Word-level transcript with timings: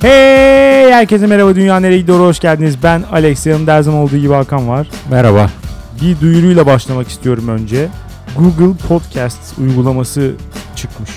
Hey 0.00 0.92
herkese 0.92 1.26
merhaba 1.26 1.54
Dünya 1.54 1.80
Nereye 1.80 1.98
Gidiyor 1.98 2.20
hoş 2.20 2.40
geldiniz. 2.40 2.82
Ben 2.82 3.02
Alex 3.02 3.46
yanımda 3.46 3.74
her 3.74 3.82
zaman 3.82 4.00
olduğu 4.00 4.16
gibi 4.16 4.32
Hakan 4.32 4.68
var. 4.68 4.88
Merhaba. 5.10 5.50
Bir 6.02 6.20
duyuruyla 6.20 6.66
başlamak 6.66 7.08
istiyorum 7.08 7.48
önce. 7.48 7.88
Google 8.38 8.78
Podcast 8.88 9.58
uygulaması 9.58 10.34
çıkmış. 10.76 11.10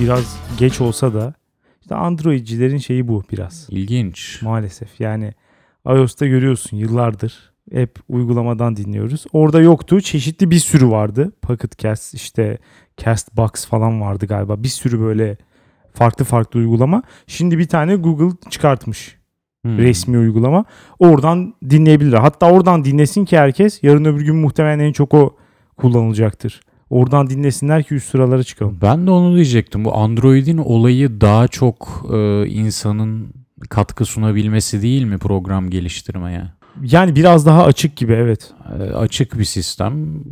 Biraz 0.00 0.36
geç 0.58 0.80
olsa 0.80 1.14
da 1.14 1.34
işte 1.80 1.94
Androidcilerin 1.94 2.78
şeyi 2.78 3.08
bu 3.08 3.22
biraz 3.32 3.66
İlginç. 3.70 4.42
maalesef. 4.42 5.00
Yani 5.00 5.34
iOS'ta 5.86 6.26
görüyorsun 6.26 6.76
yıllardır 6.76 7.52
hep 7.72 7.96
uygulamadan 8.08 8.76
dinliyoruz. 8.76 9.24
Orada 9.32 9.60
yoktu. 9.60 10.00
Çeşitli 10.00 10.50
bir 10.50 10.58
sürü 10.58 10.90
vardı. 10.90 11.32
Pocket 11.42 11.78
Cast 11.78 12.14
işte 12.14 12.58
Castbox 12.96 13.50
falan 13.66 14.00
vardı 14.00 14.26
galiba. 14.26 14.62
Bir 14.62 14.68
sürü 14.68 15.00
böyle 15.00 15.36
farklı 15.96 16.24
farklı 16.24 16.60
uygulama. 16.60 17.02
Şimdi 17.26 17.58
bir 17.58 17.68
tane 17.68 17.96
Google 17.96 18.36
çıkartmış 18.50 19.16
Hmm. 19.66 19.78
resmi 19.78 20.18
uygulama. 20.18 20.64
Oradan 20.98 21.54
dinleyebilirler. 21.70 22.18
Hatta 22.18 22.50
oradan 22.50 22.84
dinlesin 22.84 23.24
ki 23.24 23.38
herkes. 23.38 23.82
Yarın 23.82 24.04
öbür 24.04 24.20
gün 24.20 24.36
muhtemelen 24.36 24.78
en 24.78 24.92
çok 24.92 25.14
o 25.14 25.36
kullanılacaktır. 25.76 26.60
Oradan 26.90 27.30
dinlesinler 27.30 27.82
ki 27.82 27.94
üst 27.94 28.10
sıralara 28.10 28.42
çıkalım. 28.42 28.78
Ben 28.82 29.06
de 29.06 29.10
onu 29.10 29.34
diyecektim. 29.34 29.84
Bu 29.84 29.96
Android'in 29.96 30.58
olayı 30.58 31.20
daha 31.20 31.48
çok 31.48 32.06
e, 32.12 32.46
insanın 32.46 33.28
katkı 33.70 34.04
sunabilmesi 34.04 34.82
değil 34.82 35.04
mi 35.04 35.18
program 35.18 35.70
geliştirmeye? 35.70 36.42
Yani 36.82 37.16
biraz 37.16 37.46
daha 37.46 37.64
açık 37.64 37.96
gibi 37.96 38.12
evet. 38.12 38.50
E, 38.78 38.82
açık 38.82 39.38
bir 39.38 39.44
sistem. 39.44 40.22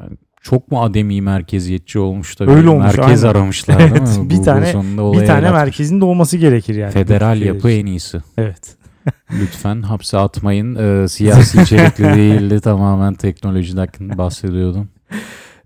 Yani 0.00 0.16
Çok 0.42 0.70
mu 0.72 0.82
ademi 0.82 1.20
merkeziyetçi 1.22 1.98
olmuş 1.98 2.40
da 2.40 2.44
Öyle 2.46 2.62
bir 2.62 2.66
olmuş, 2.66 2.84
merkez 2.96 3.24
aynen. 3.24 3.34
aramışlar 3.36 3.80
Evet, 3.80 4.06
değil 4.06 4.18
mi? 4.18 4.30
bir 4.30 4.36
Google 4.36 4.44
tane- 4.44 4.66
bir 5.12 5.26
tane 5.26 5.38
el 5.40 5.46
atmış. 5.48 5.52
merkezin 5.52 6.00
de 6.00 6.04
olması 6.04 6.36
gerekir 6.36 6.74
yani. 6.74 6.92
Federal 6.92 7.40
yapı 7.42 7.70
en 7.70 7.86
iyisi. 7.86 8.18
Evet. 8.38 8.76
Lütfen 9.40 9.82
hapse 9.82 10.18
atmayın. 10.18 10.74
E, 11.04 11.08
siyasi 11.08 11.62
içerikli 11.62 12.04
değildi. 12.16 12.60
Tamamen 12.60 13.14
teknolojiden 13.14 13.88
bahsediyordum. 14.18 14.88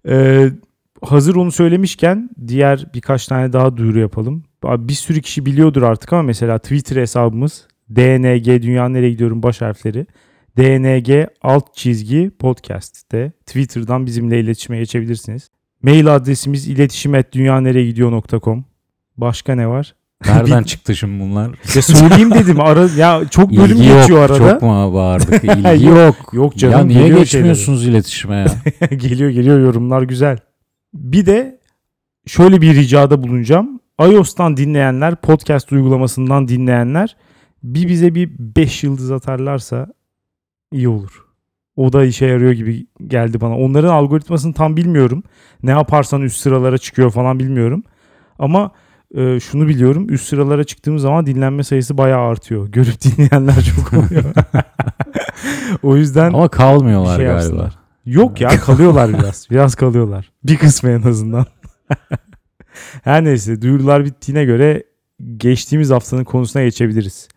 Ee, 0.08 0.48
hazır 1.02 1.36
onu 1.36 1.52
söylemişken 1.52 2.30
diğer 2.48 2.86
birkaç 2.94 3.26
tane 3.26 3.52
daha 3.52 3.76
duyuru 3.76 3.98
yapalım. 3.98 4.44
Bir 4.64 4.92
sürü 4.92 5.20
kişi 5.22 5.46
biliyordur 5.46 5.82
artık 5.82 6.12
ama 6.12 6.22
mesela 6.22 6.58
Twitter 6.58 6.96
hesabımız 6.96 7.66
DNG 7.90 8.62
Dünya 8.62 8.88
Nereye 8.88 9.10
Gidiyorum 9.10 9.42
baş 9.42 9.60
harfleri. 9.60 10.06
DNG 10.56 11.26
alt 11.42 11.74
çizgi 11.74 12.30
podcast'te 12.38 13.32
Twitter'dan 13.46 14.06
bizimle 14.06 14.40
iletişime 14.40 14.78
geçebilirsiniz. 14.78 15.50
Mail 15.82 16.14
adresimiz 16.16 16.68
iletişim@dünyanereyegidiyor.com. 16.68 18.64
Başka 19.16 19.54
ne 19.54 19.68
var? 19.68 19.94
Nereden 20.26 20.62
çıktı 20.72 20.96
şimdi 20.96 21.20
bunlar? 21.24 21.50
Ya 21.76 21.82
söyleyeyim 21.82 22.30
dedim. 22.34 22.60
Ara 22.60 22.88
ya 22.96 23.22
çok 23.30 23.50
bölüm 23.50 23.76
İlgi 23.76 23.82
geçiyor 23.82 24.08
yok. 24.08 24.30
arada. 24.30 24.50
Çok 24.52 24.62
mu 24.62 24.94
bağırdık? 24.94 25.44
İlgi 25.44 25.86
Yok, 25.86 26.16
yok. 26.32 26.56
Canım 26.56 26.90
ya 26.90 27.00
niye 27.00 27.08
geçmiyorsunuz 27.18 27.86
iletişime 27.86 28.36
ya? 28.36 28.46
şeyleri. 28.48 28.98
geliyor 29.08 29.30
geliyor 29.30 29.60
yorumlar 29.60 30.02
güzel. 30.02 30.38
Bir 30.94 31.26
de 31.26 31.60
şöyle 32.26 32.60
bir 32.60 32.74
ricada 32.74 33.22
bulunacağım. 33.22 33.80
iOS'tan 34.00 34.56
dinleyenler, 34.56 35.16
podcast 35.16 35.72
uygulamasından 35.72 36.48
dinleyenler 36.48 37.16
bir 37.62 37.88
bize 37.88 38.14
bir 38.14 38.30
5 38.38 38.84
yıldız 38.84 39.10
atarlarsa 39.10 39.86
iyi 40.72 40.88
olur. 40.88 41.24
O 41.76 41.92
da 41.92 42.04
işe 42.04 42.26
yarıyor 42.26 42.52
gibi 42.52 42.86
geldi 43.06 43.40
bana. 43.40 43.56
Onların 43.58 43.88
algoritmasını 43.88 44.54
tam 44.54 44.76
bilmiyorum. 44.76 45.22
Ne 45.62 45.70
yaparsan 45.70 46.22
üst 46.22 46.40
sıralara 46.40 46.78
çıkıyor 46.78 47.10
falan 47.10 47.38
bilmiyorum. 47.38 47.82
Ama 48.38 48.70
e, 49.14 49.40
şunu 49.40 49.68
biliyorum. 49.68 50.06
Üst 50.10 50.28
sıralara 50.28 50.64
çıktığımız 50.64 51.02
zaman 51.02 51.26
dinlenme 51.26 51.62
sayısı 51.64 51.98
bayağı 51.98 52.20
artıyor. 52.20 52.68
Görüp 52.72 53.02
dinleyenler 53.02 53.64
çok 53.76 53.92
oluyor. 53.92 54.24
o 55.82 55.96
yüzden 55.96 56.32
Ama 56.32 56.48
kalmıyorlar 56.48 57.16
şey 57.16 57.24
galiba. 57.26 57.32
yapsınlar. 57.32 57.78
Yok 58.06 58.40
ya 58.40 58.48
kalıyorlar 58.48 59.08
biraz. 59.18 59.46
Biraz 59.50 59.74
kalıyorlar. 59.74 60.32
Bir 60.44 60.56
kısmı 60.56 60.90
en 60.90 61.02
azından. 61.02 61.46
Her 63.04 63.24
neyse 63.24 63.62
duyurular 63.62 64.04
bittiğine 64.04 64.44
göre 64.44 64.82
geçtiğimiz 65.36 65.90
haftanın 65.90 66.24
konusuna 66.24 66.62
geçebiliriz. 66.62 67.28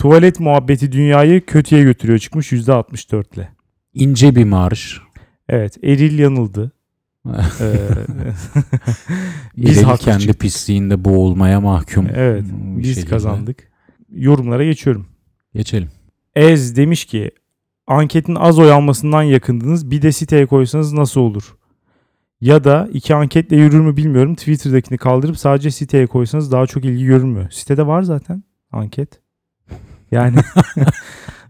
Tuvalet 0.00 0.40
muhabbeti 0.40 0.92
dünyayı 0.92 1.46
kötüye 1.46 1.82
götürüyor 1.82 2.18
çıkmış 2.18 2.52
%64 2.52 3.34
ile. 3.34 3.48
İnce 3.94 4.34
bir 4.34 4.44
marş. 4.44 5.00
Evet 5.48 5.84
Eril 5.84 6.18
yanıldı. 6.18 6.72
Ee, 7.60 7.76
biz 9.56 9.82
kendi 10.00 10.22
çıktık. 10.22 10.40
pisliğinde 10.40 11.04
boğulmaya 11.04 11.60
mahkum. 11.60 12.06
Evet 12.14 12.44
bir 12.44 12.82
biz 12.82 12.94
şekilde. 12.94 13.10
kazandık. 13.10 13.68
Yorumlara 14.12 14.64
geçiyorum. 14.64 15.06
Geçelim. 15.54 15.88
Ez 16.34 16.76
demiş 16.76 17.04
ki 17.04 17.30
anketin 17.86 18.34
az 18.34 18.58
oy 18.58 18.72
almasından 18.72 19.22
yakındınız 19.22 19.90
bir 19.90 20.02
de 20.02 20.12
siteye 20.12 20.46
koysanız 20.46 20.92
nasıl 20.92 21.20
olur? 21.20 21.56
Ya 22.40 22.64
da 22.64 22.88
iki 22.92 23.14
anketle 23.14 23.56
yürür 23.56 23.80
mü 23.80 23.96
bilmiyorum. 23.96 24.34
Twitter'dakini 24.34 24.98
kaldırıp 24.98 25.38
sadece 25.38 25.70
siteye 25.70 26.06
koysanız 26.06 26.52
daha 26.52 26.66
çok 26.66 26.84
ilgi 26.84 27.04
görür 27.04 27.24
mü? 27.24 27.48
Sitede 27.50 27.86
var 27.86 28.02
zaten 28.02 28.42
anket. 28.72 29.19
Yani 30.10 30.36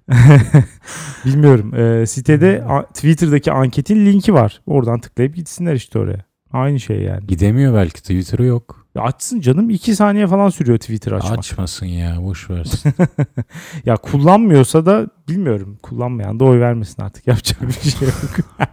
bilmiyorum. 1.24 1.74
Ee, 1.74 2.06
sitede 2.06 2.64
a- 2.68 2.86
Twitter'daki 2.86 3.52
anketin 3.52 4.06
linki 4.06 4.34
var. 4.34 4.60
Oradan 4.66 5.00
tıklayıp 5.00 5.36
gitsinler 5.36 5.74
işte 5.74 5.98
oraya. 5.98 6.24
Aynı 6.52 6.80
şey 6.80 7.02
yani. 7.02 7.26
Gidemiyor 7.26 7.74
belki 7.74 8.00
Twitter'ı 8.02 8.44
yok. 8.44 8.86
Ya 8.94 9.02
açsın 9.02 9.40
canım. 9.40 9.70
2 9.70 9.94
saniye 9.96 10.26
falan 10.26 10.48
sürüyor 10.48 10.78
Twitter 10.78 11.12
açmak. 11.12 11.38
Açmasın 11.38 11.86
ya 11.86 12.16
boş 12.22 12.50
versin. 12.50 12.92
ya 13.84 13.96
kullanmıyorsa 13.96 14.86
da 14.86 15.06
bilmiyorum. 15.28 15.78
Kullanmayan 15.82 16.40
da 16.40 16.44
oy 16.44 16.60
vermesin 16.60 17.02
artık. 17.02 17.26
Yapacak 17.26 17.62
bir 17.62 17.90
şey 17.90 18.08
yok. 18.08 18.16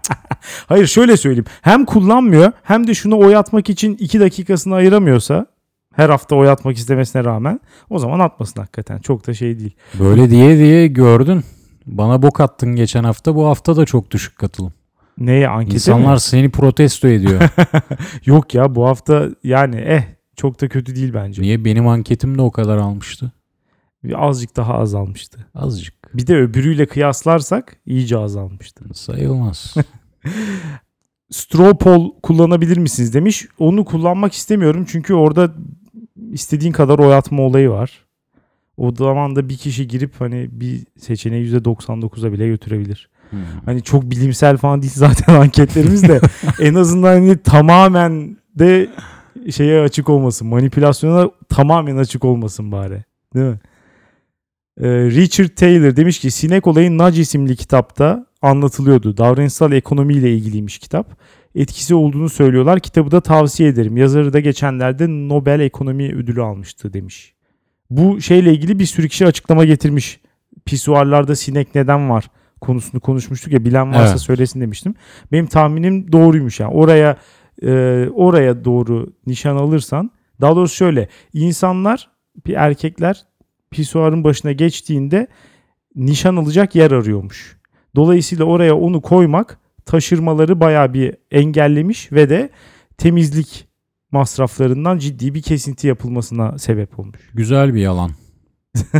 Hayır 0.67 0.87
şöyle 0.87 1.17
söyleyeyim. 1.17 1.45
Hem 1.61 1.85
kullanmıyor 1.85 2.51
hem 2.63 2.87
de 2.87 2.93
şunu 2.93 3.17
oy 3.19 3.35
atmak 3.35 3.69
için 3.69 3.95
2 3.99 4.19
dakikasını 4.19 4.75
ayıramıyorsa 4.75 5.45
her 5.97 6.09
hafta 6.09 6.35
oy 6.35 6.49
atmak 6.49 6.77
istemesine 6.77 7.23
rağmen 7.23 7.59
o 7.89 7.99
zaman 7.99 8.19
atmasın 8.19 8.59
hakikaten. 8.61 8.99
Çok 8.99 9.27
da 9.27 9.33
şey 9.33 9.59
değil. 9.59 9.75
Böyle 9.99 10.29
diye 10.29 10.57
diye 10.57 10.87
gördün. 10.87 11.43
Bana 11.85 12.21
bok 12.21 12.39
attın 12.39 12.75
geçen 12.75 13.03
hafta. 13.03 13.35
Bu 13.35 13.45
hafta 13.45 13.77
da 13.77 13.85
çok 13.85 14.11
düşük 14.11 14.37
katılım. 14.37 14.73
Neye 15.17 15.49
ankete 15.49 15.73
İnsanlar 15.73 16.13
mi? 16.13 16.19
seni 16.19 16.49
protesto 16.49 17.07
ediyor. 17.07 17.41
Yok 18.25 18.53
ya 18.53 18.75
bu 18.75 18.87
hafta 18.87 19.29
yani 19.43 19.75
eh 19.75 20.03
çok 20.35 20.61
da 20.61 20.67
kötü 20.67 20.95
değil 20.95 21.13
bence. 21.13 21.41
Niye 21.41 21.65
benim 21.65 21.87
anketim 21.87 22.37
de 22.37 22.41
o 22.41 22.51
kadar 22.51 22.77
almıştı? 22.77 23.31
Bir 24.03 24.27
Azıcık 24.27 24.57
daha 24.57 24.73
azalmıştı. 24.73 25.47
Azıcık. 25.55 25.93
Bir 26.17 26.27
de 26.27 26.35
öbürüyle 26.35 26.85
kıyaslarsak 26.85 27.77
iyice 27.85 28.17
azalmıştı. 28.17 28.85
Sayılmaz. 28.93 29.75
straw 31.31 31.77
poll 31.77 32.11
kullanabilir 32.23 32.77
misiniz 32.77 33.13
demiş. 33.13 33.45
Onu 33.59 33.85
kullanmak 33.85 34.33
istemiyorum 34.33 34.85
çünkü 34.89 35.13
orada 35.13 35.53
istediğin 36.31 36.71
kadar 36.71 36.99
oy 36.99 37.15
atma 37.15 37.43
olayı 37.43 37.69
var. 37.69 38.05
O 38.77 38.95
zaman 38.95 39.35
da 39.35 39.49
bir 39.49 39.57
kişi 39.57 39.87
girip 39.87 40.21
hani 40.21 40.47
bir 40.51 40.85
seçeneği 40.99 41.53
%99'a 41.55 42.31
bile 42.31 42.47
götürebilir. 42.47 43.09
Hmm. 43.29 43.39
Hani 43.65 43.83
çok 43.83 44.03
bilimsel 44.03 44.57
falan 44.57 44.81
değil 44.81 44.93
zaten 44.95 45.33
anketlerimiz 45.41 46.03
de 46.03 46.21
en 46.59 46.75
azından 46.75 47.13
hani 47.13 47.37
tamamen 47.37 48.37
de 48.55 48.89
şeye 49.51 49.81
açık 49.81 50.09
olmasın. 50.09 50.47
Manipülasyona 50.47 51.29
tamamen 51.49 51.97
açık 51.97 52.25
olmasın 52.25 52.71
bari. 52.71 53.03
Değil 53.35 53.45
mi? 53.45 53.59
Ee, 54.81 54.87
Richard 54.89 55.49
Taylor 55.49 55.95
demiş 55.95 56.19
ki 56.19 56.31
sinek 56.31 56.67
olayı 56.67 56.97
Nudge 56.97 57.21
isimli 57.21 57.55
kitapta 57.55 58.25
anlatılıyordu. 58.41 59.17
Davranışsal 59.17 59.71
ekonomiyle 59.71 60.33
ilgiliymiş 60.33 60.77
kitap. 60.77 61.17
Etkisi 61.55 61.95
olduğunu 61.95 62.29
söylüyorlar. 62.29 62.79
Kitabı 62.79 63.11
da 63.11 63.21
tavsiye 63.21 63.69
ederim. 63.69 63.97
Yazarı 63.97 64.33
da 64.33 64.39
geçenlerde 64.39 65.07
Nobel 65.07 65.59
Ekonomi 65.59 66.15
Ödülü 66.15 66.41
almıştı 66.41 66.93
demiş. 66.93 67.33
Bu 67.89 68.21
şeyle 68.21 68.53
ilgili 68.53 68.79
bir 68.79 68.85
sürü 68.85 69.09
kişi 69.09 69.25
açıklama 69.25 69.65
getirmiş. 69.65 70.19
Pisuarlarda 70.65 71.35
sinek 71.35 71.75
neden 71.75 72.09
var 72.09 72.31
konusunu 72.61 73.01
konuşmuştuk 73.01 73.53
ya 73.53 73.65
bilen 73.65 73.93
varsa 73.93 74.09
Evet. 74.09 74.21
söylesin 74.21 74.61
demiştim. 74.61 74.95
Benim 75.31 75.45
tahminim 75.45 76.11
doğruymuş 76.11 76.59
yani. 76.59 76.73
Oraya 76.73 77.17
e, 77.61 77.69
oraya 78.13 78.65
doğru 78.65 79.13
nişan 79.27 79.55
alırsan 79.55 80.11
daha 80.41 80.55
doğrusu 80.55 80.75
şöyle 80.75 81.07
insanlar 81.33 82.09
bir 82.45 82.53
erkekler 82.53 83.25
pisuarın 83.71 84.23
başına 84.23 84.51
geçtiğinde 84.51 85.27
nişan 85.95 86.35
alacak 86.35 86.75
yer 86.75 86.91
arıyormuş. 86.91 87.57
Dolayısıyla 87.95 88.45
oraya 88.45 88.77
onu 88.77 89.01
koymak 89.01 89.59
taşırmaları 89.87 90.59
bayağı 90.59 90.93
bir 90.93 91.13
engellemiş 91.31 92.11
ve 92.11 92.29
de 92.29 92.49
temizlik 92.97 93.67
masraflarından 94.11 94.97
ciddi 94.97 95.33
bir 95.33 95.41
kesinti 95.41 95.87
yapılmasına 95.87 96.57
sebep 96.57 96.99
olmuş. 96.99 97.19
Güzel 97.33 97.73
bir 97.73 97.81
yalan. 97.81 98.11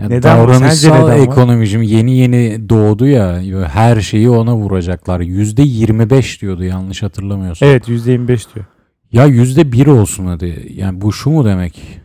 Ya 0.00 0.08
Neden 0.08 0.22
davranışsal 0.22 0.94
neden 0.94 1.02
var? 1.04 1.16
ekonomi 1.16 1.68
şimdi 1.68 1.86
yeni 1.86 2.16
yeni 2.16 2.68
doğdu 2.68 3.06
ya 3.06 3.40
her 3.72 4.00
şeyi 4.00 4.30
ona 4.30 4.56
vuracaklar. 4.56 5.20
Yüzde 5.20 5.62
25 5.62 6.42
diyordu 6.42 6.64
yanlış 6.64 7.02
hatırlamıyorsam. 7.02 7.68
Evet 7.68 7.88
%25 7.88 8.54
diyor. 8.54 8.66
Ya 9.12 9.26
yüzde 9.26 9.72
bir 9.72 9.86
olsun 9.86 10.26
hadi. 10.26 10.72
Yani 10.74 11.00
bu 11.00 11.12
şu 11.12 11.30
mu 11.30 11.44
demek? 11.44 12.00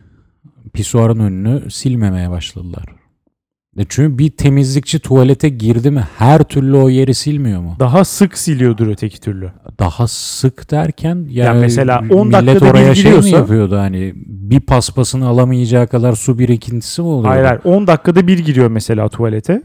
pisuarın 0.72 1.18
önünü 1.18 1.70
silmemeye 1.70 2.30
başladılar. 2.30 2.84
E 3.78 3.84
çünkü 3.88 4.18
bir 4.18 4.30
temizlikçi 4.30 4.98
tuvalete 4.98 5.48
girdi 5.48 5.90
mi 5.90 6.04
her 6.18 6.42
türlü 6.42 6.76
o 6.76 6.88
yeri 6.88 7.14
silmiyor 7.14 7.60
mu? 7.60 7.76
Daha 7.80 8.04
sık 8.04 8.38
siliyordur 8.38 8.86
öteki 8.86 9.20
türlü. 9.20 9.52
Daha 9.78 10.08
sık 10.08 10.70
derken 10.70 11.26
yani, 11.30 11.46
Ya 11.46 11.54
mesela 11.54 12.04
10 12.10 12.26
millet 12.26 12.46
dakikada 12.46 12.64
bir 12.64 12.70
oraya 12.70 12.94
şey 12.94 13.12
mi 13.18 13.30
yapıyordu 13.30 13.78
hani 13.78 14.12
bir 14.16 14.60
paspasını 14.60 15.26
alamayacağı 15.26 15.86
kadar 15.86 16.12
su 16.12 16.38
birikintisi 16.38 17.02
mi 17.02 17.08
oluyor? 17.08 17.32
Hayır 17.32 17.44
hayır 17.44 17.60
10 17.64 17.86
dakikada 17.86 18.26
bir 18.26 18.38
giriyor 18.38 18.68
mesela 18.68 19.08
tuvalete. 19.08 19.62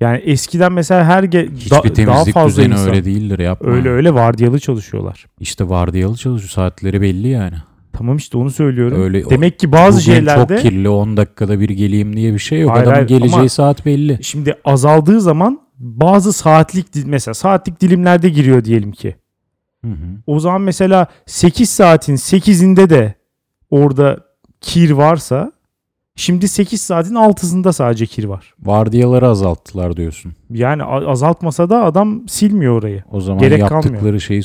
Yani 0.00 0.18
eskiden 0.18 0.72
mesela 0.72 1.04
her 1.04 1.22
ge- 1.24 1.54
Hiçbir 1.56 1.70
da- 1.70 1.82
daha 1.84 1.92
temizlik 1.94 2.34
fazla 2.34 2.48
düzeni 2.62 2.72
insan. 2.74 2.88
öyle 2.88 3.04
değildir 3.04 3.38
yapma. 3.38 3.70
öyle 3.72 3.88
öyle 3.88 4.14
vardiyalı 4.14 4.58
çalışıyorlar. 4.60 5.26
İşte 5.40 5.68
vardiyalı 5.68 6.16
çalışıyor 6.16 6.50
saatleri 6.50 7.00
belli 7.02 7.28
yani. 7.28 7.54
Tamam 7.92 8.16
işte 8.16 8.38
onu 8.38 8.50
söylüyorum. 8.50 9.02
Öyle 9.02 9.30
Demek 9.30 9.58
ki 9.58 9.72
bazı 9.72 10.00
Bugün 10.00 10.12
şeylerde 10.12 10.54
çok 10.54 10.62
kirli 10.62 10.88
10 10.88 11.16
dakikada 11.16 11.60
bir 11.60 11.68
geleyim 11.68 12.16
diye 12.16 12.32
bir 12.34 12.38
şey 12.38 12.60
yok. 12.60 12.70
Hayır, 12.70 12.82
Adamın 12.82 12.94
hayır, 12.96 13.08
geleceği 13.08 13.38
ama- 13.40 13.48
saat 13.48 13.86
belli. 13.86 14.18
şimdi 14.22 14.54
azaldığı 14.64 15.20
zaman 15.20 15.60
bazı 15.78 16.32
saatlik 16.32 16.86
mesela 17.06 17.34
saatlik 17.34 17.80
dilimlerde 17.80 18.28
giriyor 18.28 18.64
diyelim 18.64 18.92
ki. 18.92 19.16
Hı 19.84 19.90
hı. 19.90 20.06
O 20.26 20.40
zaman 20.40 20.60
mesela 20.60 21.06
8 21.26 21.70
saatin 21.70 22.16
8'inde 22.16 22.90
de 22.90 23.14
orada 23.70 24.18
kir 24.60 24.90
varsa 24.90 25.52
şimdi 26.16 26.48
8 26.48 26.80
saatin 26.80 27.14
6'sında 27.14 27.72
sadece 27.72 28.06
kir 28.06 28.24
var. 28.24 28.54
Vardiyaları 28.62 29.28
azalttılar 29.28 29.96
diyorsun. 29.96 30.32
Yani 30.50 30.84
azaltmasa 30.84 31.70
da 31.70 31.84
adam 31.84 32.28
silmiyor 32.28 32.78
orayı. 32.78 33.02
O 33.10 33.20
zaman 33.20 33.40
Gerek 33.40 33.58
yaptıkları 33.58 33.94
kalmıyor. 33.98 34.20
şeyi 34.20 34.42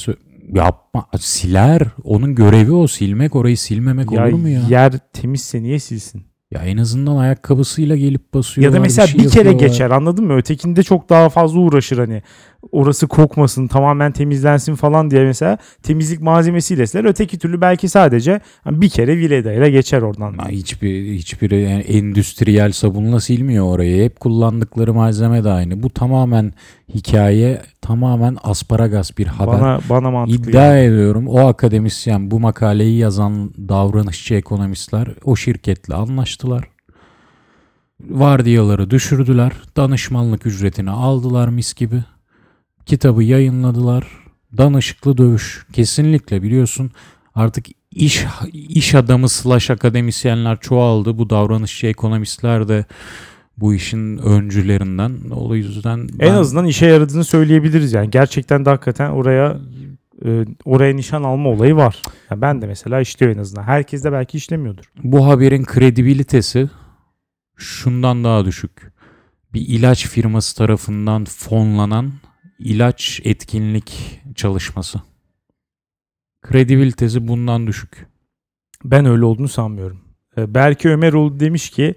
yapma 0.54 1.06
siler. 1.20 1.82
Onun 2.04 2.36
görevi 2.36 2.72
o 2.72 2.88
silmek 2.88 3.36
orayı 3.36 3.58
silmemek 3.58 4.12
Ya 4.12 4.24
olur 4.28 4.34
mu 4.34 4.50
ya? 4.50 4.62
yer 4.70 4.94
temizse 5.14 5.64
niye 5.64 5.80
silsin? 5.80 6.24
Ya 6.52 6.62
en 6.62 6.78
azından 6.78 7.18
ayakkabısıyla 7.18 7.96
gelip 7.96 8.34
basıyorlar. 8.34 8.74
Ya 8.74 8.80
da 8.80 8.82
mesela 8.84 9.08
şey 9.08 9.20
bir, 9.20 9.30
kere 9.30 9.38
yapıyorlar. 9.38 9.68
geçer 9.68 9.92
anladın 9.92 10.26
mı? 10.26 10.34
Ötekinde 10.38 10.84
çok 10.84 11.10
daha 11.10 11.30
fazla 11.30 11.60
uğraşır 11.60 11.98
hani. 11.98 12.24
Orası 12.72 13.08
kokmasın 13.08 13.68
tamamen 13.68 14.12
temizlensin 14.12 14.76
falan 14.76 15.12
diye 15.12 15.24
mesela 15.24 15.58
temizlik 15.84 16.22
malzemesiyle 16.22 16.88
siler. 16.88 17.06
Öteki 17.06 17.40
türlü 17.40 17.62
belki 17.62 17.90
sadece 17.90 18.42
bir 18.66 18.90
kere 18.90 19.18
viledayla 19.18 19.70
geçer 19.70 20.02
oradan. 20.02 20.36
Ya 20.40 20.50
hiçbir 20.50 21.14
hiçbiri 21.14 21.62
yani 21.62 21.82
endüstriyel 21.82 22.72
sabunla 22.72 23.20
silmiyor 23.20 23.66
orayı. 23.66 24.04
Hep 24.04 24.20
kullandıkları 24.20 24.94
malzeme 24.94 25.44
de 25.44 25.50
aynı. 25.50 25.84
Bu 25.84 25.90
tamamen 25.90 26.54
hikaye, 26.94 27.62
tamamen 27.82 28.38
asparagas 28.44 29.18
bir 29.18 29.28
haber. 29.28 29.62
Bana 29.62 29.80
bana 29.90 30.12
mantıklı. 30.12 30.52
İddia 30.52 30.76
yani. 30.76 30.86
ediyorum 30.86 31.28
o 31.28 31.48
akademisyen 31.48 32.32
bu 32.32 32.40
makaleyi 32.40 32.98
yazan 32.98 33.52
davranışçı 33.70 34.36
ekonomistler 34.36 35.08
o 35.24 35.36
şirketle 35.36 35.96
anlaştılar. 35.96 36.64
Vardiyaları 38.10 38.90
düşürdüler. 38.90 39.52
Danışmanlık 39.78 40.46
ücretini 40.46 40.92
aldılar 40.92 41.48
mis 41.50 41.74
gibi. 41.74 42.04
Kitabı 42.88 43.24
yayınladılar. 43.24 44.08
Danışıklı 44.58 45.18
dövüş. 45.18 45.66
Kesinlikle 45.74 46.44
biliyorsun 46.44 46.92
artık 47.36 47.66
iş 47.92 48.26
iş 48.54 48.96
adamı 48.96 49.30
slash 49.30 49.70
akademisyenler 49.72 50.60
çoğaldı. 50.60 51.18
Bu 51.18 51.30
davranışçı 51.30 51.88
ekonomistler 51.88 52.68
de 52.68 52.86
bu 53.58 53.74
işin 53.74 54.18
öncülerinden. 54.18 55.18
O 55.32 55.56
yüzden 55.56 55.98
En 56.00 56.20
ben- 56.20 56.34
azından 56.34 56.66
işe 56.66 56.86
yaradığını 56.86 57.24
söyleyebiliriz 57.24 57.94
yani. 57.94 58.10
Gerçekten 58.10 58.66
de 58.66 58.70
hakikaten 58.70 59.10
oraya 59.10 59.58
e, 60.26 60.46
oraya 60.66 60.96
nişan 60.96 61.24
alma 61.24 61.50
olayı 61.50 61.76
var. 61.76 62.02
Yani 62.32 62.42
ben 62.42 62.62
de 62.62 62.68
mesela 62.68 63.02
işliyor 63.02 63.36
en 63.36 63.40
azından. 63.40 63.64
Herkes 63.64 64.04
de 64.04 64.12
belki 64.12 64.38
işlemiyordur. 64.38 64.84
bu 65.04 65.28
haberin 65.28 65.64
kredibilitesi 65.64 66.70
şundan 67.58 68.24
daha 68.24 68.46
düşük. 68.46 68.92
Bir 69.54 69.62
ilaç 69.68 70.08
firması 70.08 70.56
tarafından 70.58 71.26
fonlanan 71.26 72.12
ilaç 72.60 73.22
etkinlik 73.24 74.22
çalışması. 74.36 75.02
Kredibilitesi 76.42 77.28
bundan 77.28 77.68
düşük. 77.68 78.08
Ben 78.84 79.06
öyle 79.06 79.26
olduğunu 79.26 79.48
sanmıyorum. 79.48 80.02
E, 80.38 80.54
Berke 80.54 80.90
Ömeroğlu 80.90 81.40
demiş 81.40 81.70
ki 81.70 81.96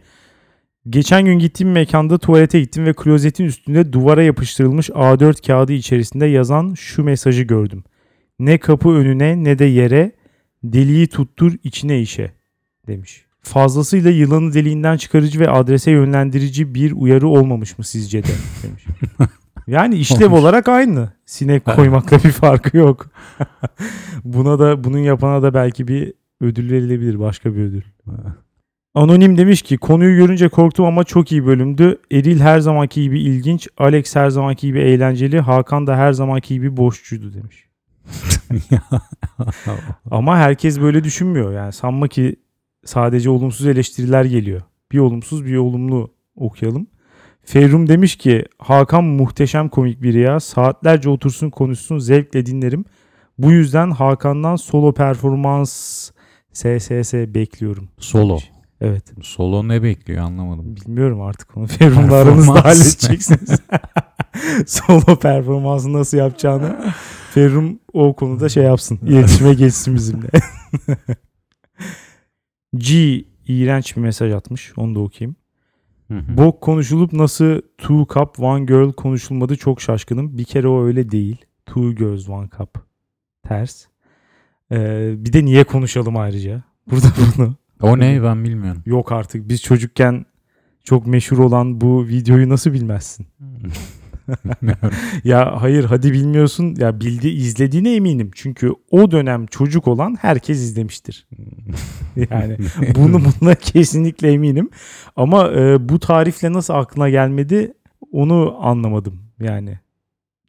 Geçen 0.88 1.24
gün 1.24 1.38
gittiğim 1.38 1.72
mekanda 1.72 2.18
tuvalete 2.18 2.60
gittim 2.60 2.86
ve 2.86 2.92
klozetin 2.92 3.44
üstünde 3.44 3.92
duvara 3.92 4.22
yapıştırılmış 4.22 4.90
A4 4.90 5.46
kağıdı 5.46 5.72
içerisinde 5.72 6.26
yazan 6.26 6.74
şu 6.74 7.04
mesajı 7.04 7.42
gördüm. 7.42 7.84
Ne 8.38 8.58
kapı 8.58 8.88
önüne 8.88 9.44
ne 9.44 9.58
de 9.58 9.64
yere 9.64 10.12
deliği 10.64 11.06
tuttur 11.06 11.52
içine 11.64 12.00
işe 12.00 12.32
demiş. 12.86 13.24
Fazlasıyla 13.40 14.10
yılanı 14.10 14.54
deliğinden 14.54 14.96
çıkarıcı 14.96 15.40
ve 15.40 15.50
adrese 15.50 15.90
yönlendirici 15.90 16.74
bir 16.74 16.92
uyarı 16.92 17.28
olmamış 17.28 17.78
mı 17.78 17.84
sizce 17.84 18.22
de 18.22 18.32
demiş. 18.62 18.84
Yani 19.70 19.94
işlev 19.94 20.32
olarak 20.32 20.69
aynı. 20.69 21.08
Sinek 21.26 21.64
koymakla 21.64 22.17
bir 22.17 22.32
farkı 22.32 22.76
yok. 22.76 23.06
Buna 24.25 24.58
da 24.58 24.84
bunun 24.84 24.99
yapana 24.99 25.43
da 25.43 25.55
belki 25.55 25.88
bir 25.88 26.12
ödül 26.40 26.70
verilebilir. 26.70 27.20
Başka 27.20 27.55
bir 27.55 27.61
ödül. 27.61 27.82
Anonim 28.94 29.38
demiş 29.38 29.62
ki 29.62 29.76
konuyu 29.78 30.17
görünce 30.17 30.49
korktum 30.49 30.84
ama 30.84 31.05
çok 31.05 31.32
iyi 31.32 31.46
bölümdü. 31.46 31.99
Eril 32.12 32.40
her 32.40 32.61
zamanki 32.61 33.02
gibi 33.02 33.20
ilginç. 33.20 33.69
Alex 33.78 34.17
her 34.17 34.31
zamanki 34.31 34.67
gibi 34.67 34.78
eğlenceli. 34.78 35.40
Hakan 35.40 35.87
da 35.87 35.96
her 35.96 36.12
zamanki 36.12 36.55
gibi 36.55 36.76
boşçuydu 36.76 37.34
demiş. 37.34 37.67
Ama 40.11 40.37
herkes 40.37 40.81
böyle 40.81 41.05
düşünmüyor. 41.05 41.52
Yani 41.52 41.72
sanma 41.72 42.08
ki 42.08 42.37
sadece 42.84 43.31
olumsuz 43.31 43.67
eleştiriler 43.67 44.25
geliyor. 44.25 44.62
Bir 44.93 44.99
olumsuz 44.99 45.46
bir 45.46 45.56
olumlu 45.56 46.14
okuyalım. 46.37 46.87
Ferrum 47.50 47.88
demiş 47.88 48.17
ki 48.17 48.44
Hakan 48.58 49.05
muhteşem 49.05 49.69
komik 49.69 50.02
biri 50.02 50.20
ya. 50.20 50.41
Saatlerce 50.41 51.08
otursun 51.08 51.50
konuşsun 51.50 51.99
zevkle 51.99 52.47
dinlerim. 52.47 52.85
Bu 53.38 53.52
yüzden 53.52 53.91
Hakan'dan 53.91 54.56
solo 54.56 54.94
performans 54.94 55.70
SSS 56.52 57.14
bekliyorum. 57.14 57.88
Solo. 57.99 58.31
demiş. 58.31 58.50
Evet. 58.81 59.05
Solo 59.23 59.69
ne 59.69 59.82
bekliyor 59.82 60.25
anlamadım. 60.25 60.76
Bilmiyorum 60.76 61.23
artık 61.23 61.56
onu 61.56 61.67
Ferrum'la 61.67 62.17
aranızda 62.17 62.64
halledeceksiniz. 62.64 63.50
Solo 64.67 65.19
performansı 65.19 65.93
nasıl 65.93 66.19
yapacağını 66.19 66.93
Ferrum 67.35 67.79
o 67.93 68.17
konuda 68.17 68.48
şey 68.48 68.65
yapsın. 68.65 68.98
İletişime 69.03 69.55
geçsin 69.55 69.94
bizimle. 69.94 70.29
G 72.77 73.24
iğrenç 73.48 73.96
bir 73.96 74.01
mesaj 74.01 74.32
atmış. 74.32 74.72
Onu 74.77 74.94
da 74.94 75.01
okuyayım. 75.01 75.36
Bok 76.10 76.60
konuşulup 76.60 77.12
nasıl 77.12 77.60
two 77.79 78.06
cup 78.14 78.40
one 78.40 78.64
girl 78.64 78.93
konuşulmadı 78.93 79.56
çok 79.56 79.81
şaşkınım. 79.81 80.38
Bir 80.38 80.44
kere 80.44 80.69
o 80.69 80.84
öyle 80.84 81.10
değil. 81.10 81.44
Two 81.67 81.94
girls 81.94 82.29
one 82.29 82.48
cup. 82.58 82.84
Ters. 83.48 83.86
Ee, 84.72 85.14
bir 85.17 85.32
de 85.32 85.44
niye 85.44 85.64
konuşalım 85.64 86.17
ayrıca? 86.17 86.62
Burada 86.90 87.06
bunu. 87.36 87.55
O 87.82 87.98
ne 87.98 88.22
ben 88.22 88.44
bilmiyorum. 88.44 88.82
Yok 88.86 89.12
artık 89.12 89.48
biz 89.48 89.62
çocukken 89.62 90.26
çok 90.84 91.06
meşhur 91.06 91.38
olan 91.38 91.81
bu 91.81 92.06
videoyu 92.06 92.48
nasıl 92.48 92.72
bilmezsin? 92.72 93.26
Ya 95.24 95.62
hayır 95.62 95.84
hadi 95.84 96.12
bilmiyorsun. 96.12 96.74
Ya 96.79 97.00
bildi 97.00 97.29
izlediğine 97.29 97.94
eminim. 97.94 98.31
Çünkü 98.34 98.72
o 98.91 99.10
dönem 99.10 99.46
çocuk 99.46 99.89
olan 99.89 100.17
herkes 100.20 100.58
izlemiştir. 100.58 101.27
Yani 102.31 102.56
bunu 102.94 103.20
buna 103.41 103.55
kesinlikle 103.55 104.32
eminim. 104.32 104.70
Ama 105.17 105.48
e, 105.53 105.89
bu 105.89 105.98
tarifle 106.00 106.53
nasıl 106.53 106.74
aklına 106.74 107.08
gelmedi 107.10 107.72
onu 108.12 108.56
anlamadım. 108.60 109.20
Yani 109.41 109.79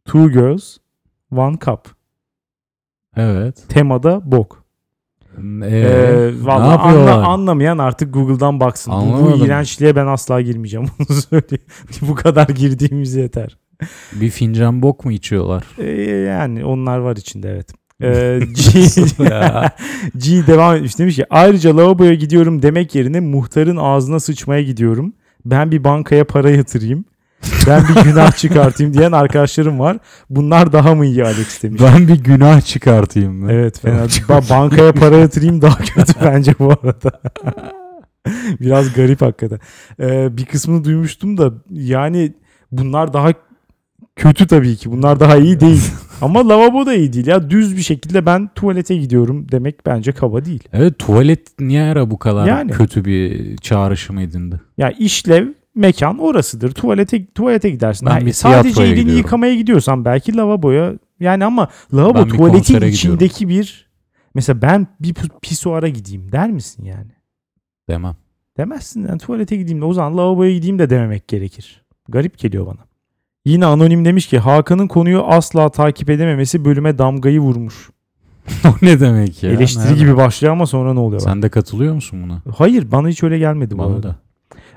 Two 0.04 0.28
Girls 0.28 0.76
One 1.36 1.56
Cup. 1.64 1.80
evet. 3.16 3.64
Temada 3.68 4.32
bok. 4.32 4.62
Ee, 5.38 5.42
Ee, 5.66 6.32
ne 6.42 6.46
vallahi 6.46 6.70
yapıyorlar? 6.70 7.12
anla- 7.12 7.26
anlamayan 7.26 7.78
artık 7.78 8.14
Google'dan 8.14 8.60
baksın. 8.60 8.92
Bu, 8.92 8.96
bu 8.96 9.00
Anlamadım. 9.00 9.44
iğrençliğe 9.44 9.96
ben 9.96 10.06
asla 10.06 10.40
girmeyeceğim. 10.40 10.86
Onu 10.98 11.16
söyleyeyim. 11.16 11.64
bu 12.02 12.14
kadar 12.14 12.48
girdiğimiz 12.48 13.14
yeter. 13.14 13.58
Bir 14.12 14.30
fincan 14.30 14.82
bok 14.82 15.04
mu 15.04 15.12
içiyorlar? 15.12 15.64
Ee, 15.78 16.10
yani 16.10 16.64
onlar 16.64 16.98
var 16.98 17.16
içinde 17.16 17.50
evet. 17.50 17.72
Ee, 18.02 18.40
G. 18.54 18.80
G 20.40 20.46
devam 20.46 20.76
etmiş 20.76 20.98
demiş 20.98 21.16
ki 21.16 21.26
ayrıca 21.30 21.76
lavaboya 21.76 22.14
gidiyorum 22.14 22.62
demek 22.62 22.94
yerine 22.94 23.20
muhtarın 23.20 23.76
ağzına 23.76 24.20
sıçmaya 24.20 24.62
gidiyorum. 24.62 25.12
Ben 25.44 25.70
bir 25.70 25.84
bankaya 25.84 26.24
para 26.24 26.50
yatırayım. 26.50 27.04
Ben 27.66 27.82
bir 27.88 28.02
günah 28.10 28.32
çıkartayım 28.36 28.94
diyen 28.94 29.12
arkadaşlarım 29.12 29.78
var. 29.78 29.98
Bunlar 30.30 30.72
daha 30.72 30.94
mı 30.94 31.06
iyi 31.06 31.24
Alex 31.24 31.62
demiş. 31.62 31.82
Ben 31.82 32.08
bir 32.08 32.24
günah 32.24 32.60
çıkartayım 32.60 33.32
mı? 33.32 33.52
Evet 33.52 33.80
fena. 33.80 34.04
Ba- 34.04 34.50
bankaya 34.50 34.92
para 34.92 35.16
yatırayım 35.16 35.62
daha 35.62 35.78
kötü 35.78 36.12
bence 36.24 36.54
bu 36.58 36.72
arada. 36.72 37.20
Biraz 38.60 38.92
garip 38.92 39.22
hakikaten. 39.22 39.58
Ee, 40.00 40.36
bir 40.36 40.44
kısmını 40.44 40.84
duymuştum 40.84 41.38
da 41.38 41.52
yani 41.70 42.32
bunlar 42.72 43.12
daha 43.12 43.28
kötü 44.16 44.46
tabii 44.46 44.76
ki. 44.76 44.90
Bunlar 44.92 45.20
daha 45.20 45.36
iyi 45.36 45.60
değil. 45.60 45.82
Ama 46.20 46.48
lavabo 46.48 46.86
da 46.86 46.94
iyi 46.94 47.12
değil 47.12 47.26
ya. 47.26 47.50
Düz 47.50 47.76
bir 47.76 47.82
şekilde 47.82 48.26
ben 48.26 48.50
tuvalete 48.54 48.96
gidiyorum 48.96 49.46
demek 49.52 49.86
bence 49.86 50.12
kaba 50.12 50.44
değil. 50.44 50.68
Evet 50.72 50.98
tuvalet 50.98 51.60
niye 51.60 51.82
ara 51.82 52.10
bu 52.10 52.18
kadar 52.18 52.46
Yani. 52.46 52.70
kötü 52.70 53.04
bir 53.04 53.56
çağrışım 53.56 54.18
edindi? 54.18 54.60
Ya 54.78 54.90
işlev 54.90 55.48
mekan 55.74 56.18
orasıdır. 56.18 56.72
Tuvalete 56.72 57.26
tuvalete 57.26 57.70
gidersin. 57.70 58.06
Ben 58.06 58.20
Ha, 58.20 58.26
bir 58.26 58.32
sadece 58.32 58.62
tiyatroya 58.62 58.86
elini 58.88 58.98
gidiyorum. 59.00 59.18
yıkamaya 59.18 59.54
gidiyorsan 59.54 60.04
belki 60.04 60.36
lavaboya 60.36 60.92
yani 61.20 61.44
ama 61.44 61.68
lavabo 61.94 62.14
Ben 62.18 62.24
bir 62.26 62.30
tuvaletin 62.30 62.58
konsere 62.74 62.88
içindeki 62.88 63.48
bir 63.48 63.90
mesela 64.34 64.62
ben 64.62 64.86
bir 65.00 65.14
pu- 65.14 65.40
pisuara 65.42 65.88
gideyim 65.88 66.32
der 66.32 66.50
misin 66.50 66.84
yani? 66.84 67.10
Demem. 67.88 68.16
Demezsin. 68.56 69.08
Yani 69.08 69.18
tuvalete 69.18 69.56
gideyim 69.56 69.80
de 69.80 69.84
o 69.84 69.92
zaman 69.92 70.16
lavaboya 70.18 70.52
gideyim 70.52 70.78
de 70.78 70.90
dememek 70.90 71.28
gerekir. 71.28 71.82
Garip 72.08 72.38
geliyor 72.38 72.66
bana. 72.66 72.78
Yine 73.44 73.66
anonim 73.66 74.04
demiş 74.04 74.26
ki 74.26 74.38
Hakan'ın 74.38 74.88
konuyu 74.88 75.22
asla 75.22 75.68
takip 75.68 76.10
edememesi 76.10 76.64
bölüme 76.64 76.98
damgayı 76.98 77.40
vurmuş. 77.40 77.90
o 78.64 78.68
ne 78.82 79.00
demek 79.00 79.42
ya? 79.42 79.50
Eleştiri 79.50 79.84
Nerede? 79.84 79.98
gibi 79.98 80.16
başlıyor 80.16 80.52
ama 80.52 80.66
sonra 80.66 80.94
ne 80.94 81.00
oluyor? 81.00 81.20
bak. 81.20 81.28
Sen 81.30 81.42
de 81.42 81.48
katılıyor 81.48 81.94
musun 81.94 82.22
buna? 82.24 82.42
Hayır 82.56 82.92
bana 82.92 83.08
hiç 83.08 83.22
öyle 83.22 83.38
gelmedi 83.38 83.74
bu 83.74 83.78
Bana 83.78 83.94
arada. 83.94 84.02
da. 84.08 84.16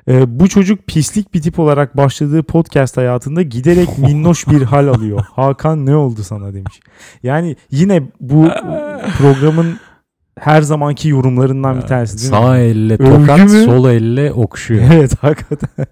Ee, 0.08 0.40
bu 0.40 0.48
çocuk 0.50 0.88
pislik 0.88 1.34
bir 1.34 1.42
tip 1.42 1.60
olarak 1.60 1.98
başladığı 1.98 2.44
podcast 2.44 2.98
hayatında 2.98 3.42
giderek 3.42 3.98
minnoş 3.98 4.48
bir 4.48 4.62
hal 4.62 4.88
alıyor. 4.88 5.26
Hakan 5.32 5.86
ne 5.86 5.96
oldu 5.96 6.24
sana 6.24 6.54
demiş. 6.54 6.80
Yani 7.24 7.56
yine 7.72 8.04
bu 8.22 8.48
programın 9.18 9.78
her 10.40 10.62
zamanki 10.62 11.10
yorumlarından 11.10 11.78
bir 11.78 11.82
tanesi 11.88 12.18
değil 12.18 12.32
mi? 12.32 12.38
Sağ 12.48 12.58
elle 12.58 12.94
Övgü 12.94 13.28
tokat, 13.28 13.52
sol 13.52 13.90
elle 13.90 14.32
okşuyor. 14.34 14.84
Evet 14.94 15.24
hakikaten. 15.24 15.86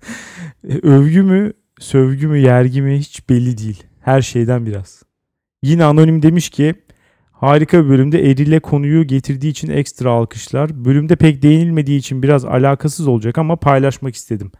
Övgü 0.84 1.22
mü, 1.24 1.53
sövgü 1.83 2.27
mü, 2.27 2.37
yergi 2.37 2.81
mi 2.81 2.97
hiç 2.97 3.29
belli 3.29 3.57
değil. 3.57 3.83
Her 4.01 4.21
şeyden 4.21 4.65
biraz. 4.65 5.03
Yine 5.63 5.83
anonim 5.83 6.21
demiş 6.21 6.49
ki 6.49 6.75
harika 7.31 7.85
bir 7.85 7.89
bölümde 7.89 8.31
Eril'e 8.31 8.59
konuyu 8.59 9.07
getirdiği 9.07 9.49
için 9.49 9.69
ekstra 9.69 10.11
alkışlar. 10.11 10.85
Bölümde 10.85 11.15
pek 11.15 11.41
değinilmediği 11.41 11.99
için 11.99 12.23
biraz 12.23 12.45
alakasız 12.45 13.07
olacak 13.07 13.37
ama 13.37 13.55
paylaşmak 13.55 14.15
istedim. 14.15 14.51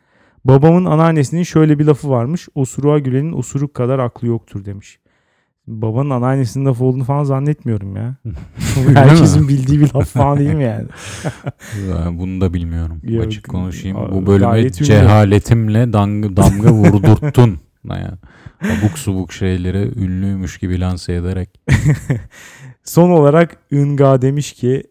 Babamın 0.46 0.86
anneannesinin 0.86 1.44
şöyle 1.44 1.80
bir 1.80 1.86
lafı 1.86 2.10
varmış. 2.10 2.48
Osuruğa 2.56 3.00
gülenin 3.00 3.34
osuruk 3.34 3.74
kadar 3.74 4.00
aklı 4.00 4.28
yoktur 4.28 4.66
demiş. 4.66 5.00
Babanın 5.68 6.10
anneannesinin 6.10 6.66
lafı 6.66 6.84
olduğunu 6.84 7.04
falan 7.04 7.24
zannetmiyorum 7.24 7.96
ya. 7.96 8.16
Herkesin 8.94 9.48
bildiği 9.48 9.80
bir 9.80 9.94
laf 9.94 10.08
falan 10.08 10.40
değil 10.40 10.54
mi 10.54 10.64
yani? 10.64 10.88
Bunu 12.20 12.42
da 12.42 12.54
bilmiyorum. 12.54 13.00
Yok, 13.04 13.26
Açık 13.26 13.48
konuşayım. 13.50 13.98
a- 13.98 14.12
Bu 14.12 14.26
bölüme 14.26 14.72
cehaletimle 14.72 15.94
damga, 15.94 16.38
damga 16.38 16.72
vurdurttun. 16.72 17.58
Yani. 17.90 18.08
Abuk 18.62 18.98
subuk 18.98 19.34
şeyleri 19.34 20.00
ünlüymüş 20.00 20.58
gibi 20.58 20.80
lanse 20.80 21.14
ederek. 21.14 21.50
Son 22.84 23.10
olarak 23.10 23.58
Inga 23.72 24.22
demiş 24.22 24.54
ki 24.54 24.84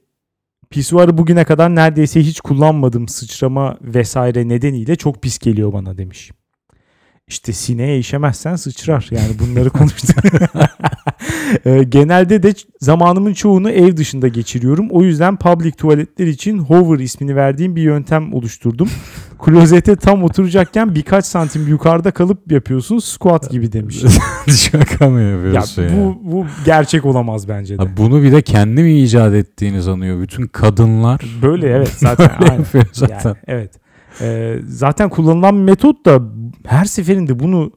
pisuarı 0.71 1.19
bugüne 1.19 1.45
kadar 1.45 1.75
neredeyse 1.75 2.21
hiç 2.21 2.41
kullanmadım 2.41 3.09
sıçrama 3.09 3.77
vesaire 3.83 4.49
nedeniyle 4.49 4.97
çok 4.97 5.23
pis 5.23 5.39
geliyor 5.39 5.73
bana 5.73 5.99
demiş. 5.99 6.31
İşte 7.33 7.53
sineye 7.53 7.99
işemezsen 7.99 8.57
sıçrar. 8.57 9.09
Yani 9.11 9.39
bunları 9.39 9.71
konuştuk. 9.71 10.17
Ee, 11.67 11.83
Genelde 11.83 12.43
de 12.43 12.55
zamanımın 12.81 13.33
çoğunu 13.35 13.71
ev 13.71 13.97
dışında 13.97 14.29
geçiriyorum. 14.29 14.89
O 14.91 15.03
yüzden 15.03 15.37
public 15.37 15.73
tuvaletler 15.73 16.27
için 16.27 16.59
hover 16.59 16.99
ismini 16.99 17.37
verdiğim 17.37 17.77
bir 17.77 17.83
yöntem 17.83 18.35
oluşturdum. 18.35 18.89
Klozete 19.39 19.97
tam 19.97 20.25
oturacakken 20.25 20.95
birkaç 20.95 21.25
santim 21.27 21.69
yukarıda 21.69 22.11
kalıp 22.11 22.53
yapıyorsun 22.53 22.99
squat 22.99 23.51
gibi 23.51 23.73
demiş. 23.73 24.03
Şaka 24.57 25.11
mı 25.11 25.21
ya, 25.21 25.29
yapıyorsun 25.29 25.83
ya? 25.83 25.91
bu, 25.97 26.19
bu 26.23 26.47
gerçek 26.65 27.05
olamaz 27.05 27.49
bence 27.49 27.79
de. 27.79 27.83
Ha, 27.83 27.89
bunu 27.97 28.23
bir 28.23 28.33
de 28.33 28.43
kendi 28.43 28.83
mi 28.83 29.01
icat 29.01 29.35
ettiğini 29.35 29.83
sanıyor. 29.83 30.21
Bütün 30.21 30.47
kadınlar 30.47 31.21
Böyle 31.43 31.69
evet 31.69 31.95
zaten. 31.97 32.31
böyle 32.41 32.51
aynen. 32.53 32.67
zaten. 32.93 33.25
Yani, 33.25 33.37
evet. 33.47 33.83
Ee, 34.21 34.59
zaten 34.67 35.09
kullanılan 35.09 35.55
metot 35.55 36.07
da 36.07 36.21
her 36.67 36.85
seferinde 36.85 37.39
bunu 37.39 37.73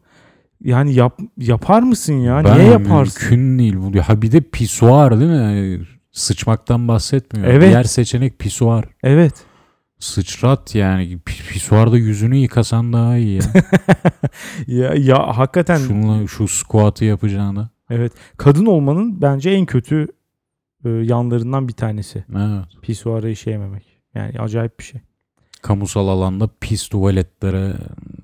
yani 0.62 0.94
yap, 0.94 1.20
yapar 1.38 1.82
mısın 1.84 2.14
ya? 2.14 2.42
Ben 2.46 2.60
Niye 2.60 2.70
yaparsın? 2.72 3.22
Mümkün 3.30 3.60
değil. 3.60 3.76
Bu. 3.78 4.00
Ha 4.00 4.22
bir 4.22 4.32
de 4.32 4.42
pisuar 4.42 5.20
değil 5.20 5.32
mi? 5.32 5.86
Sıçmaktan 6.12 6.88
bahsetmiyor. 6.88 7.48
Evet. 7.48 7.70
Diğer 7.70 7.84
seçenek 7.84 8.40
pisuar. 8.40 8.86
Evet. 9.04 9.34
Sıçrat 10.00 10.76
yani. 10.76 11.04
Pi- 11.18 11.50
Pisuarda 11.54 11.98
yüzünü 11.98 12.36
yıkasan 12.36 12.94
daha 12.94 13.18
iyi 13.18 13.36
ya. 13.36 13.42
Ya, 14.68 14.94
ya 14.96 15.38
hakikaten 15.38 15.78
Şunla 15.78 16.28
şu 16.28 16.48
squat'ı 16.48 17.06
yapacağına. 17.06 17.70
evet. 17.90 18.14
Kadın 18.38 18.66
olmanın 18.66 19.22
bence 19.22 19.50
en 19.50 19.66
kötü 19.66 20.08
e, 20.86 20.90
yanlarından 20.90 21.68
bir 21.68 21.74
tanesi. 21.74 22.26
Evet. 22.36 22.66
Pisuara 22.82 23.30
işeyememek. 23.30 23.86
Yani 24.16 24.40
acayip 24.40 24.80
bir 24.80 24.84
şey. 24.84 25.02
Kamusal 25.66 26.08
alanda 26.08 26.50
pis 26.62 26.88
tuvaletlere 26.88 27.74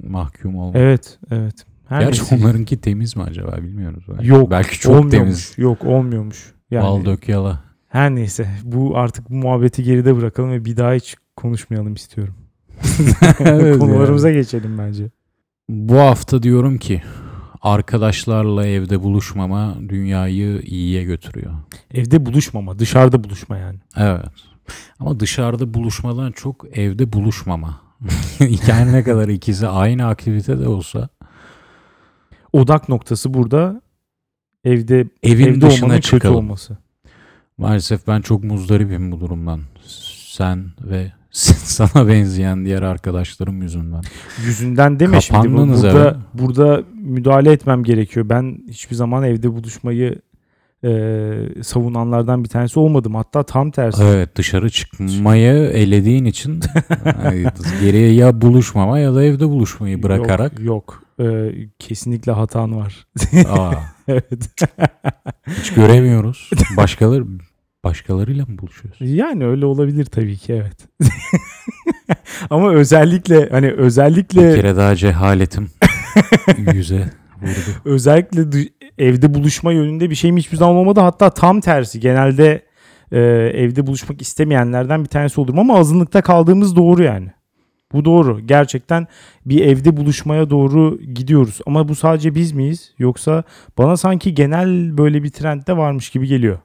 mahkum 0.10 0.56
olmak. 0.56 0.76
Evet, 0.76 1.20
evet. 1.32 1.66
Her 1.90 2.02
Gerçi 2.02 2.22
neyse. 2.22 2.36
onlarınki 2.36 2.82
temiz 2.82 3.16
mi 3.16 3.24
acaba 3.24 3.58
bilmiyoruz. 3.58 4.04
Belki. 4.10 4.28
Yok, 4.28 4.52
Belki 4.52 4.80
çok 4.80 4.92
olmuyormuş. 4.96 5.12
temiz. 5.20 5.54
Yok, 5.58 5.86
olmuyormuş. 5.86 6.54
Yani 6.72 6.84
Bal 6.84 7.06
dök 7.06 7.30
yala. 7.30 7.64
her 7.88 8.16
neyse. 8.16 8.48
Bu 8.64 8.98
artık 8.98 9.30
bu 9.30 9.36
muhabbeti 9.36 9.84
geride 9.84 10.16
bırakalım 10.16 10.52
ve 10.52 10.66
bir 10.66 10.78
daha 10.78 10.94
hiç 10.94 11.16
konuşmayalım 11.36 11.94
istiyorum. 11.94 12.36
Evet 13.40 13.80
Konularımıza 13.80 14.32
geçelim 14.32 14.78
bence. 14.78 15.10
Bu 15.70 15.98
hafta 16.00 16.44
diyorum 16.44 16.78
ki 16.78 17.02
arkadaşlarla 17.62 18.68
evde 18.68 19.04
buluşmama 19.04 19.76
dünyayı 19.90 20.62
iyiye 20.66 21.04
götürüyor. 21.04 21.54
Evde 21.94 22.26
buluşmama, 22.26 22.80
dışarıda 22.80 23.24
buluşma 23.24 23.58
yani. 23.58 23.80
Evet. 23.98 24.26
Ama 25.00 25.20
dışarıda 25.20 25.74
buluşmadan 25.74 26.32
çok 26.32 26.78
evde 26.78 27.14
buluşmama. 27.14 27.82
yani 28.68 28.94
ne 28.94 29.04
kadar 29.04 29.28
ikisi 29.28 29.68
aynı 29.68 30.08
aktivite 30.08 30.60
de 30.60 30.68
olsa 30.68 31.10
Odak 32.54 32.90
noktası 32.90 33.34
burada 33.34 33.82
evde 34.64 35.08
evin 35.24 35.48
evde 35.48 35.62
dışına 35.62 35.96
kötü 35.96 36.08
çıkalım. 36.08 36.36
olması. 36.36 36.78
Maalesef 37.58 38.08
ben 38.08 38.22
çok 38.22 38.44
muzdaribim 38.44 39.12
bu 39.12 39.20
durumdan. 39.20 39.62
Sen 40.28 40.66
ve 40.82 41.12
sana 41.32 42.08
benzeyen 42.08 42.66
diğer 42.66 42.82
arkadaşlarım 42.82 43.62
yüzünden. 43.62 44.02
Yüzünden 44.46 45.00
deme 45.00 45.22
şimdi. 45.22 45.54
Burada, 45.54 46.18
burada 46.34 46.84
müdahale 46.94 47.52
etmem 47.52 47.84
gerekiyor. 47.84 48.30
Ben 48.30 48.60
hiçbir 48.70 48.96
zaman 48.96 49.24
evde 49.24 49.52
buluşmayı 49.52 50.22
e, 50.84 51.64
savunanlardan 51.64 52.44
bir 52.44 52.50
tanesi 52.50 52.80
olmadım. 52.80 53.16
Hatta 53.16 53.44
tam 53.44 53.72
tersi. 53.72 54.04
Evet 54.04 54.36
dışarı 54.36 54.70
çıkmayı 54.70 55.54
elediğin 55.54 56.26
için 56.26 56.60
geriye 57.82 58.14
ya 58.14 58.42
buluşmama 58.42 59.00
ya 59.00 59.16
da 59.16 59.24
evde 59.24 59.50
buluşmayı 59.50 60.04
bırakarak. 60.04 60.60
Yok, 60.60 61.04
yok. 61.20 61.30
E, 61.30 61.52
kesinlikle 61.80 62.32
hatan 62.32 62.76
var. 62.78 63.08
Aa, 63.50 63.72
evet. 64.08 64.50
hiç 65.48 65.74
göremiyoruz. 65.74 66.50
Başkaları 66.78 67.26
başkalarıyla 67.84 68.46
mı 68.46 68.58
buluşuyoruz? 68.58 68.98
Yani 69.02 69.46
öyle 69.46 69.66
olabilir 69.66 70.06
tabii 70.06 70.38
ki 70.38 70.54
evet. 70.54 70.88
Ama 72.50 72.72
özellikle 72.74 73.50
hani 73.50 73.68
Bir 73.68 73.72
özellikle 73.78 74.56
kere 74.56 74.76
daha 74.76 74.96
cehaletim 74.96 75.68
yüze 76.74 77.10
vurdu. 77.42 77.82
özellikle 77.86 78.52
evde 79.02 79.34
buluşma 79.34 79.72
yönünde 79.72 80.10
bir 80.10 80.16
şeyim 80.16 80.38
hiçbir 80.38 80.58
zaman 80.58 80.76
olmadı. 80.76 81.00
Hatta 81.00 81.30
tam 81.30 81.62
tersi 81.62 82.00
genelde 82.00 82.66
e, 83.12 83.20
evde 83.54 83.88
buluşmak 83.88 84.22
istemeyenlerden 84.22 85.04
bir 85.04 85.10
tanesi 85.10 85.42
olurum 85.42 85.60
ama 85.60 85.80
azınlıkta 85.80 86.22
kaldığımız 86.22 86.76
doğru 86.76 87.04
yani. 87.04 87.32
Bu 87.94 88.06
doğru. 88.06 88.40
Gerçekten 88.40 89.08
bir 89.46 89.66
evde 89.66 89.98
buluşmaya 89.98 90.50
doğru 90.50 91.00
gidiyoruz. 91.14 91.60
Ama 91.66 91.88
bu 91.88 91.96
sadece 91.96 92.36
biz 92.36 92.52
miyiz? 92.52 92.94
Yoksa 93.00 93.44
bana 93.78 93.98
sanki 93.98 94.34
genel 94.34 94.98
böyle 94.98 95.24
bir 95.24 95.30
trend 95.30 95.68
de 95.68 95.78
varmış 95.78 96.10
gibi 96.10 96.28
geliyor. 96.28 96.60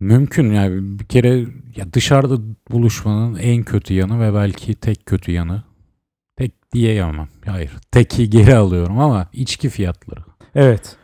Mümkün 0.00 0.52
yani 0.52 0.98
bir 0.98 1.04
kere 1.04 1.38
ya 1.76 1.92
dışarıda 1.92 2.36
buluşmanın 2.70 3.36
en 3.36 3.62
kötü 3.62 3.94
yanı 3.94 4.20
ve 4.20 4.34
belki 4.34 4.74
tek 4.74 5.06
kötü 5.06 5.32
yanı. 5.32 5.62
Tek 6.36 6.72
diyemem. 6.72 7.28
Hayır. 7.46 7.70
Teki 7.90 8.30
geri 8.30 8.56
alıyorum 8.56 8.98
ama 8.98 9.28
içki 9.32 9.68
fiyatları. 9.68 10.20
Evet. 10.54 10.96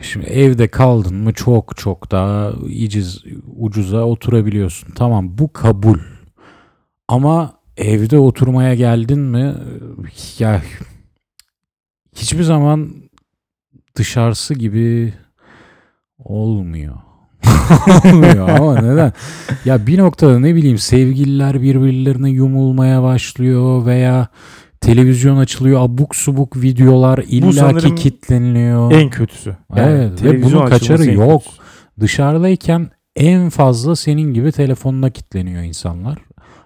Şimdi 0.00 0.26
evde 0.26 0.68
kaldın 0.68 1.14
mı 1.14 1.32
çok 1.32 1.76
çok 1.76 2.10
daha 2.10 2.52
iciz 2.68 3.24
ucuza 3.56 4.04
oturabiliyorsun. 4.04 4.92
Tamam 4.94 5.38
bu 5.38 5.52
kabul. 5.52 5.98
Ama 7.08 7.52
evde 7.76 8.18
oturmaya 8.18 8.74
geldin 8.74 9.18
mi 9.18 9.54
ya 10.38 10.62
hiçbir 12.16 12.42
zaman 12.42 12.90
dışarısı 13.96 14.54
gibi 14.54 15.14
olmuyor. 16.18 16.96
olmuyor 18.04 18.48
ama 18.48 18.80
neden? 18.80 19.12
Ya 19.64 19.86
bir 19.86 19.98
noktada 19.98 20.38
ne 20.38 20.54
bileyim 20.54 20.78
sevgililer 20.78 21.62
birbirlerine 21.62 22.30
yumulmaya 22.30 23.02
başlıyor 23.02 23.86
veya 23.86 24.28
televizyon 24.82 25.36
açılıyor 25.36 25.80
abuk 25.80 26.16
subuk 26.16 26.56
videolar 26.56 27.18
illaki 27.18 27.56
sanırım 27.56 27.94
kitleniliyor. 27.94 28.92
En 28.92 29.10
kötüsü. 29.10 29.56
Evet, 29.76 30.24
ve 30.24 30.42
bunun 30.42 30.66
kaçarı 30.66 31.04
yok. 31.12 31.42
kötüsü. 31.42 31.62
Dışarıdayken 32.00 32.90
en 33.16 33.48
fazla 33.50 33.96
senin 33.96 34.34
gibi 34.34 34.52
telefonuna 34.52 35.10
kitleniyor 35.10 35.62
insanlar. 35.62 36.18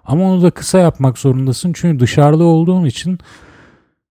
Ama 0.05 0.25
onu 0.25 0.43
da 0.43 0.51
kısa 0.51 0.79
yapmak 0.79 1.19
zorundasın 1.19 1.73
çünkü 1.75 2.01
dışarıda 2.01 2.45
olduğun 2.45 2.85
için 2.85 3.19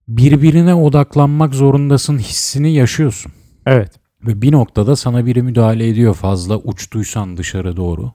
birbirine 0.08 0.74
odaklanmak 0.74 1.54
zorundasın 1.54 2.18
hissini 2.18 2.74
yaşıyorsun. 2.74 3.32
Evet. 3.66 3.90
Ve 4.26 4.42
bir 4.42 4.52
noktada 4.52 4.96
sana 4.96 5.26
biri 5.26 5.42
müdahale 5.42 5.88
ediyor 5.88 6.14
fazla 6.14 6.56
uçtuysan 6.58 7.36
dışarı 7.36 7.76
doğru. 7.76 8.12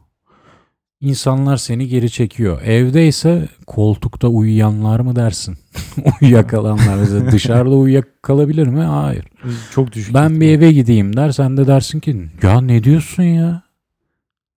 İnsanlar 1.02 1.58
seni 1.58 1.88
geri 1.88 2.12
çekiyor. 2.12 2.62
Evde 2.62 3.08
ise 3.08 3.50
koltukta 3.68 4.28
uyuyanlar 4.28 5.00
mı 5.00 5.16
dersin? 5.16 5.58
Uyuyakalanlar. 6.22 6.96
Mesela 6.98 7.32
dışarıda 7.32 7.76
uyuyakalabilir 7.76 8.68
mi? 8.68 8.82
Hayır. 8.82 9.26
Çok 9.72 9.92
düşük. 9.92 10.14
Ben 10.14 10.42
bir 10.42 10.50
eve 10.50 10.72
gideyim 10.72 11.16
der. 11.16 11.32
Sen 11.32 11.58
de 11.58 11.68
dersin 11.68 12.00
ki 12.00 12.30
ya 12.44 12.62
ne 12.62 12.84
diyorsun 12.84 13.24
ya? 13.24 13.64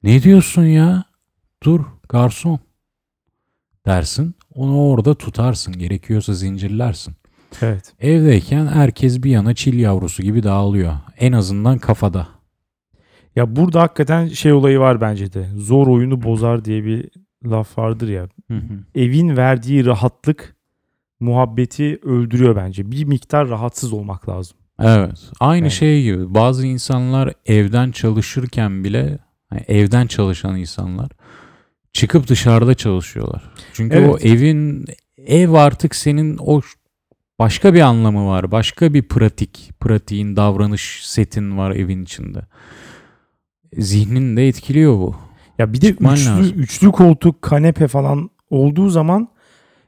Ne 0.03 0.23
diyorsun 0.23 0.65
ya? 0.65 1.05
Dur 1.63 1.81
garson 2.09 2.59
dersin. 3.87 4.35
Onu 4.55 4.81
orada 4.81 5.15
tutarsın. 5.15 5.79
Gerekiyorsa 5.79 6.35
zincirlersin. 6.35 7.15
Evet. 7.63 7.93
Evdeyken 8.01 8.67
herkes 8.67 9.23
bir 9.23 9.31
yana 9.31 9.55
çil 9.55 9.79
yavrusu 9.79 10.23
gibi 10.23 10.43
dağılıyor. 10.43 10.93
En 11.19 11.33
azından 11.33 11.79
kafada. 11.79 12.29
Ya 13.37 13.57
burada 13.57 13.83
hakikaten 13.83 14.29
şey 14.29 14.53
olayı 14.53 14.79
var 14.79 15.01
bence 15.01 15.33
de. 15.33 15.49
Zor 15.57 15.87
oyunu 15.87 16.23
bozar 16.23 16.65
diye 16.65 16.85
bir 16.85 17.09
laf 17.45 17.79
vardır 17.79 18.09
ya. 18.09 18.29
Evin 18.95 19.37
verdiği 19.37 19.87
rahatlık 19.87 20.57
muhabbeti 21.21 21.99
öldürüyor 22.03 22.57
bence. 22.57 22.91
Bir 22.91 23.05
miktar 23.05 23.49
rahatsız 23.49 23.93
olmak 23.93 24.29
lazım. 24.29 24.57
Evet. 24.81 25.31
Aynı 25.41 25.65
Evet. 25.65 25.73
şey 25.73 26.03
gibi. 26.03 26.35
Bazı 26.35 26.67
insanlar 26.67 27.33
evden 27.47 27.91
çalışırken 27.91 28.85
bile 28.85 29.19
hani 29.51 29.61
evden 29.69 30.07
çalışan 30.07 30.57
insanlar 30.57 31.09
çıkıp 31.93 32.29
dışarıda 32.29 32.75
çalışıyorlar. 32.75 33.43
Çünkü 33.73 33.97
o 33.99 34.01
Evet. 34.01 34.25
evin 34.27 34.85
ev 35.27 35.53
artık 35.53 35.95
senin 35.95 36.39
o 36.41 36.61
başka 37.39 37.75
bir 37.75 37.81
anlamı 37.81 38.29
var. 38.29 38.51
Başka 38.51 38.95
bir 38.95 39.03
pratik, 39.03 39.71
pratiğin 39.81 40.37
davranış 40.37 41.07
setin 41.07 41.59
var 41.59 41.71
evin 41.71 42.03
içinde. 42.03 42.43
Zihnin 43.79 44.37
de 44.37 44.49
etkiliyor 44.49 44.93
bu. 44.93 45.15
Ya 45.59 45.73
bir 45.73 45.81
de 45.81 45.87
Çıkman 45.87 46.15
üçlü, 46.15 46.31
lazım. 46.31 46.59
üçlü 46.59 46.93
koltuk, 46.93 47.43
kanepe 47.43 47.89
falan 47.89 48.31
olduğu 48.51 48.89
zaman 48.89 49.29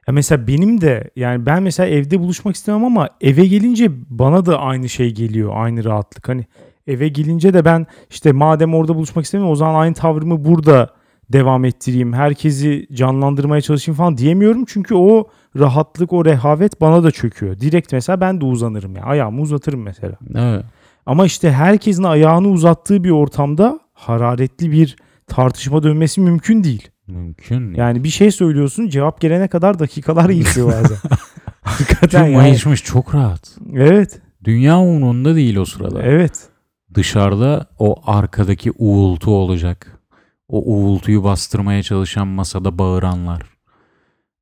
ya 0.08 0.14
mesela 0.14 0.46
benim 0.46 0.80
de 0.80 1.10
yani 1.16 1.46
ben 1.46 1.62
mesela 1.62 1.88
evde 1.88 2.20
buluşmak 2.20 2.56
istemem 2.56 2.84
ama 2.84 3.08
eve 3.20 3.46
gelince 3.46 3.90
bana 4.10 4.46
da 4.46 4.60
aynı 4.60 4.88
şey 4.88 5.14
geliyor. 5.14 5.52
Aynı 5.54 5.84
rahatlık. 5.84 6.28
Hani 6.28 6.46
eve 6.86 7.08
gelince 7.08 7.54
de 7.54 7.64
ben 7.64 7.86
işte 8.10 8.32
madem 8.32 8.74
orada 8.74 8.94
buluşmak 8.94 9.24
istemiyorum 9.24 9.52
o 9.52 9.56
zaman 9.56 9.74
aynı 9.74 9.94
tavrımı 9.94 10.44
burada 10.44 10.90
devam 11.32 11.64
ettireyim. 11.64 12.12
Herkesi 12.12 12.86
canlandırmaya 12.92 13.60
çalışayım 13.60 13.96
falan 13.96 14.16
diyemiyorum. 14.16 14.64
Çünkü 14.68 14.94
o 14.94 15.28
rahatlık, 15.58 16.12
o 16.12 16.24
rehavet 16.24 16.80
bana 16.80 17.02
da 17.02 17.10
çöküyor. 17.10 17.60
Direkt 17.60 17.92
mesela 17.92 18.20
ben 18.20 18.40
de 18.40 18.44
uzanırım 18.44 18.96
ya. 18.96 19.02
Ayağımı 19.02 19.40
uzatırım 19.40 19.82
mesela. 19.82 20.14
Evet. 20.34 20.64
Ama 21.06 21.26
işte 21.26 21.52
herkesin 21.52 22.02
ayağını 22.02 22.48
uzattığı 22.48 23.04
bir 23.04 23.10
ortamda 23.10 23.80
hararetli 23.94 24.72
bir 24.72 24.96
tartışma 25.26 25.82
dönmesi 25.82 26.20
mümkün 26.20 26.64
değil. 26.64 26.88
Mümkün. 27.06 27.66
değil. 27.66 27.78
Yani 27.78 28.04
bir 28.04 28.08
şey 28.08 28.30
söylüyorsun 28.30 28.88
cevap 28.88 29.20
gelene 29.20 29.48
kadar 29.48 29.78
dakikalar 29.78 30.30
geçiyor 30.30 30.72
bazen. 30.72 30.98
Hakikaten 31.62 32.06
Çünkü 32.08 32.16
yani. 32.16 32.36
mayışmış 32.36 32.84
çok 32.84 33.14
rahat. 33.14 33.56
Evet. 33.74 34.20
Dünya 34.44 34.78
umurunda 34.80 35.34
değil 35.34 35.56
o 35.56 35.64
sırada. 35.64 36.02
Evet. 36.02 36.48
Dışarıda 36.94 37.66
o 37.78 38.02
arkadaki 38.06 38.72
uğultu 38.78 39.30
olacak. 39.30 40.00
O 40.48 40.72
uğultuyu 40.72 41.24
bastırmaya 41.24 41.82
çalışan 41.82 42.28
masada 42.28 42.78
bağıranlar. 42.78 43.42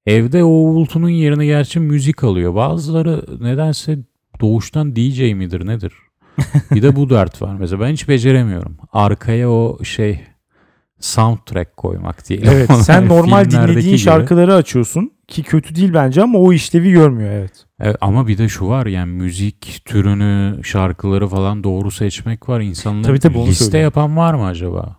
Evde 0.07 0.45
o 0.45 0.49
uğultunun 0.49 1.09
yerine 1.09 1.47
gerçi 1.47 1.81
müzik 1.81 2.25
alıyor. 2.25 2.55
Bazıları 2.55 3.25
nedense 3.41 3.99
doğuştan 4.41 4.97
DJ 4.97 5.21
midir 5.21 5.67
nedir? 5.67 5.93
Bir 6.71 6.83
de 6.83 6.97
bu 6.97 7.11
dert 7.11 7.43
var. 7.43 7.57
Mesela 7.61 7.81
ben 7.81 7.93
hiç 7.93 8.09
beceremiyorum. 8.09 8.77
Arkaya 8.93 9.51
o 9.51 9.85
şey 9.85 10.21
soundtrack 11.01 11.77
koymak 11.77 12.29
diyelim. 12.29 12.49
Evet. 12.53 12.71
ona. 12.71 12.77
Sen 12.83 13.09
normal 13.09 13.51
dinlediğin 13.51 13.87
gibi. 13.87 13.99
şarkıları 13.99 14.55
açıyorsun 14.55 15.13
ki 15.29 15.43
kötü 15.43 15.75
değil 15.75 15.95
bence 15.95 16.23
ama 16.23 16.39
o 16.39 16.53
işlevi 16.53 16.91
görmüyor 16.93 17.31
evet. 17.31 17.53
Evet, 17.81 17.97
ama 18.01 18.27
bir 18.27 18.39
de 18.39 18.49
şu 18.49 18.69
var 18.69 18.87
yani 18.87 19.13
müzik 19.13 19.83
türünü, 19.85 20.65
şarkıları 20.65 21.29
falan 21.29 21.65
doğru 21.65 21.91
seçmek 21.91 22.49
var. 22.49 22.61
İnsanlar 22.61 23.05
Tabii 23.05 23.21
tabii, 23.21 23.39
liste 23.47 23.65
söylüyorum. 23.65 23.85
yapan 23.85 24.17
var 24.17 24.35
mı 24.35 24.47
acaba? 24.47 24.97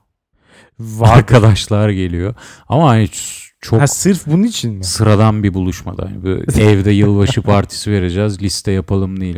Var. 0.79 1.17
Arkadaşlar 1.17 1.89
geliyor. 1.89 2.35
Ama 2.69 2.89
hani 2.89 3.09
çok 3.61 3.81
Ha, 3.81 3.87
sırf 3.87 4.27
bunun 4.27 4.43
için 4.43 4.73
mi? 4.73 4.83
sıradan 4.83 5.43
bir 5.43 5.53
buluşmada. 5.53 6.09
Yani 6.23 6.39
evde 6.61 6.91
yılbaşı 6.91 7.41
partisi 7.41 7.91
vereceğiz. 7.91 8.41
Liste 8.41 8.71
yapalım 8.71 9.21
değil. 9.21 9.35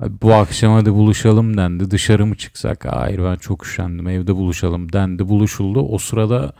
Abi. 0.00 0.12
Bu 0.22 0.34
akşam 0.34 0.72
hadi 0.72 0.92
buluşalım 0.92 1.56
dendi. 1.56 1.90
Dışarı 1.90 2.26
mı 2.26 2.36
çıksak? 2.36 2.84
Hayır 2.84 3.24
ben 3.24 3.36
çok 3.36 3.66
üşendim. 3.66 4.08
Evde 4.08 4.34
buluşalım 4.36 4.92
dendi. 4.92 5.28
Buluşuldu. 5.28 5.80
O 5.80 5.98
sırada 5.98 6.52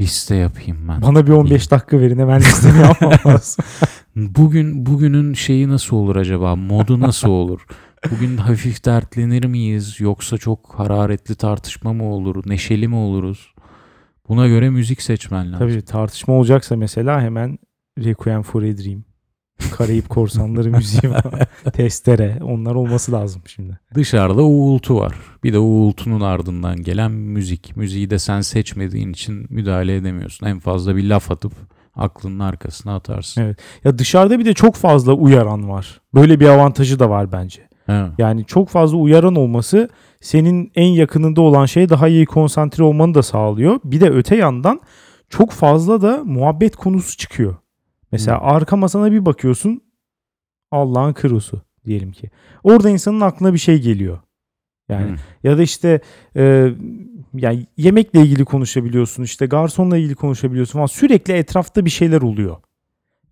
liste 0.00 0.36
yapayım 0.36 0.88
ben. 0.88 1.02
Bana 1.02 1.26
bir 1.26 1.32
15 1.32 1.70
dakika 1.70 2.00
verin 2.00 2.18
hemen 2.18 2.40
listemi 2.40 2.78
yapmam 2.78 3.12
lazım. 3.26 3.64
Bugün 4.16 4.86
bugünün 4.86 5.34
şeyi 5.34 5.68
nasıl 5.68 5.96
olur 5.96 6.16
acaba? 6.16 6.56
Modu 6.56 7.00
nasıl 7.00 7.28
olur? 7.28 7.66
Bugün 8.10 8.36
hafif 8.36 8.84
dertlenir 8.84 9.44
miyiz? 9.44 10.00
Yoksa 10.00 10.38
çok 10.38 10.74
hararetli 10.74 11.34
tartışma 11.34 11.92
mı 11.92 12.04
olur? 12.04 12.42
Neşeli 12.46 12.88
mi 12.88 12.94
oluruz? 12.96 13.54
Buna 14.28 14.48
göre 14.48 14.70
müzik 14.70 15.02
seçmen 15.02 15.52
lazım. 15.52 15.68
Tabii 15.68 15.82
tartışma 15.82 16.34
olacaksa 16.34 16.76
mesela 16.76 17.20
hemen 17.20 17.58
Requiem 17.98 18.42
for 18.42 18.62
a 18.62 18.76
Dream. 18.78 19.04
Karayip 19.70 20.08
Korsanları 20.08 20.70
müziği 20.70 21.12
var. 21.12 21.24
Testere. 21.72 22.38
Onlar 22.42 22.74
olması 22.74 23.12
lazım 23.12 23.42
şimdi. 23.46 23.78
Dışarıda 23.94 24.42
uğultu 24.42 24.96
var. 24.96 25.14
Bir 25.44 25.52
de 25.52 25.58
uğultunun 25.58 26.20
ardından 26.20 26.82
gelen 26.82 27.10
müzik. 27.10 27.76
Müziği 27.76 28.10
de 28.10 28.18
sen 28.18 28.40
seçmediğin 28.40 29.12
için 29.12 29.46
müdahale 29.50 29.96
edemiyorsun. 29.96 30.46
En 30.46 30.58
fazla 30.58 30.96
bir 30.96 31.04
laf 31.04 31.30
atıp 31.30 31.52
aklının 31.96 32.38
arkasına 32.38 32.96
atarsın. 32.96 33.42
Evet. 33.42 33.58
Ya 33.84 33.98
dışarıda 33.98 34.38
bir 34.38 34.44
de 34.44 34.54
çok 34.54 34.74
fazla 34.74 35.12
uyaran 35.12 35.68
var. 35.68 36.00
Böyle 36.14 36.40
bir 36.40 36.46
avantajı 36.48 36.98
da 36.98 37.10
var 37.10 37.32
bence. 37.32 37.68
Evet. 37.88 38.10
Yani 38.18 38.44
çok 38.44 38.68
fazla 38.68 38.96
uyaran 38.96 39.34
olması 39.34 39.88
senin 40.20 40.72
en 40.74 40.88
yakınında 40.88 41.40
olan 41.40 41.66
şeye 41.66 41.88
daha 41.88 42.08
iyi 42.08 42.26
konsantre 42.26 42.84
olmanı 42.84 43.14
da 43.14 43.22
sağlıyor. 43.22 43.80
Bir 43.84 44.00
de 44.00 44.10
öte 44.10 44.36
yandan 44.36 44.80
çok 45.30 45.50
fazla 45.50 46.02
da 46.02 46.22
muhabbet 46.24 46.76
konusu 46.76 47.16
çıkıyor. 47.16 47.54
Mesela 48.12 48.40
Hmm. 48.40 48.48
arka 48.48 48.76
masana 48.76 49.12
bir 49.12 49.26
bakıyorsun 49.26 49.80
Allah'ın 50.70 51.12
kırusu 51.12 51.62
diyelim 51.84 52.12
ki. 52.12 52.30
Orada 52.64 52.90
insanın 52.90 53.20
aklına 53.20 53.52
bir 53.52 53.58
şey 53.58 53.82
geliyor. 53.82 54.18
Yani 54.88 55.10
Hı. 55.10 55.16
ya 55.44 55.58
da 55.58 55.62
işte 55.62 56.00
e, 56.36 56.72
yani 57.34 57.66
yemekle 57.76 58.20
ilgili 58.20 58.44
konuşabiliyorsun 58.44 59.22
işte 59.22 59.46
garsonla 59.46 59.96
ilgili 59.96 60.14
konuşabiliyorsun 60.14 60.72
falan 60.72 60.86
sürekli 60.86 61.32
etrafta 61.32 61.84
bir 61.84 61.90
şeyler 61.90 62.22
oluyor. 62.22 62.56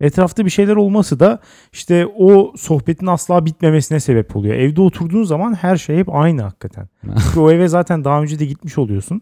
Etrafta 0.00 0.44
bir 0.44 0.50
şeyler 0.50 0.76
olması 0.76 1.20
da 1.20 1.40
işte 1.72 2.06
o 2.06 2.52
sohbetin 2.56 3.06
asla 3.06 3.46
bitmemesine 3.46 4.00
sebep 4.00 4.36
oluyor. 4.36 4.54
Evde 4.54 4.80
oturduğun 4.80 5.24
zaman 5.24 5.54
her 5.54 5.76
şey 5.76 5.96
hep 5.96 6.14
aynı 6.14 6.42
hakikaten. 6.42 6.88
Çünkü 7.02 7.40
o 7.40 7.50
eve 7.50 7.68
zaten 7.68 8.04
daha 8.04 8.22
önce 8.22 8.38
de 8.38 8.44
gitmiş 8.46 8.78
oluyorsun. 8.78 9.20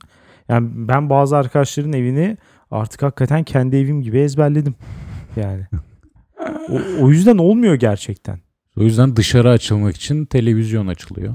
Yani 0.48 0.68
ben 0.74 1.10
bazı 1.10 1.36
arkadaşların 1.36 1.92
evini 1.92 2.36
artık 2.70 3.02
hakikaten 3.02 3.44
kendi 3.44 3.76
evim 3.76 4.02
gibi 4.02 4.18
ezberledim. 4.18 4.74
Yani. 5.36 5.62
O, 6.68 7.04
o 7.04 7.10
yüzden 7.10 7.38
olmuyor 7.38 7.74
gerçekten. 7.74 8.38
O 8.76 8.82
yüzden 8.82 9.16
dışarı 9.16 9.50
açılmak 9.50 9.96
için 9.96 10.24
televizyon 10.24 10.86
açılıyor. 10.86 11.34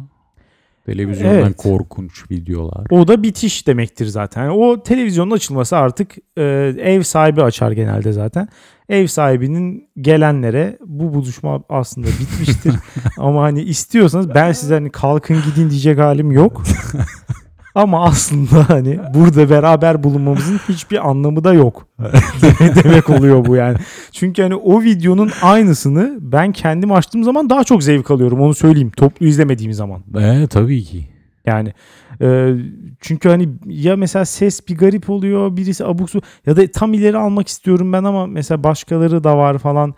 Televizyondan 0.86 1.38
Evet. 1.40 1.58
korkunç 1.58 2.32
videolar. 2.32 2.88
O 2.90 3.08
da 3.08 3.24
bitiş 3.24 3.68
demektir 3.68 4.06
zaten. 4.06 4.44
Yani 4.44 4.52
o 4.52 4.84
televizyonun 4.84 5.32
açılması 5.32 5.78
artık 5.78 6.16
e, 6.38 6.44
ev 6.80 7.02
sahibi 7.02 7.44
açar 7.44 7.72
genelde 7.72 8.12
zaten. 8.12 8.48
Ev 8.90 9.08
sahibinin 9.08 9.90
gelenlere 10.02 10.78
bu 10.86 11.14
buluşma 11.14 11.64
aslında 11.70 12.08
bitmiştir. 12.08 12.74
Ama 13.18 13.42
hani 13.44 13.62
istiyorsanız 13.62 14.36
ben 14.36 14.52
size 14.52 14.74
hani 14.74 14.90
kalkın 14.90 15.38
gidin 15.46 15.70
diyecek 15.70 16.00
halim 16.00 16.32
yok. 16.32 16.64
Ama 17.78 18.06
aslında 18.06 18.70
hani 18.70 19.00
burada 19.14 19.50
beraber 19.50 20.04
bulunmamızın 20.04 20.60
hiçbir 20.70 21.10
anlamı 21.10 21.44
da 21.44 21.54
yok. 21.54 21.88
demek 22.84 23.10
oluyor 23.10 23.46
bu 23.46 23.56
yani. 23.56 23.78
Çünkü 24.12 24.42
hani 24.42 24.56
o 24.56 24.82
videonun 24.82 25.32
aynısını 25.42 26.18
ben 26.22 26.52
kendim 26.52 26.92
açtığım 26.92 27.24
zaman 27.24 27.50
daha 27.50 27.64
çok 27.64 27.84
zevk 27.84 28.12
alıyorum 28.12 28.42
onu 28.42 28.54
söyleyeyim. 28.54 28.92
Toplu 28.98 29.26
izlemediğim 29.26 29.74
zaman. 29.74 30.02
Ee, 30.20 30.48
tabii 30.50 30.84
ki. 30.84 31.08
Yani 31.46 31.74
e, 32.22 32.54
çünkü 33.00 33.30
hani 33.30 33.50
ya 33.66 33.96
mesela 33.96 34.26
ses 34.26 34.68
bir 34.68 34.78
garip 34.78 35.10
oluyor 35.10 35.58
birisi 35.58 35.86
abuk 35.86 36.10
su 36.10 36.22
ya 36.46 36.58
da 36.58 36.72
tam 36.72 36.94
ileri 36.94 37.18
almak 37.18 37.48
istiyorum 37.48 37.94
ben 37.94 38.04
ama 38.04 38.28
mesela 38.28 38.64
başkaları 38.64 39.24
da 39.24 39.38
var 39.38 39.58
falan. 39.58 39.96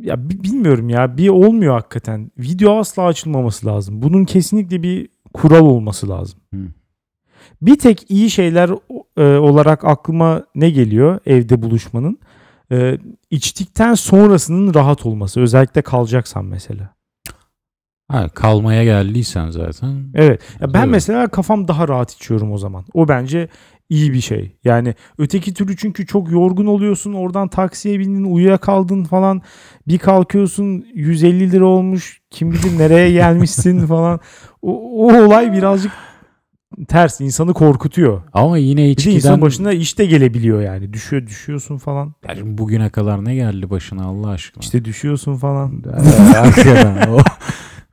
Ya 0.00 0.30
bi- 0.30 0.44
bilmiyorum 0.44 0.88
ya 0.88 1.16
bir 1.16 1.28
olmuyor 1.28 1.74
hakikaten. 1.74 2.30
Video 2.38 2.78
asla 2.78 3.02
açılmaması 3.02 3.66
lazım. 3.66 4.02
Bunun 4.02 4.24
kesinlikle 4.24 4.82
bir 4.82 5.08
kural 5.34 5.66
olması 5.66 6.08
lazım. 6.08 6.40
Hı. 6.54 6.60
Bir 7.62 7.78
tek 7.78 8.10
iyi 8.10 8.30
şeyler 8.30 8.70
e, 9.16 9.38
olarak 9.38 9.84
aklıma 9.84 10.42
ne 10.54 10.70
geliyor 10.70 11.20
evde 11.26 11.62
buluşmanın? 11.62 12.18
E, 12.72 12.98
içtikten 13.30 13.94
sonrasının 13.94 14.74
rahat 14.74 15.06
olması. 15.06 15.40
Özellikle 15.40 15.82
kalacaksan 15.82 16.44
mesela. 16.44 16.94
Ha, 18.08 18.28
kalmaya 18.28 18.84
geldiysen 18.84 19.50
zaten. 19.50 20.04
Evet. 20.14 20.42
Ya 20.60 20.74
ben 20.74 20.80
Tabii. 20.80 20.90
mesela 20.90 21.28
kafam 21.28 21.68
daha 21.68 21.88
rahat 21.88 22.12
içiyorum 22.12 22.52
o 22.52 22.58
zaman. 22.58 22.84
O 22.94 23.08
bence 23.08 23.48
iyi 23.92 24.12
bir 24.12 24.20
şey. 24.20 24.56
Yani 24.64 24.94
öteki 25.18 25.54
türlü 25.54 25.76
çünkü 25.76 26.06
çok 26.06 26.30
yorgun 26.30 26.66
oluyorsun. 26.66 27.12
Oradan 27.12 27.48
taksiye 27.48 27.98
bindin, 27.98 28.24
uyuyakaldın 28.24 29.04
falan. 29.04 29.42
Bir 29.88 29.98
kalkıyorsun 29.98 30.86
150 30.94 31.50
lira 31.50 31.64
olmuş. 31.64 32.20
Kim 32.30 32.52
bilir 32.52 32.78
nereye 32.78 33.12
gelmişsin 33.12 33.86
falan. 33.86 34.20
O, 34.62 35.06
o 35.06 35.24
olay 35.24 35.52
birazcık 35.52 35.92
ters. 36.88 37.20
insanı 37.20 37.54
korkutuyor. 37.54 38.22
Ama 38.32 38.58
yine 38.58 38.80
Bir 38.82 38.86
de 38.86 38.90
içkiden 38.90 39.16
insan 39.16 39.40
başına 39.40 39.72
iş 39.72 39.98
de 39.98 40.06
gelebiliyor 40.06 40.62
yani. 40.62 40.92
Düşüyor, 40.92 41.26
düşüyorsun 41.26 41.78
falan. 41.78 42.14
Ya 42.28 42.34
şimdi 42.36 42.58
bugüne 42.58 42.90
kadar 42.90 43.24
ne 43.24 43.34
geldi 43.34 43.70
başına 43.70 44.04
Allah 44.04 44.28
aşkına? 44.28 44.60
İşte 44.62 44.84
düşüyorsun 44.84 45.36
falan. 45.36 45.82
O, 47.08 47.18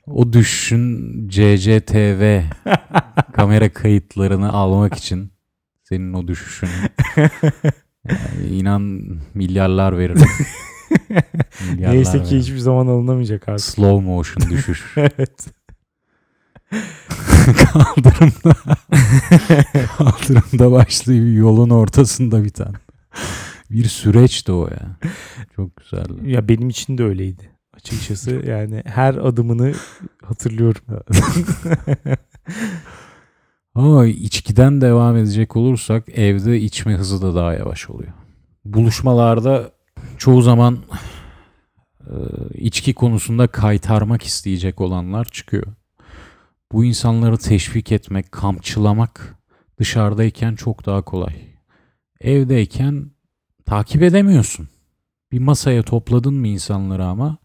o 0.07 0.33
düşün 0.33 1.13
CCTV 1.29 2.41
kamera 3.33 3.73
kayıtlarını 3.73 4.53
almak 4.53 4.93
için 4.93 5.31
senin 5.89 6.13
o 6.13 6.28
düşüşünü 6.28 6.69
yani 8.08 8.47
inan 8.49 9.02
milyarlar 9.34 9.97
veririm. 9.97 10.21
Milyarlar 11.71 11.95
Neyse 11.95 12.12
ki 12.12 12.23
veririm. 12.23 12.39
hiçbir 12.39 12.58
zaman 12.58 12.88
alınamayacak 12.88 13.49
artık. 13.49 13.65
Slow 13.65 14.06
motion 14.06 14.49
düşüş. 14.49 14.86
evet. 14.95 15.47
kaldırımda 17.73 18.56
kaldırımda 19.97 20.71
başlayıp 20.71 21.38
yolun 21.38 21.69
ortasında 21.69 22.43
biten. 22.43 22.73
Bir 23.71 23.86
süreçti 23.86 24.52
o 24.52 24.67
ya. 24.67 24.97
Çok 25.56 25.75
güzeldi. 25.75 26.32
Ya 26.32 26.47
benim 26.47 26.69
için 26.69 26.97
de 26.97 27.04
öyleydi. 27.04 27.49
Açıkçası 27.73 28.32
yani 28.32 28.84
her 28.86 29.13
adımını 29.13 29.73
hatırlıyorum. 30.23 30.82
Ama 33.75 34.05
içkiden 34.05 34.82
devam 34.82 35.17
edecek 35.17 35.55
olursak 35.55 36.10
evde 36.10 36.60
içme 36.60 36.93
hızı 36.93 37.21
da 37.21 37.36
daha 37.36 37.53
yavaş 37.53 37.89
oluyor. 37.89 38.13
Buluşmalarda 38.65 39.71
çoğu 40.17 40.41
zaman 40.41 40.77
e, 41.99 42.13
içki 42.53 42.93
konusunda 42.93 43.47
kaytarmak 43.47 44.23
isteyecek 44.23 44.82
olanlar 44.82 45.25
çıkıyor. 45.25 45.67
Bu 46.71 46.86
insanları 46.86 47.38
teşvik 47.38 47.91
etmek, 47.91 48.32
kamçılamak 48.32 49.36
dışarıdayken 49.79 50.55
çok 50.55 50.86
daha 50.86 51.01
kolay. 51.01 51.36
Evdeyken 52.21 53.12
takip 53.65 54.03
edemiyorsun. 54.03 54.69
Bir 55.32 55.39
masaya 55.39 55.84
topladın 55.84 56.34
mı 56.34 56.47
insanları 56.47 57.05
ama 57.05 57.38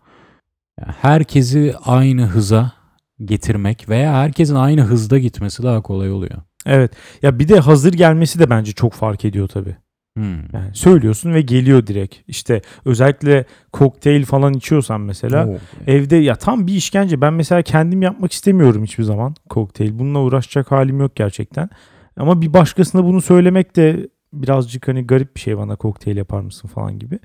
herkesi 0.80 1.74
aynı 1.84 2.26
hıza 2.26 2.83
getirmek 3.26 3.88
veya 3.88 4.12
herkesin 4.12 4.54
aynı 4.54 4.80
hızda 4.82 5.18
gitmesi 5.18 5.62
daha 5.62 5.82
kolay 5.82 6.10
oluyor. 6.10 6.42
Evet. 6.66 6.92
Ya 7.22 7.38
bir 7.38 7.48
de 7.48 7.60
hazır 7.60 7.92
gelmesi 7.92 8.38
de 8.38 8.50
bence 8.50 8.72
çok 8.72 8.92
fark 8.92 9.24
ediyor 9.24 9.48
tabii. 9.48 9.76
Hmm. 10.16 10.38
Yani 10.52 10.74
söylüyorsun 10.74 11.34
ve 11.34 11.42
geliyor 11.42 11.86
direkt. 11.86 12.14
İşte 12.28 12.62
özellikle 12.84 13.44
kokteyl 13.72 14.24
falan 14.24 14.54
içiyorsan 14.54 15.00
mesela 15.00 15.48
Oo. 15.48 15.56
evde 15.86 16.16
ya 16.16 16.34
tam 16.34 16.66
bir 16.66 16.74
işkence. 16.74 17.20
Ben 17.20 17.32
mesela 17.32 17.62
kendim 17.62 18.02
yapmak 18.02 18.32
istemiyorum 18.32 18.84
hiçbir 18.84 19.04
zaman 19.04 19.34
kokteyl. 19.50 19.98
Bununla 19.98 20.18
uğraşacak 20.18 20.70
halim 20.70 21.00
yok 21.00 21.16
gerçekten. 21.16 21.68
Ama 22.16 22.42
bir 22.42 22.52
başkasına 22.52 23.04
bunu 23.04 23.20
söylemek 23.20 23.76
de 23.76 24.08
birazcık 24.32 24.88
hani 24.88 25.06
garip 25.06 25.36
bir 25.36 25.40
şey 25.40 25.58
bana 25.58 25.76
kokteyl 25.76 26.16
yapar 26.16 26.40
mısın 26.40 26.68
falan 26.68 26.98
gibi. 26.98 27.18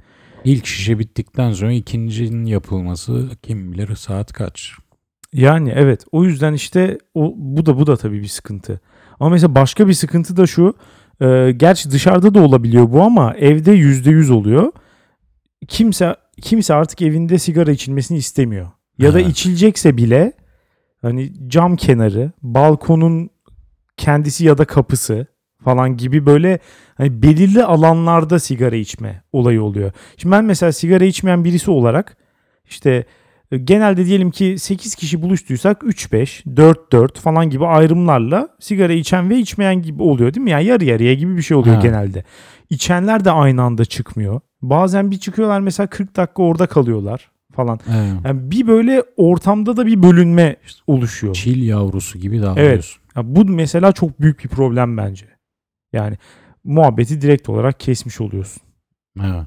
İlk 0.43 0.65
şişe 0.65 0.99
bittikten 0.99 1.51
sonra 1.51 1.71
ikincinin 1.71 2.45
yapılması 2.45 3.29
kim 3.43 3.71
bilir 3.71 3.95
saat 3.95 4.33
kaç. 4.33 4.73
Yani 5.33 5.73
evet 5.75 6.05
o 6.11 6.23
yüzden 6.23 6.53
işte 6.53 6.97
o 7.13 7.33
bu 7.35 7.65
da 7.65 7.79
bu 7.79 7.87
da 7.87 7.97
tabii 7.97 8.21
bir 8.21 8.27
sıkıntı. 8.27 8.81
Ama 9.19 9.29
mesela 9.29 9.55
başka 9.55 9.87
bir 9.87 9.93
sıkıntı 9.93 10.37
da 10.37 10.47
şu. 10.47 10.73
E, 11.21 11.51
gerçi 11.57 11.91
dışarıda 11.91 12.33
da 12.33 12.41
olabiliyor 12.41 12.91
bu 12.91 13.01
ama 13.01 13.33
evde 13.33 13.71
yüzde 13.71 14.11
yüz 14.11 14.29
oluyor. 14.29 14.71
Kimse 15.67 16.15
kimse 16.41 16.73
artık 16.73 17.01
evinde 17.01 17.39
sigara 17.39 17.71
içilmesini 17.71 18.17
istemiyor. 18.17 18.71
Ya 18.97 19.13
da 19.13 19.19
içilecekse 19.19 19.97
bile 19.97 20.33
hani 21.01 21.49
cam 21.49 21.75
kenarı, 21.75 22.31
balkonun 22.41 23.29
kendisi 23.97 24.45
ya 24.45 24.57
da 24.57 24.65
kapısı 24.65 25.27
falan 25.63 25.97
gibi 25.97 26.25
böyle 26.25 26.59
hani 26.95 27.21
belirli 27.21 27.63
alanlarda 27.63 28.39
sigara 28.39 28.75
içme 28.75 29.23
olayı 29.33 29.63
oluyor. 29.63 29.91
Şimdi 30.17 30.35
ben 30.35 30.45
mesela 30.45 30.71
sigara 30.71 31.05
içmeyen 31.05 31.45
birisi 31.45 31.71
olarak 31.71 32.17
işte 32.69 33.05
genelde 33.57 34.05
diyelim 34.05 34.31
ki 34.31 34.55
8 34.59 34.95
kişi 34.95 35.21
buluştuysak 35.21 35.81
3-5, 35.81 36.43
4-4 36.55 37.19
falan 37.19 37.49
gibi 37.49 37.65
ayrımlarla 37.65 38.49
sigara 38.59 38.93
içen 38.93 39.29
ve 39.29 39.37
içmeyen 39.37 39.81
gibi 39.81 40.03
oluyor 40.03 40.33
değil 40.33 40.43
mi? 40.43 40.51
Yani 40.51 40.65
yarı 40.65 40.85
yarıya 40.85 41.13
gibi 41.13 41.37
bir 41.37 41.41
şey 41.41 41.57
oluyor 41.57 41.75
Ha. 41.75 41.81
genelde. 41.81 42.23
İçenler 42.69 43.25
de 43.25 43.31
aynı 43.31 43.61
anda 43.61 43.85
çıkmıyor. 43.85 44.39
Bazen 44.61 45.11
bir 45.11 45.17
çıkıyorlar 45.17 45.59
mesela 45.59 45.87
40 45.87 46.15
dakika 46.15 46.43
orada 46.43 46.67
kalıyorlar 46.67 47.31
falan. 47.53 47.79
Evet. 47.89 48.13
Yani 48.25 48.51
bir 48.51 48.67
böyle 48.67 49.03
ortamda 49.17 49.77
da 49.77 49.85
bir 49.85 50.03
bölünme 50.03 50.55
oluşuyor. 50.87 51.33
Çil 51.33 51.63
yavrusu 51.63 52.19
gibi 52.19 52.41
davranıyorsun. 52.41 53.01
Ya 53.15 53.35
bu 53.35 53.45
mesela 53.45 53.91
çok 53.91 54.21
büyük 54.21 54.43
bir 54.43 54.49
problem 54.49 54.97
bence. 54.97 55.25
Yani 55.93 56.17
muhabbeti 56.63 57.21
direkt 57.21 57.49
olarak 57.49 57.79
kesmiş 57.79 58.21
oluyorsun. 58.21 58.61
Evet. 59.19 59.45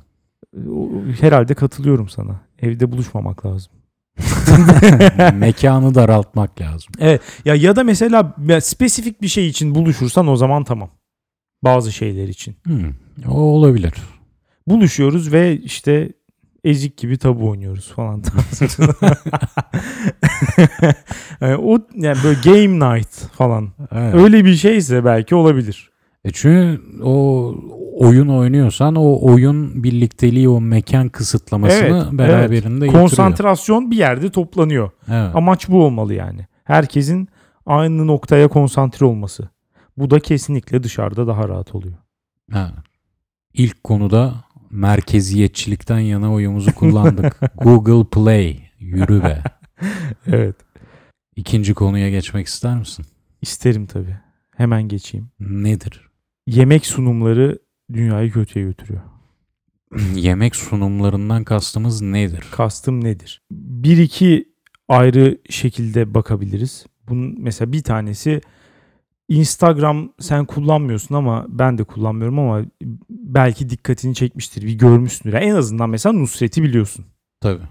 Herhalde 1.21 1.55
katılıyorum 1.55 2.09
sana. 2.09 2.41
Evde 2.63 2.93
buluşmamak 2.93 3.47
lazım. 3.47 3.73
Mekanı 5.35 5.95
daraltmak 5.95 6.61
lazım. 6.61 6.93
Ya 7.45 7.55
ya 7.55 7.77
da 7.77 7.85
mesela 7.85 8.35
ya 8.49 8.61
spesifik 8.61 9.23
bir 9.23 9.29
şey 9.29 9.49
için 9.49 9.75
buluşursan 9.75 10.29
o 10.29 10.37
zaman 10.37 10.65
tamam. 10.65 10.91
Bazı 11.65 11.93
şeyler 11.93 12.29
için. 12.29 12.57
Hmm. 12.67 12.93
O 13.29 13.35
olabilir. 13.35 13.93
Buluşuyoruz 14.67 15.33
ve 15.33 15.57
işte 15.57 16.13
ezik 16.65 16.97
gibi 16.97 17.19
tabu 17.19 17.49
oynuyoruz 17.49 17.93
falan. 17.93 18.23
yani 21.41 21.57
o 21.63 21.79
yani 21.95 22.19
böyle 22.25 22.41
game 22.45 22.97
night 22.97 23.11
falan. 23.11 23.73
Evet. 23.93 24.15
Öyle 24.15 24.45
bir 24.45 24.55
şeyse 24.55 25.05
belki 25.05 25.35
olabilir. 25.35 25.92
E 26.25 26.31
çünkü 26.33 26.81
o 27.03 27.55
oyun 27.97 28.29
oynuyorsan 28.29 28.95
o 28.95 29.19
oyun 29.33 29.85
birlikteliği 29.85 30.49
o 30.49 30.61
mekan 30.61 31.09
kısıtlamasını 31.09 32.07
Evet, 32.11 32.19
beraberinde 32.19 32.87
getiriyor. 32.87 32.93
Konsantrasyon 33.09 33.91
bir 33.91 33.97
yerde 33.97 34.31
toplanıyor. 34.31 34.91
Evet. 35.09 35.37
Amaç 35.37 35.69
bu 35.69 35.85
olmalı 35.85 36.15
yani. 36.15 36.47
Herkesin 36.65 37.29
aynı 37.67 38.07
noktaya 38.07 38.49
konsantre 38.49 39.07
olması. 39.07 39.49
Bu 39.97 40.11
da 40.11 40.21
kesinlikle 40.21 40.83
dışarıda 40.83 41.27
daha 41.27 41.49
rahat 41.49 41.75
oluyor. 41.75 41.97
Ha. 42.53 42.73
İlk 43.55 43.85
konuda 43.85 44.35
merkeziyetçilikten 44.71 45.99
yana 45.99 46.33
oyumuzu 46.33 46.75
kullandık. 46.75 47.41
Google 47.57 48.05
Play. 48.11 48.61
Yürü 48.79 49.23
be. 49.23 49.43
Evet. 50.27 50.57
İkinci 51.37 51.75
konuya 51.75 52.11
geçmek 52.11 52.47
ister 52.47 52.77
misin? 52.79 53.05
İsterim 53.41 53.87
tabii. 53.87 54.17
Hemen 54.57 54.83
geçeyim. 54.83 55.29
Nedir? 55.41 56.09
Yemek 56.55 56.87
sunumları 56.87 57.59
dünyayı 57.93 58.33
kötüye 58.33 58.65
götürüyor. 58.65 59.01
Yemek 60.15 60.57
sunumlarından 60.57 61.45
kastımız 61.45 62.03
nedir? 62.03 62.45
Kastım 62.51 63.05
nedir? 63.05 63.43
Bir 63.51 63.99
iki 63.99 64.53
ayrı 64.89 65.39
şekilde 65.51 66.15
bakabiliriz. 66.15 66.87
Bunun 67.09 67.35
mesela 67.39 67.73
bir 67.73 67.83
tanesi 67.83 68.41
Instagram 69.29 70.13
sen 70.21 70.45
kullanmıyorsun 70.45 71.15
ama 71.15 71.47
ben 71.49 71.79
de 71.79 71.85
kullanmıyorum 71.85 72.39
ama 72.39 72.65
belki 73.11 73.71
dikkatini 73.71 74.15
çekmiştir. 74.15 74.63
Bir 74.63 74.75
görmüşsündür. 74.75 75.35
Yani 75.35 75.45
en 75.45 75.55
azından 75.55 75.91
mesela 75.91 76.13
Nusret'i 76.13 76.63
biliyorsun. 76.63 77.05
Tabii. 77.41 77.63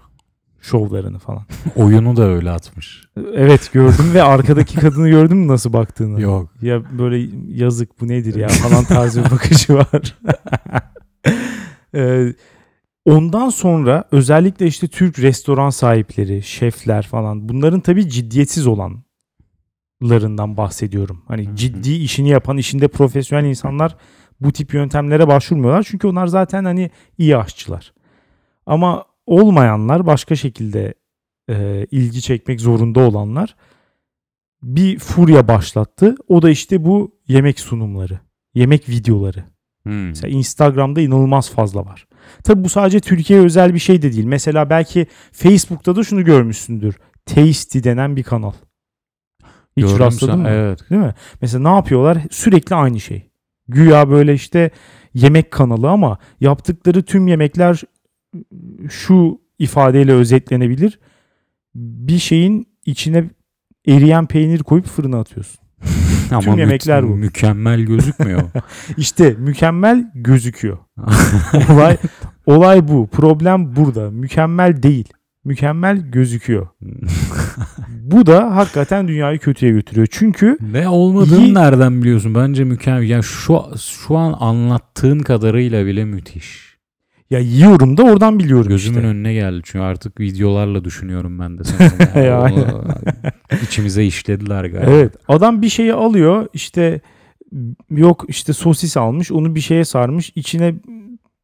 Şovlarını 0.62 1.18
falan. 1.18 1.42
Oyunu 1.76 2.16
da 2.16 2.22
öyle 2.22 2.50
atmış. 2.50 3.04
Evet 3.34 3.70
gördüm 3.72 4.14
ve 4.14 4.22
arkadaki 4.22 4.76
kadını 4.76 5.08
gördün 5.08 5.36
mü 5.36 5.48
nasıl 5.48 5.72
baktığını? 5.72 6.20
Yok. 6.20 6.50
Ya 6.62 6.98
böyle 6.98 7.30
yazık 7.48 8.00
bu 8.00 8.08
nedir 8.08 8.34
ya 8.34 8.48
falan 8.48 8.84
tarzı 8.84 9.24
bir 9.24 9.30
bakışı 9.30 9.74
var. 9.74 9.86
Ee, 11.94 12.34
ondan 13.04 13.48
sonra 13.48 14.04
özellikle 14.12 14.66
işte 14.66 14.88
Türk 14.88 15.18
restoran 15.18 15.70
sahipleri, 15.70 16.42
şefler 16.42 17.06
falan 17.06 17.48
bunların 17.48 17.80
tabii 17.80 18.08
ciddiyetsiz 18.08 18.66
olan 18.66 19.02
larından 20.02 20.56
bahsediyorum. 20.56 21.22
Hani 21.28 21.56
ciddi 21.56 21.92
işini 21.92 22.28
yapan, 22.28 22.56
işinde 22.56 22.88
profesyonel 22.88 23.44
insanlar 23.44 23.96
bu 24.40 24.52
tip 24.52 24.74
yöntemlere 24.74 25.28
başvurmuyorlar. 25.28 25.86
Çünkü 25.88 26.06
onlar 26.06 26.26
zaten 26.26 26.64
hani 26.64 26.90
iyi 27.18 27.36
aşçılar. 27.36 27.92
Ama 28.66 29.04
olmayanlar 29.26 30.06
başka 30.06 30.36
şekilde 30.36 30.94
e, 31.50 31.86
ilgi 31.90 32.22
çekmek 32.22 32.60
zorunda 32.60 33.00
olanlar 33.00 33.56
bir 34.62 34.98
furya 34.98 35.48
başlattı. 35.48 36.14
O 36.28 36.42
da 36.42 36.50
işte 36.50 36.84
bu 36.84 37.14
yemek 37.28 37.60
sunumları, 37.60 38.20
yemek 38.54 38.88
videoları. 38.88 39.44
Hmm. 39.82 40.08
Mesela 40.08 40.28
Instagram'da 40.28 41.00
inanılmaz 41.00 41.50
fazla 41.50 41.86
var. 41.86 42.06
Tabi 42.44 42.64
bu 42.64 42.68
sadece 42.68 43.00
Türkiye'ye 43.00 43.44
özel 43.44 43.74
bir 43.74 43.78
şey 43.78 44.02
de 44.02 44.12
değil. 44.12 44.24
Mesela 44.24 44.70
belki 44.70 45.06
Facebook'ta 45.32 45.96
da 45.96 46.04
şunu 46.04 46.24
görmüşsündür. 46.24 46.98
Tasty 47.26 47.78
denen 47.82 48.16
bir 48.16 48.22
kanal. 48.22 48.52
Hiç 49.76 49.84
Gördüm 49.84 49.98
rastladın 49.98 50.40
mı? 50.40 50.48
Evet. 50.48 50.90
Değil 50.90 51.02
mi? 51.02 51.14
Mesela 51.40 51.70
ne 51.70 51.76
yapıyorlar? 51.76 52.18
Sürekli 52.30 52.76
aynı 52.76 53.00
şey. 53.00 53.30
Güya 53.68 54.10
böyle 54.10 54.34
işte 54.34 54.70
yemek 55.14 55.50
kanalı 55.50 55.90
ama 55.90 56.18
yaptıkları 56.40 57.02
tüm 57.02 57.28
yemekler 57.28 57.82
şu 58.90 59.40
ifadeyle 59.58 60.12
özetlenebilir. 60.12 60.98
Bir 61.74 62.18
şeyin 62.18 62.66
içine 62.86 63.24
eriyen 63.86 64.26
peynir 64.26 64.58
koyup 64.62 64.86
fırına 64.86 65.20
atıyorsun. 65.20 65.60
Ama 66.30 66.54
mü- 66.54 66.60
yemekler 66.60 67.08
bu. 67.08 67.16
Mükemmel 67.16 67.80
gözükmüyor. 67.80 68.42
İşte 68.96 69.36
mükemmel 69.38 70.10
gözüküyor. 70.14 70.78
olay 71.70 71.96
olay 72.46 72.88
bu. 72.88 73.06
Problem 73.12 73.76
burada. 73.76 74.10
Mükemmel 74.10 74.82
değil. 74.82 75.08
Mükemmel 75.44 76.10
gözüküyor. 76.10 76.66
Bu 77.88 78.26
da 78.26 78.56
hakikaten 78.56 79.08
dünyayı 79.08 79.38
kötüye 79.38 79.72
götürüyor. 79.72 80.06
Çünkü 80.10 80.58
ne 80.72 80.88
olmadığını 80.88 81.44
İyi- 81.44 81.54
nereden 81.54 82.02
biliyorsun? 82.02 82.34
Bence 82.34 82.64
mükemmel. 82.64 83.02
Yani 83.08 83.22
şu 83.24 83.62
şu 83.80 84.16
an 84.16 84.36
anlattığın 84.40 85.18
kadarıyla 85.18 85.86
bile 85.86 86.04
müthiş. 86.04 86.71
Ya 87.32 87.38
yiyorum 87.38 87.96
da 87.96 88.02
oradan 88.02 88.38
biliyorum 88.38 88.68
Gözümün 88.68 88.96
işte. 88.96 89.08
önüne 89.08 89.34
geldi 89.34 89.60
çünkü 89.64 89.84
artık 89.84 90.20
videolarla 90.20 90.84
düşünüyorum 90.84 91.38
ben 91.38 91.58
de 91.58 91.62
Yani 92.20 92.64
içimize 93.62 94.04
işlediler 94.04 94.64
galiba. 94.64 94.90
Evet. 94.90 95.14
Adam 95.28 95.62
bir 95.62 95.68
şeyi 95.68 95.94
alıyor 95.94 96.46
işte 96.52 97.00
yok 97.90 98.24
işte 98.28 98.52
sosis 98.52 98.96
almış 98.96 99.32
onu 99.32 99.54
bir 99.54 99.60
şeye 99.60 99.84
sarmış 99.84 100.32
içine 100.34 100.74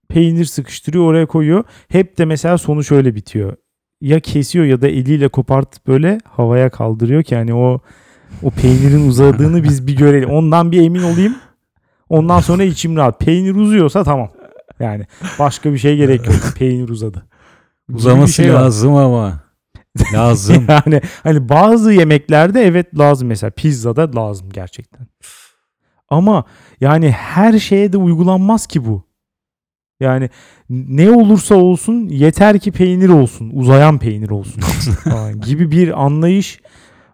peynir 0.08 0.44
sıkıştırıyor 0.44 1.04
oraya 1.04 1.26
koyuyor. 1.26 1.64
Hep 1.88 2.18
de 2.18 2.24
mesela 2.24 2.58
sonu 2.58 2.84
şöyle 2.84 3.14
bitiyor. 3.14 3.56
Ya 4.00 4.20
kesiyor 4.20 4.64
ya 4.64 4.80
da 4.80 4.88
eliyle 4.88 5.28
kopartıp 5.28 5.86
böyle 5.86 6.18
havaya 6.24 6.70
kaldırıyor 6.70 7.22
ki 7.22 7.36
hani 7.36 7.54
o 7.54 7.80
o 8.42 8.50
peynirin 8.50 9.08
uzadığını 9.08 9.64
biz 9.64 9.86
bir 9.86 9.96
görelim. 9.96 10.30
Ondan 10.30 10.72
bir 10.72 10.82
emin 10.82 11.02
olayım. 11.02 11.36
Ondan 12.08 12.40
sonra 12.40 12.64
içim 12.64 12.96
rahat. 12.96 13.20
Peynir 13.20 13.54
uzuyorsa 13.54 14.04
tamam. 14.04 14.28
Yani 14.80 15.06
başka 15.38 15.72
bir 15.72 15.78
şey 15.78 15.96
gerek 15.96 16.26
yok. 16.26 16.36
Peynir 16.56 16.88
uzadı. 16.88 17.26
Uzaması 17.92 18.32
şey 18.32 18.54
var. 18.54 18.60
lazım 18.60 18.94
ama. 18.94 19.40
Lazım. 20.12 20.64
yani 20.68 21.00
hani 21.22 21.48
bazı 21.48 21.92
yemeklerde 21.92 22.62
evet 22.62 22.98
lazım 22.98 23.28
mesela 23.28 23.50
pizzada 23.50 24.16
lazım 24.16 24.50
gerçekten. 24.50 25.06
Ama 26.08 26.44
yani 26.80 27.10
her 27.10 27.58
şeye 27.58 27.92
de 27.92 27.96
uygulanmaz 27.96 28.66
ki 28.66 28.84
bu. 28.86 29.08
Yani 30.00 30.30
ne 30.70 31.10
olursa 31.10 31.54
olsun 31.54 32.08
yeter 32.08 32.58
ki 32.58 32.72
peynir 32.72 33.08
olsun, 33.08 33.50
uzayan 33.54 33.98
peynir 33.98 34.30
olsun 34.30 34.62
gibi 35.40 35.70
bir 35.70 36.04
anlayış 36.04 36.60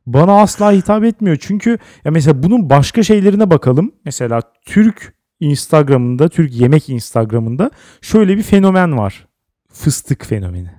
bana 0.06 0.40
asla 0.40 0.72
hitap 0.72 1.04
etmiyor. 1.04 1.36
Çünkü 1.40 1.78
ya 2.04 2.10
mesela 2.10 2.42
bunun 2.42 2.70
başka 2.70 3.02
şeylerine 3.02 3.50
bakalım. 3.50 3.92
Mesela 4.04 4.42
Türk 4.66 5.13
Instagram'ında, 5.40 6.28
Türk 6.28 6.54
yemek 6.54 6.88
Instagram'ında 6.88 7.70
şöyle 8.00 8.36
bir 8.36 8.42
fenomen 8.42 8.98
var. 8.98 9.26
Fıstık 9.72 10.26
fenomeni. 10.26 10.70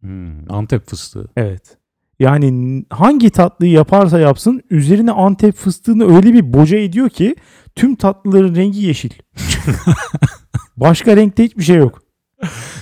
Hmm, 0.00 0.52
Antep 0.52 0.88
fıstığı. 0.88 1.28
Evet. 1.36 1.76
Yani 2.18 2.84
hangi 2.90 3.30
tatlıyı 3.30 3.72
yaparsa 3.72 4.20
yapsın 4.20 4.62
üzerine 4.70 5.10
Antep 5.12 5.54
fıstığını 5.54 6.16
öyle 6.16 6.32
bir 6.32 6.52
boca 6.52 6.78
ediyor 6.78 7.08
ki 7.08 7.36
tüm 7.74 7.94
tatlıların 7.94 8.54
rengi 8.54 8.80
yeşil. 8.80 9.10
Başka 10.76 11.16
renkte 11.16 11.44
hiçbir 11.44 11.62
şey 11.62 11.76
yok. 11.76 12.03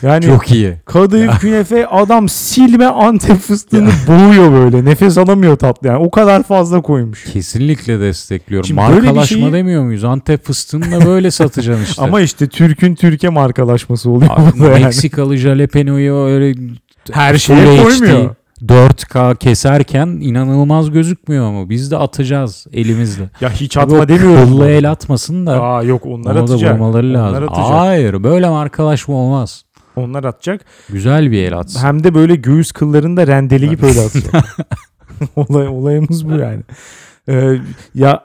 Yani 0.03 0.25
Çok 0.25 0.53
iyi. 0.53 0.75
kadayıf 0.87 1.41
künefe 1.41 1.87
adam 1.91 2.29
silme 2.29 2.87
Antep 2.87 3.37
fıstığını 3.39 3.91
boğuyor 4.09 4.53
böyle. 4.53 4.85
Nefes 4.85 5.19
alamıyor 5.19 5.57
tatlı 5.57 5.89
yani. 5.89 5.99
O 5.99 6.11
kadar 6.11 6.43
fazla 6.43 6.81
koymuş. 6.83 7.25
Kesinlikle 7.33 8.01
destekliyorum. 8.01 8.67
Şimdi 8.67 8.81
böyle 8.81 8.97
bir 9.03 9.07
Markalaşma 9.07 9.37
şeyi- 9.39 9.53
demiyor 9.53 9.83
muyuz? 9.85 10.05
Antep 10.05 10.45
fıstığını 10.47 10.93
da 11.01 11.07
böyle 11.07 11.31
satacaksın 11.31 11.85
işte. 11.85 12.03
Ama 12.03 12.21
işte 12.21 12.49
Türk'ün 12.49 12.95
Türkiye 12.95 13.31
markalaşması 13.31 14.11
oluyor 14.11 14.31
Abi, 14.35 14.53
burada 14.59 14.73
yani. 14.73 14.85
Meksikalı 14.85 15.37
jalapeno'yu 15.37 16.15
öyle 16.15 16.55
Her 17.13 17.37
şeye 17.39 17.83
koymuyor. 17.83 18.35
4K 18.67 19.37
keserken 19.39 20.07
inanılmaz 20.07 20.91
gözükmüyor 20.91 21.51
mu? 21.51 21.71
Biz 21.71 21.91
de 21.91 21.97
atacağız 21.97 22.67
elimizle. 22.73 23.31
Ya 23.41 23.51
hiç 23.51 23.75
Tabii 23.75 23.85
atma 23.85 23.99
o 24.05 24.09
demiyorum. 24.09 24.49
kıllı 24.49 24.69
el 24.69 24.91
atmasın 24.91 25.47
da 25.47 25.63
Aa 25.63 25.83
yok 25.83 26.07
onlar 26.07 26.35
da 26.35 26.41
atacak. 26.43 26.73
vurmaları 26.75 27.07
Onlar 27.07 27.15
lazım. 27.33 27.45
atacak. 27.45 27.71
Hayır 27.71 28.23
böyle 28.25 28.49
markalaşma 28.49 29.15
olmaz. 29.15 29.65
Onlar 29.97 30.25
atacak. 30.25 30.61
Güzel 30.89 31.31
bir 31.31 31.43
el 31.45 31.59
atsın. 31.59 31.81
Hem 31.81 32.05
de 32.05 32.15
böyle 32.15 32.37
göğüs 32.37 32.73
kıllarını 32.73 33.17
da 33.17 33.27
rendeleyip 33.27 33.83
öyle 33.83 34.01
atacak. 34.01 34.45
Olay, 35.37 35.69
olayımız 35.69 36.29
bu 36.29 36.33
yani. 36.37 36.63
Ee, 37.29 37.59
ya 37.95 38.21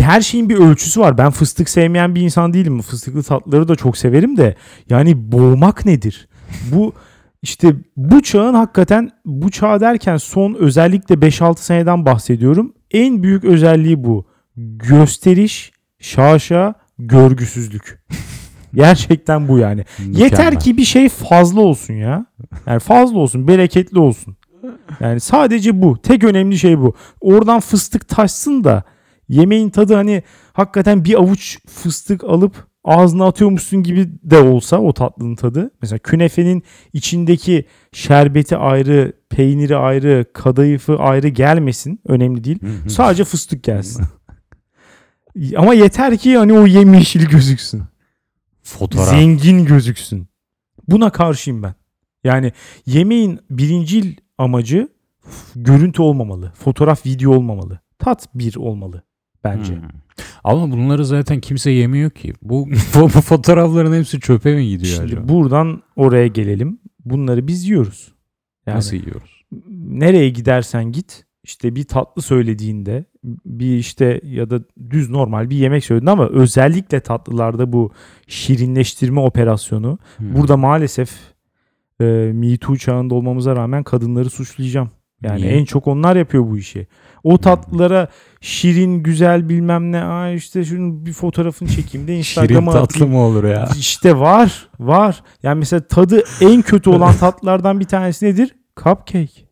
her 0.00 0.20
şeyin 0.20 0.48
bir 0.48 0.56
ölçüsü 0.56 1.00
var. 1.00 1.18
Ben 1.18 1.30
fıstık 1.30 1.68
sevmeyen 1.68 2.14
bir 2.14 2.20
insan 2.22 2.52
değilim. 2.52 2.82
Fıstıklı 2.82 3.22
tatlıları 3.22 3.68
da 3.68 3.76
çok 3.76 3.98
severim 3.98 4.36
de. 4.36 4.54
Yani 4.90 5.32
boğmak 5.32 5.84
nedir? 5.84 6.28
Bu 6.72 6.92
işte 7.42 7.76
bu 7.96 8.22
çağın 8.22 8.54
hakikaten 8.54 9.10
bu 9.24 9.50
çağ 9.50 9.80
derken 9.80 10.16
son 10.16 10.54
özellikle 10.54 11.14
5-6 11.14 11.58
seneden 11.58 12.06
bahsediyorum. 12.06 12.74
En 12.90 13.22
büyük 13.22 13.44
özelliği 13.44 14.04
bu. 14.04 14.26
Gösteriş, 14.56 15.72
şaşa, 15.98 16.74
görgüsüzlük. 16.98 18.04
Gerçekten 18.74 19.48
bu 19.48 19.58
yani. 19.58 19.84
Yeter 19.98 20.30
Mükemmel. 20.30 20.60
ki 20.60 20.76
bir 20.76 20.84
şey 20.84 21.08
fazla 21.08 21.60
olsun 21.60 21.94
ya. 21.94 22.26
Yani 22.66 22.80
fazla 22.80 23.18
olsun, 23.18 23.48
bereketli 23.48 23.98
olsun. 23.98 24.36
Yani 25.00 25.20
sadece 25.20 25.82
bu. 25.82 26.02
Tek 26.02 26.24
önemli 26.24 26.58
şey 26.58 26.78
bu. 26.78 26.94
Oradan 27.20 27.60
fıstık 27.60 28.08
taşsın 28.08 28.64
da 28.64 28.82
yemeğin 29.28 29.70
tadı 29.70 29.94
hani 29.94 30.22
hakikaten 30.52 31.04
bir 31.04 31.14
avuç 31.14 31.58
fıstık 31.68 32.24
alıp 32.24 32.67
ağzına 32.88 33.26
atıyormuşsun 33.26 33.82
gibi 33.82 34.08
de 34.22 34.38
olsa 34.38 34.78
o 34.78 34.92
tatlının 34.92 35.36
tadı. 35.36 35.70
Mesela 35.82 35.98
künefenin 35.98 36.62
içindeki 36.92 37.64
şerbeti 37.92 38.56
ayrı, 38.56 39.12
peyniri 39.30 39.76
ayrı, 39.76 40.24
kadayıfı 40.32 40.96
ayrı 40.96 41.28
gelmesin. 41.28 42.00
Önemli 42.06 42.44
değil. 42.44 42.58
Sadece 42.88 43.24
fıstık 43.24 43.64
gelsin. 43.64 44.04
Ama 45.56 45.74
yeter 45.74 46.18
ki 46.18 46.38
hani 46.38 46.52
o 46.52 46.66
yemyeşil 46.66 47.26
gözüksün. 47.26 47.82
Fotoğraf. 48.62 49.10
Zengin 49.10 49.64
gözüksün. 49.64 50.28
Buna 50.88 51.10
karşıyım 51.10 51.62
ben. 51.62 51.74
Yani 52.24 52.52
yemeğin 52.86 53.38
birincil 53.50 54.16
amacı 54.38 54.88
görüntü 55.56 56.02
olmamalı. 56.02 56.52
Fotoğraf, 56.58 57.06
video 57.06 57.32
olmamalı. 57.32 57.80
Tat 57.98 58.28
bir 58.34 58.56
olmalı 58.56 59.02
bence. 59.44 59.74
Hmm. 59.74 59.82
Ama 60.44 60.70
bunları 60.72 61.04
zaten 61.04 61.40
kimse 61.40 61.70
yemiyor 61.70 62.10
ki. 62.10 62.32
Bu, 62.42 62.68
bu, 62.94 63.08
fotoğrafların 63.08 63.94
hepsi 63.98 64.20
çöpe 64.20 64.54
mi 64.56 64.68
gidiyor 64.68 64.94
Şimdi 64.94 65.06
acaba? 65.06 65.28
buradan 65.28 65.82
oraya 65.96 66.26
gelelim. 66.26 66.78
Bunları 67.04 67.46
biz 67.46 67.64
yiyoruz. 67.64 68.12
Yani 68.66 68.76
Nasıl 68.76 68.96
yiyoruz? 68.96 69.44
nereye 69.80 70.30
gidersen 70.30 70.92
git 70.92 71.24
işte 71.44 71.74
bir 71.76 71.84
tatlı 71.84 72.22
söylediğinde 72.22 73.04
bir 73.46 73.78
işte 73.78 74.20
ya 74.24 74.50
da 74.50 74.60
düz 74.90 75.10
normal 75.10 75.50
bir 75.50 75.56
yemek 75.56 75.84
söylediğinde 75.84 76.10
ama 76.10 76.28
özellikle 76.28 77.00
tatlılarda 77.00 77.72
bu 77.72 77.92
şirinleştirme 78.26 79.20
operasyonu 79.20 79.98
Hmm. 80.16 80.34
Burada 80.34 80.56
maalesef 80.56 81.10
e, 82.00 82.04
Me 82.34 82.56
Too 82.56 82.76
çağında 82.76 83.14
olmamıza 83.14 83.56
rağmen 83.56 83.82
kadınları 83.84 84.30
suçlayacağım. 84.30 84.90
Yani 85.22 85.42
Niye? 85.42 85.52
en 85.52 85.64
çok 85.64 85.86
onlar 85.86 86.16
yapıyor 86.16 86.46
bu 86.50 86.58
işi. 86.58 86.86
O 87.24 87.38
tatlılara 87.38 88.08
şirin, 88.40 89.02
güzel 89.02 89.48
bilmem 89.48 89.92
ne. 89.92 90.02
Aa 90.02 90.30
işte 90.30 90.64
şunun 90.64 91.06
bir 91.06 91.12
fotoğrafını 91.12 91.68
çekeyim 91.68 92.08
de 92.08 92.12
Şirin 92.22 92.42
Instagram'a 92.42 92.72
tatlı 92.72 92.84
atayım. 92.84 93.12
mı 93.12 93.20
olur 93.20 93.44
ya? 93.44 93.68
İşte 93.78 94.18
var, 94.18 94.68
var. 94.80 95.22
Yani 95.42 95.58
mesela 95.58 95.80
tadı 95.80 96.22
en 96.40 96.62
kötü 96.62 96.90
olan 96.90 97.14
tatlılardan 97.20 97.80
bir 97.80 97.84
tanesi 97.84 98.26
nedir? 98.26 98.54
Cupcake. 98.84 99.48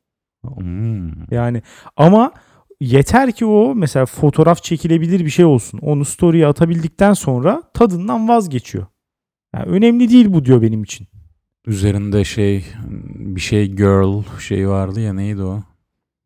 Hmm. 0.57 1.11
Yani 1.31 1.63
ama 1.97 2.33
yeter 2.81 3.33
ki 3.33 3.47
o 3.47 3.75
mesela 3.75 4.07
fotoğraf 4.07 4.63
çekilebilir 4.63 5.25
bir 5.25 5.31
şey 5.31 5.45
olsun. 5.45 5.79
Onu 5.83 6.05
story'e 6.05 6.47
atabildikten 6.47 7.13
sonra 7.13 7.63
tadından 7.75 8.29
vazgeçiyor. 8.29 8.87
Yani 9.55 9.67
önemli 9.67 10.11
değil 10.11 10.33
bu 10.33 10.45
diyor 10.45 10.63
benim 10.63 10.83
için. 10.83 11.09
Üzerinde 11.67 12.25
şey 12.25 12.65
bir 13.15 13.41
şey 13.41 13.69
girl 13.69 14.23
şey 14.41 14.69
vardı 14.69 15.01
ya 15.01 15.13
neydi 15.13 15.43
o? 15.43 15.63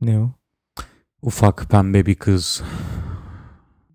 Ne 0.00 0.20
o? 0.20 0.30
Ufak 1.22 1.70
pembe 1.70 2.06
bir 2.06 2.14
kız. 2.14 2.62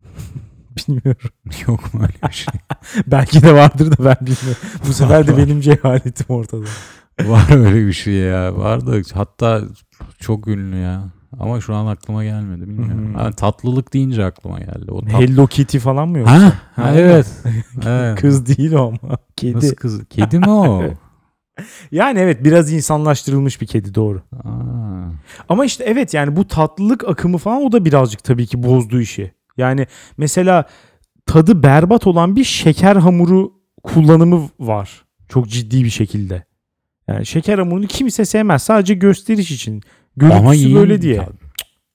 Bilmiyorum. 0.77 1.29
Yok 1.67 1.93
mu 1.93 2.01
öyle 2.01 2.29
bir 2.29 2.35
şey? 2.35 2.53
Belki 3.07 3.41
de 3.43 3.53
vardır 3.55 3.91
da 3.91 4.05
ben 4.05 4.17
bilmiyorum. 4.21 4.61
Bu 4.88 4.93
sefer 4.93 5.27
de 5.27 5.38
benim 5.38 5.61
cehaletim 5.61 6.25
ortada. 6.29 6.65
Var 7.23 7.55
öyle 7.55 7.88
bir 7.88 7.93
şey 7.93 8.13
ya. 8.13 8.57
Vardı. 8.57 9.01
Hatta 9.13 9.61
çok 10.19 10.47
ünlü 10.47 10.75
ya. 10.75 11.03
Ama 11.39 11.61
şu 11.61 11.75
an 11.75 11.85
aklıma 11.85 12.23
gelmedi. 12.23 12.61
Bilmiyorum. 12.61 13.13
Hı. 13.15 13.17
Ha, 13.17 13.31
tatlılık 13.31 13.93
deyince 13.93 14.25
aklıma 14.25 14.59
geldi. 14.59 14.91
O 14.91 15.01
tat... 15.01 15.21
Hello 15.21 15.47
Kitty 15.47 15.77
falan 15.77 16.09
mı 16.09 16.17
yoksa? 16.17 16.33
Ha, 16.35 16.53
ha, 16.75 16.83
Ha. 16.83 16.91
evet. 16.95 17.27
evet. 17.85 18.21
Kız 18.21 18.57
değil 18.57 18.73
o 18.73 18.88
ama. 18.88 19.17
Kedi. 19.35 19.55
Nasıl 19.57 19.75
kız? 19.75 20.05
Kedi 20.09 20.39
mi 20.39 20.49
o? 20.49 20.83
Yani 21.91 22.19
evet 22.19 22.43
biraz 22.43 22.73
insanlaştırılmış 22.73 23.61
bir 23.61 23.67
kedi 23.67 23.95
doğru. 23.95 24.21
Aa. 24.43 25.09
Ama 25.49 25.65
işte 25.65 25.83
evet 25.83 26.13
yani 26.13 26.35
bu 26.35 26.47
tatlılık 26.47 27.03
akımı 27.09 27.37
falan 27.37 27.63
o 27.63 27.71
da 27.71 27.85
birazcık 27.85 28.23
tabii 28.23 28.47
ki 28.47 28.63
bozdu 28.63 29.01
işi. 29.01 29.31
Yani 29.57 29.87
mesela 30.17 30.65
tadı 31.25 31.63
berbat 31.63 32.07
olan 32.07 32.35
bir 32.35 32.43
şeker 32.43 32.95
hamuru 32.95 33.53
kullanımı 33.83 34.49
var. 34.59 35.05
Çok 35.29 35.47
ciddi 35.49 35.83
bir 35.83 35.89
şekilde. 35.89 36.43
Yani 37.07 37.25
şeker 37.25 37.59
hamurunu 37.59 37.87
kimse 37.87 38.25
sevmez. 38.25 38.63
Sadece 38.63 38.93
gösteriş 38.93 39.51
için. 39.51 39.81
Görüntüsü 40.17 40.55
yiyin- 40.55 40.75
böyle 40.75 41.01
diye. 41.01 41.15
Ya, 41.15 41.27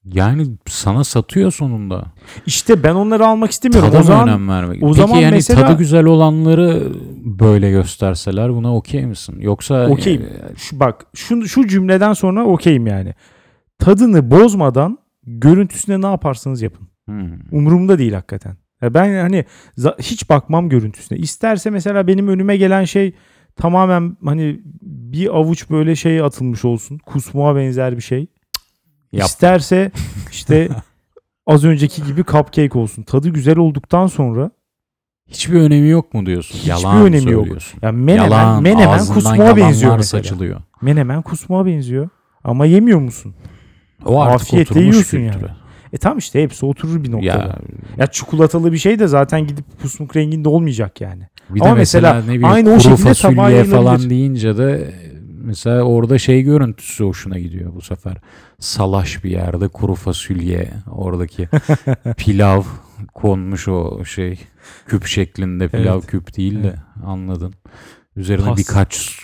Yani 0.04 0.46
sana 0.66 1.04
satıyor 1.04 1.52
sonunda. 1.52 2.04
İşte 2.46 2.82
ben 2.82 2.94
onları 2.94 3.26
almak 3.26 3.50
istemiyorum. 3.50 3.88
Tada 3.90 4.00
o 4.00 4.02
zaman 4.02 4.28
önem 4.28 4.48
vermek? 4.48 4.82
o 4.82 4.86
Peki 4.86 5.00
zaman 5.00 5.16
yani 5.20 5.34
mesela- 5.34 5.66
tadı 5.66 5.78
güzel 5.78 6.04
olanları 6.04 6.92
böyle 7.24 7.70
gösterseler 7.70 8.54
buna 8.54 8.76
okey 8.76 9.06
misin? 9.06 9.40
Yoksa 9.40 9.88
Okeyim. 9.88 10.22
e, 10.22 10.56
şu, 10.56 10.80
bak 10.80 11.06
şu, 11.14 11.48
şu 11.48 11.66
cümleden 11.68 12.12
sonra 12.12 12.44
okeyim 12.44 12.86
yani. 12.86 13.14
Tadını 13.78 14.30
bozmadan 14.30 14.98
görüntüsüne 15.26 16.00
ne 16.00 16.06
yaparsanız 16.06 16.62
yapın. 16.62 16.88
hmm. 17.06 17.32
Umurumda 17.52 17.98
değil 17.98 18.12
hakikaten. 18.12 18.56
Ya 18.82 18.94
ben 18.94 19.20
hani 19.20 19.44
hiç 19.98 20.28
bakmam 20.30 20.68
görüntüsüne. 20.68 21.18
İsterse 21.18 21.70
mesela 21.70 22.06
benim 22.06 22.28
önüme 22.28 22.56
gelen 22.56 22.84
şey 22.84 23.14
tamamen 23.56 24.16
hani 24.24 24.60
bir 24.82 25.36
avuç 25.36 25.70
böyle 25.70 25.96
şey 25.96 26.20
atılmış 26.20 26.64
olsun. 26.64 26.98
Kusmuğa 26.98 27.56
benzer 27.56 27.96
bir 27.96 28.02
şey. 28.02 28.26
Yap. 29.12 29.26
İsterse 29.26 29.90
işte 30.30 30.68
az 31.46 31.64
önceki 31.64 32.04
gibi 32.04 32.24
cupcake 32.24 32.78
olsun. 32.78 33.02
Tadı 33.02 33.28
güzel 33.28 33.58
olduktan 33.58 34.06
sonra 34.06 34.50
Hiçbir 35.28 35.60
önemi 35.60 35.88
yok 35.88 36.14
mu 36.14 36.26
diyorsun? 36.26 36.54
Hiçbir 36.58 36.68
Yalan 36.70 37.02
önemi 37.02 37.30
yok. 37.32 37.46
ya 37.82 37.92
menemen, 37.92 38.24
Yalan, 38.24 38.62
menemen 38.62 39.06
kusmuğa 39.06 39.56
benziyor 39.56 39.96
mesela. 39.96 40.22
saçılıyor. 40.22 40.60
Menemen 40.82 41.22
kusmuğa 41.22 41.66
benziyor. 41.66 42.08
Ama 42.44 42.66
yemiyor 42.66 42.98
musun? 43.00 43.34
O 44.04 44.20
artık 44.20 44.40
Afiyetle 44.48 44.80
yiyorsun 44.80 45.02
kültüre. 45.02 45.22
yani. 45.26 45.46
E 45.92 45.98
tamam 45.98 46.18
işte 46.18 46.42
hepsi 46.42 46.66
oturur 46.66 47.04
bir 47.04 47.12
noktada. 47.12 47.28
Ya, 47.28 47.58
Ya 47.98 48.06
çikolatalı 48.06 48.72
bir 48.72 48.78
şey 48.78 48.98
de 48.98 49.06
zaten 49.06 49.46
gidip 49.46 49.64
pusmuk 49.82 50.16
renginde 50.16 50.48
olmayacak 50.48 51.00
yani. 51.00 51.22
bir 51.50 51.60
Ama 51.60 51.70
de 51.70 51.74
mesela, 51.78 52.08
mesela 52.14 52.22
ne 52.26 52.38
bileyim, 52.38 52.44
aynı 52.54 52.70
o 52.74 52.80
şekilde 52.80 52.96
fasulye 52.96 53.64
falan 53.64 54.10
deyince 54.10 54.56
de 54.58 54.94
mesela 55.40 55.82
orada 55.82 56.18
şey 56.18 56.42
görüntüsü 56.42 57.04
hoşuna 57.04 57.38
gidiyor 57.38 57.74
bu 57.74 57.80
sefer. 57.80 58.16
Salaş 58.58 59.24
bir 59.24 59.30
yerde 59.30 59.68
kuru 59.68 59.94
fasulye 59.94 60.70
oradaki 60.90 61.48
pilav 62.16 62.62
konmuş 63.14 63.68
o 63.68 64.04
şey 64.04 64.38
küp 64.86 65.06
şeklinde 65.06 65.68
pilav 65.68 65.94
Evet. 65.98 66.06
küp 66.06 66.36
değil 66.36 66.62
de 66.62 66.74
anladın. 67.06 67.54
Üzerine 68.16 68.46
Pas. 68.46 68.58
birkaç 68.58 69.22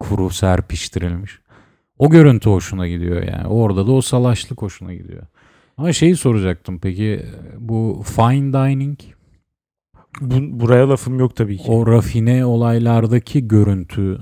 kuru 0.00 0.30
serpiştirilmiş. 0.30 1.38
O 1.98 2.10
görüntü 2.10 2.50
hoşuna 2.50 2.88
gidiyor 2.88 3.22
yani. 3.22 3.46
Orada 3.46 3.86
da 3.86 3.92
o 3.92 4.00
salaşlık 4.02 4.62
hoşuna 4.62 4.94
gidiyor. 4.94 5.22
Ama 5.76 5.92
şeyi 5.92 6.16
soracaktım 6.16 6.78
peki 6.78 7.26
bu 7.58 8.02
fine 8.06 8.52
dining 8.52 8.98
Bu, 10.20 10.60
buraya 10.60 10.88
lafım 10.88 11.18
yok 11.18 11.36
tabii 11.36 11.56
ki. 11.56 11.64
o 11.70 11.86
rafine 11.86 12.44
olaylardaki 12.44 13.48
görüntü 13.48 14.18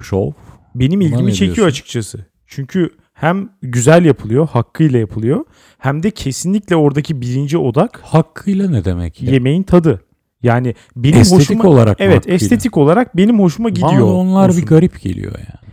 şov. 0.00 0.30
Benim 0.74 1.00
Buna 1.00 1.08
ilgimi 1.08 1.32
çekiyor 1.34 1.56
diyorsun? 1.56 1.70
açıkçası. 1.70 2.26
Çünkü 2.46 2.90
hem 3.14 3.48
güzel 3.62 4.04
yapılıyor, 4.04 4.48
hakkıyla 4.48 4.98
yapılıyor. 4.98 5.44
Hem 5.78 6.02
de 6.02 6.10
kesinlikle 6.10 6.76
oradaki 6.76 7.20
birinci 7.20 7.58
odak 7.58 8.00
Hakkıyla 8.04 8.70
ne 8.70 8.84
demek 8.84 9.22
ya? 9.22 9.32
yemeğin 9.32 9.62
tadı. 9.62 10.00
Yani 10.42 10.74
benim 10.96 11.18
Estetik 11.20 11.48
hoşuma 11.48 11.70
olarak 11.70 12.00
Evet, 12.00 12.16
hakkıyla? 12.16 12.34
estetik 12.36 12.76
olarak 12.76 13.16
benim 13.16 13.40
hoşuma 13.40 13.68
gidiyor. 13.68 13.92
Bana 13.92 14.04
onlar 14.04 14.48
olsun. 14.48 14.62
bir 14.62 14.66
garip 14.66 15.00
geliyor 15.02 15.32
ya. 15.32 15.38
Yani 15.38 15.63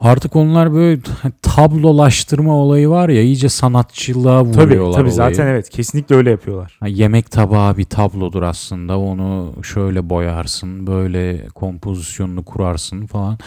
Artık 0.00 0.36
onlar 0.36 0.72
böyle 0.74 1.00
tablolaştırma 1.42 2.56
olayı 2.56 2.88
var 2.88 3.08
ya 3.08 3.22
iyice 3.22 3.48
sanatçılığa 3.48 4.44
tabii 4.44 4.50
vuruyorlar 4.50 4.92
tabii 4.92 5.02
olayı. 5.02 5.14
zaten 5.14 5.46
evet 5.46 5.70
kesinlikle 5.70 6.16
öyle 6.16 6.30
yapıyorlar. 6.30 6.76
Ha, 6.80 6.88
yemek 6.88 7.30
tabağı 7.30 7.76
bir 7.76 7.84
tablodur 7.84 8.42
aslında. 8.42 8.98
Onu 8.98 9.52
şöyle 9.62 10.10
boyarsın, 10.10 10.86
böyle 10.86 11.46
kompozisyonunu 11.46 12.44
kurarsın 12.44 13.06
falan. 13.06 13.38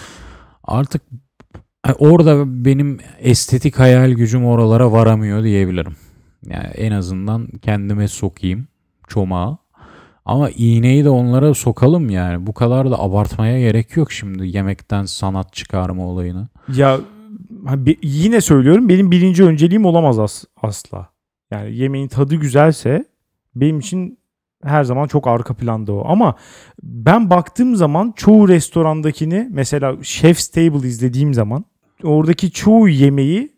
Artık 0.63 1.01
ha, 1.85 1.93
orada 1.99 2.65
benim 2.65 2.99
estetik 3.19 3.79
hayal 3.79 4.11
gücüm 4.11 4.45
oralara 4.45 4.91
varamıyor 4.91 5.43
diyebilirim. 5.43 5.95
Yani 6.49 6.67
en 6.67 6.91
azından 6.91 7.47
kendime 7.61 8.07
sokayım 8.07 8.67
çomağı. 9.07 9.57
Ama 10.25 10.49
iğneyi 10.49 11.03
de 11.05 11.09
onlara 11.09 11.53
sokalım 11.53 12.09
yani. 12.09 12.47
Bu 12.47 12.53
kadar 12.53 12.91
da 12.91 12.99
abartmaya 12.99 13.59
gerek 13.59 13.97
yok 13.97 14.11
şimdi 14.11 14.47
yemekten 14.57 15.05
sanat 15.05 15.53
çıkarma 15.53 16.05
olayını. 16.07 16.47
Ya 16.75 16.99
yine 18.03 18.41
söylüyorum 18.41 18.89
benim 18.89 19.11
birinci 19.11 19.43
önceliğim 19.43 19.85
olamaz 19.85 20.19
as- 20.19 20.43
asla. 20.61 21.09
Yani 21.51 21.75
yemeğin 21.75 22.07
tadı 22.07 22.35
güzelse 22.35 23.05
benim 23.55 23.79
için 23.79 24.19
her 24.63 24.83
zaman 24.83 25.07
çok 25.07 25.27
arka 25.27 25.53
planda 25.53 25.93
o. 25.93 26.05
Ama 26.07 26.35
ben 26.83 27.29
baktığım 27.29 27.75
zaman 27.75 28.13
çoğu 28.15 28.47
restorandakini 28.47 29.47
mesela 29.51 29.95
Chef's 30.03 30.47
Table 30.47 30.87
izlediğim 30.87 31.33
zaman 31.33 31.65
oradaki 32.03 32.51
çoğu 32.51 32.89
yemeği 32.89 33.53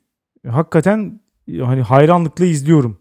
hakikaten 0.47 1.19
hani 1.63 1.81
hayranlıkla 1.81 2.45
izliyorum. 2.45 2.97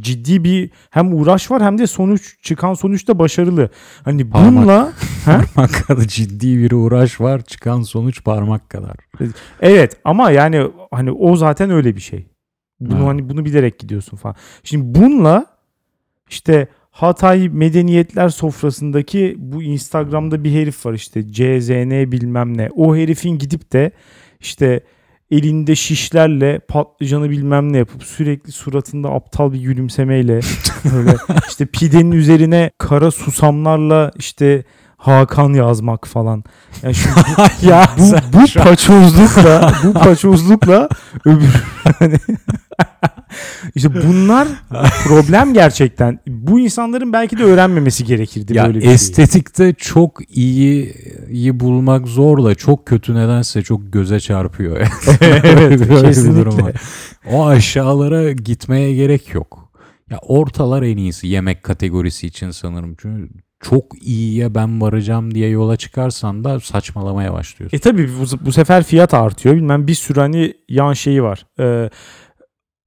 Ciddi 0.00 0.44
bir 0.44 0.70
hem 0.90 1.14
uğraş 1.14 1.50
var 1.50 1.62
hem 1.62 1.78
de 1.78 1.86
sonuç 1.86 2.36
çıkan 2.42 2.74
sonuç 2.74 3.08
da 3.08 3.18
başarılı. 3.18 3.68
Hani 4.04 4.30
Parmak. 4.30 4.52
bununla 4.56 4.92
Ha? 5.24 5.40
Parmak 5.54 5.86
kadar 5.86 6.02
ciddi 6.02 6.58
bir 6.58 6.70
uğraş 6.72 7.20
var. 7.20 7.40
Çıkan 7.40 7.82
sonuç 7.82 8.24
parmak 8.24 8.70
kadar. 8.70 8.96
Evet 9.60 9.96
ama 10.04 10.30
yani 10.30 10.70
hani 10.90 11.10
o 11.10 11.36
zaten 11.36 11.70
öyle 11.70 11.96
bir 11.96 12.00
şey. 12.00 12.26
Bunu 12.80 13.04
Ha. 13.04 13.08
hani 13.08 13.28
bunu 13.28 13.44
bilerek 13.44 13.78
gidiyorsun 13.78 14.16
falan. 14.16 14.36
Şimdi 14.64 15.00
bununla 15.00 15.46
işte 16.30 16.68
Hatay 16.90 17.48
medeniyetler 17.48 18.28
sofrasındaki 18.28 19.34
bu 19.38 19.62
Instagram'da 19.62 20.44
bir 20.44 20.52
herif 20.52 20.86
var 20.86 20.92
işte 20.92 21.32
CZN 21.32 22.12
bilmem 22.12 22.58
ne. 22.58 22.68
O 22.76 22.96
herifin 22.96 23.38
gidip 23.38 23.72
de 23.72 23.90
işte 24.40 24.80
elinde 25.30 25.76
şişlerle 25.76 26.58
patlıcanı 26.58 27.30
bilmem 27.30 27.72
ne 27.72 27.78
yapıp 27.78 28.04
sürekli 28.04 28.52
suratında 28.52 29.08
aptal 29.08 29.52
bir 29.52 29.60
gülümsemeyle 29.60 30.40
böyle 30.94 31.16
işte 31.48 31.66
pidenin 31.66 32.12
üzerine 32.12 32.70
kara 32.78 33.10
susamlarla 33.10 34.10
işte 34.16 34.64
Hakan 34.98 35.52
yazmak 35.52 36.08
falan. 36.08 36.44
Yani 36.82 36.94
şu, 36.94 37.08
ya 37.68 37.86
bu, 37.98 38.38
bu 38.38 38.62
paçozlukla 38.62 39.72
bu 39.84 39.92
paçozlukla 39.92 40.88
öbür 41.24 41.64
hani 41.98 42.18
işte 43.74 43.94
bunlar 43.94 44.48
problem 45.04 45.54
gerçekten. 45.54 46.18
Bu 46.26 46.60
insanların 46.60 47.12
belki 47.12 47.38
de 47.38 47.44
öğrenmemesi 47.44 48.04
gerekirdi 48.04 48.56
Ya 48.56 48.66
böyle 48.66 48.78
bir 48.78 48.82
şeyi. 48.84 48.94
estetikte 48.94 49.74
çok 49.78 50.36
iyi 50.36 50.94
iyi 51.30 51.60
bulmak 51.60 52.08
zor 52.08 52.44
da 52.44 52.54
çok 52.54 52.86
kötü 52.86 53.14
nedense 53.14 53.62
çok 53.62 53.92
göze 53.92 54.20
çarpıyor. 54.20 54.76
evet 55.20 55.88
kesinlikle. 56.02 56.72
O 57.32 57.46
aşağılara 57.46 58.32
gitmeye 58.32 58.94
gerek 58.94 59.34
yok. 59.34 59.68
Ya 60.10 60.18
ortalar 60.22 60.82
en 60.82 60.96
iyisi 60.96 61.26
yemek 61.26 61.62
kategorisi 61.62 62.26
için 62.26 62.50
sanırım. 62.50 62.96
Çünkü 63.02 63.28
çok 63.60 64.02
iyiye 64.02 64.54
ben 64.54 64.80
varacağım 64.80 65.34
diye 65.34 65.48
yola 65.48 65.76
çıkarsan 65.76 66.44
da 66.44 66.60
saçmalamaya 66.60 67.32
başlıyorsun. 67.32 67.76
E 67.76 67.80
tabi 67.80 68.08
bu, 68.08 68.46
bu 68.46 68.52
sefer 68.52 68.82
fiyat 68.84 69.14
artıyor. 69.14 69.54
Bilmem 69.56 69.86
bir 69.86 69.94
sürü 69.94 70.20
hani 70.20 70.54
yan 70.68 70.92
şeyi 70.92 71.22
var. 71.22 71.46
Ee, 71.60 71.90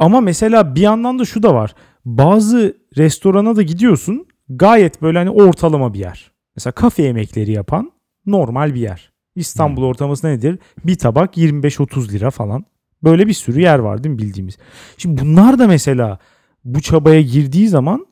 ama 0.02 0.22
mesela 0.22 0.76
bir 0.76 0.82
yandan 0.82 1.20
da 1.20 1.26
şu 1.26 1.44
da 1.44 1.54
var. 1.54 1.76
Bazı 2.06 2.78
restorana 2.98 3.56
da 3.56 3.62
gidiyorsun. 3.62 4.26
Gayet 4.50 5.02
böyle 5.02 5.18
hani 5.18 5.30
ortalama 5.30 5.94
bir 5.94 6.00
yer. 6.00 6.32
Mesela 6.56 6.72
kafe 6.72 7.04
yemekleri 7.04 7.52
yapan 7.52 7.92
normal 8.26 8.76
bir 8.76 8.80
yer. 8.80 9.12
İstanbul 9.36 9.84
ortalaması 9.84 10.28
nedir? 10.28 10.60
Bir 10.86 10.96
tabak 10.96 11.38
25-30 11.38 12.12
lira 12.12 12.32
falan. 12.32 12.66
Böyle 13.04 13.28
bir 13.28 13.34
sürü 13.34 13.62
yer 13.62 13.80
var 13.80 14.04
değil 14.04 14.16
mi 14.16 14.20
bildiğimiz. 14.20 14.58
Şimdi 14.98 15.22
bunlar 15.22 15.60
da 15.60 15.68
mesela 15.68 16.20
bu 16.66 16.82
çabaya 16.82 17.22
girdiği 17.22 17.68
zaman 17.68 18.06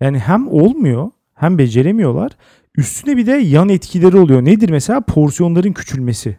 yani 0.00 0.18
hem 0.18 0.48
olmuyor 0.48 1.10
hem 1.34 1.58
beceremiyorlar. 1.58 2.32
Üstüne 2.76 3.16
bir 3.16 3.26
de 3.26 3.32
yan 3.32 3.68
etkileri 3.68 4.16
oluyor. 4.16 4.44
Nedir 4.44 4.70
mesela? 4.70 5.00
Porsiyonların 5.00 5.72
küçülmesi. 5.72 6.38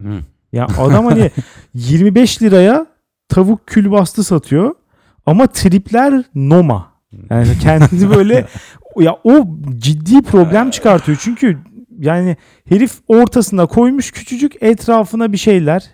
Hı. 0.00 0.20
Ya 0.52 0.66
adam 0.78 1.04
hani 1.04 1.30
25 1.74 2.42
liraya 2.42 2.93
tavuk 3.28 3.66
külbastı 3.66 4.24
satıyor 4.24 4.74
ama 5.26 5.46
tripler 5.46 6.24
Noma. 6.34 6.94
Yani 7.30 7.58
kendi 7.58 8.10
böyle 8.10 8.46
ya 8.98 9.16
o 9.24 9.46
ciddi 9.76 10.22
problem 10.22 10.70
çıkartıyor. 10.70 11.18
Çünkü 11.20 11.58
yani 11.98 12.36
herif 12.68 12.92
ortasına 13.08 13.66
koymuş 13.66 14.10
küçücük 14.10 14.62
etrafına 14.62 15.32
bir 15.32 15.36
şeyler 15.36 15.90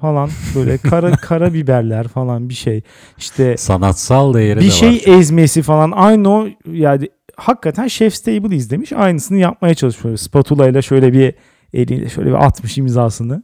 falan 0.00 0.30
böyle 0.54 0.78
kara 0.78 1.10
kara 1.16 1.54
biberler 1.54 2.08
falan 2.08 2.48
bir 2.48 2.54
şey. 2.54 2.82
İşte 3.18 3.56
Sanatsal 3.56 4.34
değeri 4.34 4.60
bir 4.60 4.64
de 4.64 4.70
şey 4.70 4.90
var. 4.90 5.18
ezmesi 5.18 5.62
falan 5.62 5.90
aynı 5.90 6.30
o 6.30 6.46
yani 6.66 7.08
hakikaten 7.36 7.88
Chef's 7.88 8.20
Table 8.20 8.56
izlemiş 8.56 8.92
aynısını 8.92 9.38
yapmaya 9.38 9.74
çalışıyor. 9.74 10.16
Spatula 10.16 10.68
ile 10.68 10.82
şöyle 10.82 11.12
bir 11.12 11.34
eliyle 11.72 12.08
şöyle 12.08 12.28
bir 12.28 12.46
atmış 12.46 12.78
imzasını 12.78 13.42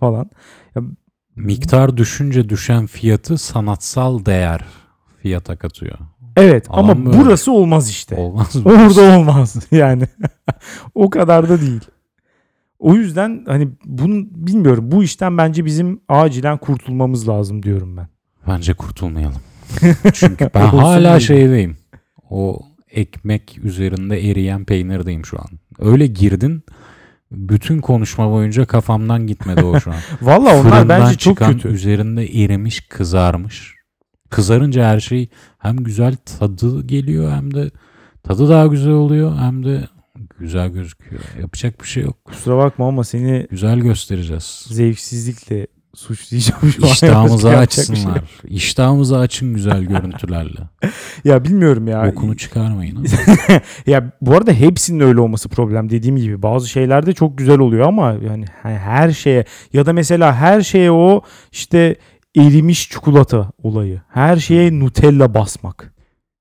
falan. 0.00 0.30
Miktar 1.36 1.96
düşünce 1.96 2.48
düşen 2.48 2.86
fiyatı 2.86 3.38
sanatsal 3.38 4.24
değer 4.24 4.64
fiyata 5.22 5.56
katıyor. 5.56 5.98
Evet 6.36 6.66
Aman 6.70 6.88
ama 6.88 7.06
böyle. 7.06 7.18
burası 7.18 7.52
olmaz 7.52 7.90
işte. 7.90 8.14
Olmaz 8.16 8.54
mı? 8.56 8.62
Orada 8.64 9.18
olmaz 9.18 9.56
yani. 9.70 10.04
o 10.94 11.10
kadar 11.10 11.48
da 11.48 11.60
değil. 11.60 11.80
O 12.78 12.94
yüzden 12.94 13.44
hani 13.48 13.68
bunu 13.84 14.26
bilmiyorum. 14.30 14.90
Bu 14.90 15.04
işten 15.04 15.38
bence 15.38 15.64
bizim 15.64 16.00
acilen 16.08 16.58
kurtulmamız 16.58 17.28
lazım 17.28 17.62
diyorum 17.62 17.96
ben. 17.96 18.08
Bence 18.48 18.74
kurtulmayalım. 18.74 19.40
Çünkü 20.12 20.50
ben 20.54 20.66
hala 20.66 21.20
şeydeyim. 21.20 21.76
O 22.30 22.60
ekmek 22.90 23.58
üzerinde 23.62 24.30
eriyen 24.30 24.64
peynirdeyim 24.64 25.24
şu 25.24 25.38
an. 25.38 25.46
Öyle 25.78 26.06
girdin. 26.06 26.62
Bütün 27.30 27.80
konuşma 27.80 28.30
boyunca 28.30 28.66
kafamdan 28.66 29.26
gitmedi 29.26 29.64
o 29.64 29.80
şu 29.80 29.90
an. 29.90 29.96
Valla 30.22 30.60
onlar 30.60 30.62
Fırından 30.62 30.88
bence 30.88 31.16
çok 31.18 31.34
çıkan, 31.36 31.52
kötü. 31.52 31.68
üzerinde 31.68 32.24
erimiş, 32.44 32.80
kızarmış. 32.80 33.74
Kızarınca 34.30 34.84
her 34.88 35.00
şey 35.00 35.28
hem 35.58 35.76
güzel 35.76 36.16
tadı 36.16 36.86
geliyor 36.86 37.32
hem 37.32 37.54
de 37.54 37.70
tadı 38.22 38.48
daha 38.48 38.66
güzel 38.66 38.92
oluyor 38.92 39.36
hem 39.38 39.64
de 39.64 39.88
güzel 40.38 40.68
gözüküyor. 40.68 41.22
Yapacak 41.40 41.80
bir 41.82 41.86
şey 41.86 42.02
yok. 42.02 42.24
Kusura 42.24 42.56
bakma 42.58 42.88
ama 42.88 43.04
seni 43.04 43.46
Güzel 43.50 43.78
göstereceğiz. 43.78 44.64
zevksizlikle 44.68 45.66
suçlayacağım 45.96 46.72
şu 46.76 46.86
an. 46.86 46.90
İştahımızı 46.90 47.48
şey 47.48 47.56
açsınlar. 47.56 48.16
yok. 48.16 48.24
İştahımızı 48.44 49.18
açın 49.18 49.54
güzel 49.54 49.82
görüntülerle. 49.84 50.58
Ya 51.24 51.44
bilmiyorum 51.44 51.88
ya. 51.88 52.06
Bokunu 52.06 52.36
çıkarmayın. 52.36 53.06
ya 53.86 54.12
bu 54.20 54.34
arada 54.36 54.52
hepsinin 54.52 55.00
öyle 55.00 55.20
olması 55.20 55.48
problem 55.48 55.90
dediğim 55.90 56.16
gibi. 56.16 56.42
Bazı 56.42 56.68
şeylerde 56.68 57.12
çok 57.12 57.38
güzel 57.38 57.58
oluyor 57.58 57.88
ama 57.88 58.12
yani 58.12 58.44
he- 58.62 58.78
her 58.78 59.10
şeye 59.12 59.44
ya 59.72 59.86
da 59.86 59.92
mesela 59.92 60.34
her 60.34 60.60
şeye 60.62 60.90
o 60.92 61.22
işte 61.52 61.96
erimiş 62.36 62.90
çikolata 62.90 63.50
olayı. 63.62 64.00
Her 64.08 64.36
şeye 64.36 64.78
Nutella 64.80 65.34
basmak. 65.34 65.94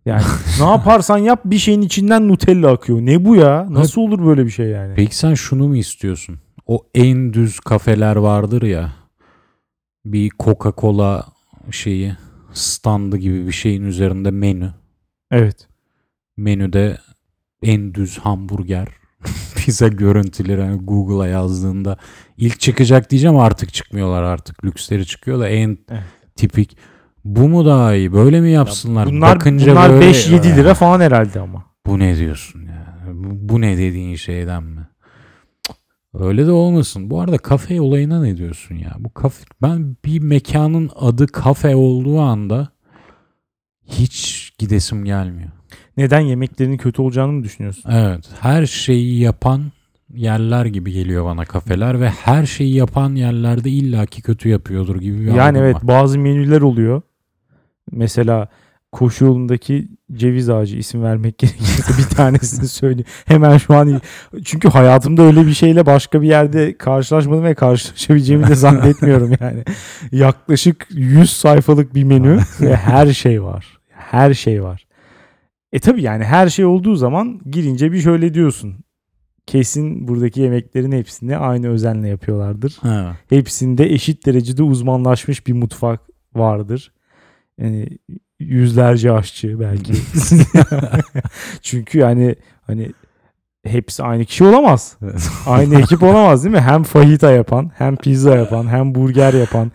Yani 0.05 0.23
ne 0.59 0.65
yaparsan 0.65 1.17
yap 1.17 1.41
bir 1.45 1.57
şeyin 1.57 1.81
içinden 1.81 2.27
Nutella 2.27 2.71
akıyor. 2.71 2.99
Ne 3.01 3.25
bu 3.25 3.35
ya? 3.35 3.67
Nasıl 3.69 4.01
olur 4.01 4.25
böyle 4.25 4.45
bir 4.45 4.51
şey 4.51 4.65
yani? 4.67 4.93
Peki 4.95 5.17
sen 5.17 5.33
şunu 5.33 5.67
mu 5.67 5.75
istiyorsun? 5.77 6.39
O 6.67 6.85
en 6.95 7.33
düz 7.33 7.59
kafeler 7.59 8.15
vardır 8.15 8.61
ya. 8.61 8.89
Bir 10.05 10.29
Coca-Cola 10.29 11.23
şeyi 11.71 12.13
standı 12.53 13.17
gibi 13.17 13.47
bir 13.47 13.51
şeyin 13.51 13.83
üzerinde 13.83 14.31
menü. 14.31 14.73
Evet. 15.31 15.67
Menüde 16.37 16.97
en 17.63 17.93
düz 17.93 18.17
hamburger, 18.17 18.87
pizza 19.55 19.87
görüntüleri 19.87 20.61
hani 20.61 20.77
Google'a 20.77 21.27
yazdığında 21.27 21.97
ilk 22.37 22.59
çıkacak 22.59 23.09
diyeceğim 23.09 23.37
artık 23.37 23.73
çıkmıyorlar 23.73 24.23
artık. 24.23 24.65
Lüksleri 24.65 25.05
çıkıyor 25.05 25.39
da 25.39 25.49
en 25.49 25.77
Evet. 25.89 26.03
tipik. 26.35 26.77
Bu 27.25 27.49
mu 27.49 27.65
daha 27.65 27.95
iyi? 27.95 28.13
Böyle 28.13 28.41
mi 28.41 28.51
yapsınlar? 28.51 29.05
Bunlar 29.07 29.35
Bakınca 29.35 29.71
bunlar 29.71 29.91
böyle, 29.91 30.11
5-7 30.11 30.55
lira 30.55 30.73
falan 30.73 30.99
herhalde 30.99 31.39
ama. 31.39 31.65
Bu 31.85 31.99
ne 31.99 32.17
diyorsun 32.17 32.61
ya? 32.61 32.97
Bu, 33.13 33.49
bu 33.49 33.61
ne 33.61 33.77
dediğin 33.77 34.15
şeyden 34.15 34.63
mi? 34.63 34.84
Öyle 36.19 36.47
de 36.47 36.51
olmasın. 36.51 37.09
Bu 37.09 37.21
arada 37.21 37.37
kafe 37.37 37.81
olayına 37.81 38.21
ne 38.21 38.37
diyorsun 38.37 38.75
ya? 38.75 38.95
Bu 38.99 39.13
kafe 39.13 39.45
ben 39.61 39.95
bir 40.05 40.19
mekanın 40.19 40.89
adı 40.95 41.27
kafe 41.27 41.75
olduğu 41.75 42.19
anda 42.19 42.69
hiç 43.87 44.51
gidesim 44.57 45.05
gelmiyor. 45.05 45.49
Neden 45.97 46.19
yemeklerinin 46.19 46.77
kötü 46.77 47.01
olacağını 47.01 47.31
mı 47.31 47.43
düşünüyorsun? 47.43 47.91
Evet, 47.91 48.29
her 48.39 48.65
şeyi 48.65 49.19
yapan 49.19 49.63
yerler 50.13 50.65
gibi 50.65 50.91
geliyor 50.91 51.25
bana 51.25 51.45
kafeler 51.45 52.01
ve 52.01 52.09
her 52.09 52.45
şeyi 52.45 52.73
yapan 52.75 53.15
yerlerde 53.15 53.69
illaki 53.69 54.21
kötü 54.21 54.49
yapıyordur 54.49 54.95
gibi 55.01 55.19
bir 55.21 55.33
Yani 55.33 55.57
evet 55.57 55.75
var. 55.75 55.87
bazı 55.87 56.19
menüler 56.19 56.61
oluyor. 56.61 57.01
Mesela 57.91 58.47
koşu 58.91 59.25
yolundaki 59.25 59.87
ceviz 60.13 60.49
ağacı 60.49 60.77
isim 60.77 61.03
vermek 61.03 61.37
gerekirse 61.39 61.93
bir 61.97 62.15
tanesini 62.15 62.67
söyleyeyim. 62.67 63.05
Hemen 63.25 63.57
şu 63.57 63.75
an 63.75 64.01
çünkü 64.45 64.69
hayatımda 64.69 65.21
öyle 65.21 65.47
bir 65.47 65.53
şeyle 65.53 65.85
başka 65.85 66.21
bir 66.21 66.27
yerde 66.27 66.77
karşılaşmadım 66.77 67.43
ve 67.43 67.55
karşılaşabileceğimi 67.55 68.47
de 68.47 68.55
zannetmiyorum 68.55 69.31
yani. 69.39 69.63
Yaklaşık 70.11 70.87
100 70.91 71.29
sayfalık 71.31 71.95
bir 71.95 72.03
menü 72.03 72.39
ve 72.61 72.75
her 72.75 73.13
şey 73.13 73.43
var. 73.43 73.77
Her 73.89 74.33
şey 74.33 74.63
var. 74.63 74.87
E 75.73 75.79
tabi 75.79 76.01
yani 76.01 76.23
her 76.23 76.49
şey 76.49 76.65
olduğu 76.65 76.95
zaman 76.95 77.41
girince 77.51 77.91
bir 77.91 78.01
şöyle 78.01 78.33
diyorsun. 78.33 78.75
Kesin 79.45 80.07
buradaki 80.07 80.41
yemeklerin 80.41 80.91
hepsini 80.91 81.37
aynı 81.37 81.67
özenle 81.67 82.07
yapıyorlardır 82.07 82.77
Ha. 82.81 83.17
hepsinde 83.29 83.93
eşit 83.93 84.25
derecede 84.25 84.63
uzmanlaşmış 84.63 85.47
bir 85.47 85.53
mutfak 85.53 85.99
vardır. 86.35 86.93
Yani 87.61 87.89
yüzlerce 88.47 89.11
aşçı 89.11 89.59
belki. 89.59 89.93
Çünkü 91.61 91.97
yani 91.97 92.35
hani 92.67 92.91
hepsi 93.65 94.03
aynı 94.03 94.25
kişi 94.25 94.43
olamaz. 94.43 94.97
Aynı 95.47 95.79
ekip 95.79 96.03
olamaz 96.03 96.43
değil 96.43 96.55
mi? 96.55 96.61
Hem 96.61 96.83
fajita 96.83 97.31
yapan, 97.31 97.71
hem 97.77 97.95
pizza 97.95 98.35
yapan, 98.37 98.67
hem 98.67 98.95
burger 98.95 99.33
yapan, 99.33 99.71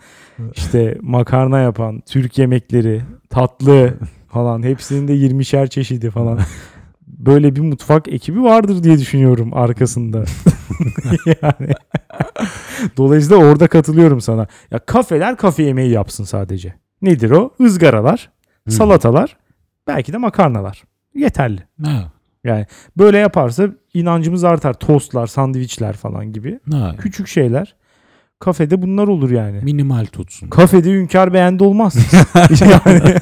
işte 0.53 0.97
makarna 1.01 1.59
yapan, 1.59 2.01
Türk 2.05 2.37
yemekleri, 2.37 3.01
tatlı 3.29 3.93
falan 4.29 4.63
hepsinin 4.63 5.07
de 5.07 5.13
20'şer 5.15 5.69
çeşidi 5.69 6.09
falan. 6.09 6.39
Böyle 7.07 7.55
bir 7.55 7.61
mutfak 7.61 8.07
ekibi 8.07 8.43
vardır 8.43 8.83
diye 8.83 8.99
düşünüyorum 8.99 9.53
arkasında. 9.53 10.23
yani 11.25 11.73
Dolayısıyla 12.97 13.45
orada 13.45 13.67
katılıyorum 13.67 14.21
sana. 14.21 14.47
Ya 14.71 14.79
kafeler 14.79 15.37
kafe 15.37 15.63
yemeği 15.63 15.91
yapsın 15.91 16.23
sadece. 16.23 16.73
Nedir 17.01 17.31
o? 17.31 17.53
Izgaralar, 17.59 18.29
Hı. 18.67 18.71
salatalar, 18.71 19.37
belki 19.87 20.13
de 20.13 20.17
makarnalar. 20.17 20.83
Yeterli. 21.15 21.61
Ha. 21.83 22.11
Yani 22.43 22.65
böyle 22.97 23.17
yaparsa 23.17 23.67
inancımız 23.93 24.43
artar. 24.43 24.73
Tostlar, 24.73 25.27
sandviçler 25.27 25.93
falan 25.93 26.33
gibi. 26.33 26.59
Ha. 26.71 26.95
Küçük 26.99 27.27
şeyler. 27.27 27.75
Kafede 28.39 28.81
bunlar 28.81 29.07
olur 29.07 29.31
yani. 29.31 29.59
Minimal 29.63 30.05
tutsun. 30.05 30.49
Kafede 30.49 30.91
hünkâr 30.91 31.33
beğendi 31.33 31.63
olmaz. 31.63 31.95
yani 32.61 33.15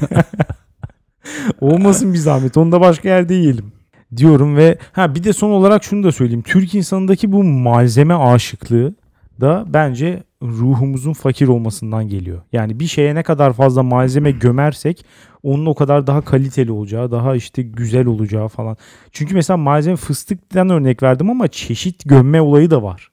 olmasın 1.60 2.12
bir 2.12 2.18
zahmet. 2.18 2.56
Onu 2.56 2.72
da 2.72 2.80
başka 2.80 3.08
yerde 3.08 3.34
yiyelim 3.34 3.72
diyorum 4.16 4.56
ve 4.56 4.78
ha 4.92 5.14
bir 5.14 5.24
de 5.24 5.32
son 5.32 5.50
olarak 5.50 5.84
şunu 5.84 6.04
da 6.04 6.12
söyleyeyim. 6.12 6.42
Türk 6.42 6.74
insanındaki 6.74 7.32
bu 7.32 7.44
malzeme 7.44 8.14
aşıklığı 8.14 8.94
da 9.40 9.64
bence 9.66 10.22
ruhumuzun 10.42 11.12
fakir 11.12 11.48
olmasından 11.48 12.08
geliyor. 12.08 12.42
Yani 12.52 12.80
bir 12.80 12.86
şeye 12.86 13.14
ne 13.14 13.22
kadar 13.22 13.52
fazla 13.52 13.82
malzeme 13.82 14.30
gömersek 14.30 15.04
onun 15.42 15.66
o 15.66 15.74
kadar 15.74 16.06
daha 16.06 16.20
kaliteli 16.20 16.72
olacağı, 16.72 17.10
daha 17.10 17.36
işte 17.36 17.62
güzel 17.62 18.06
olacağı 18.06 18.48
falan. 18.48 18.76
Çünkü 19.12 19.34
mesela 19.34 19.56
malzeme 19.56 19.96
fıstıktan 19.96 20.70
örnek 20.70 21.02
verdim 21.02 21.30
ama 21.30 21.48
çeşit 21.48 22.08
gömme 22.08 22.40
olayı 22.40 22.70
da 22.70 22.82
var. 22.82 23.08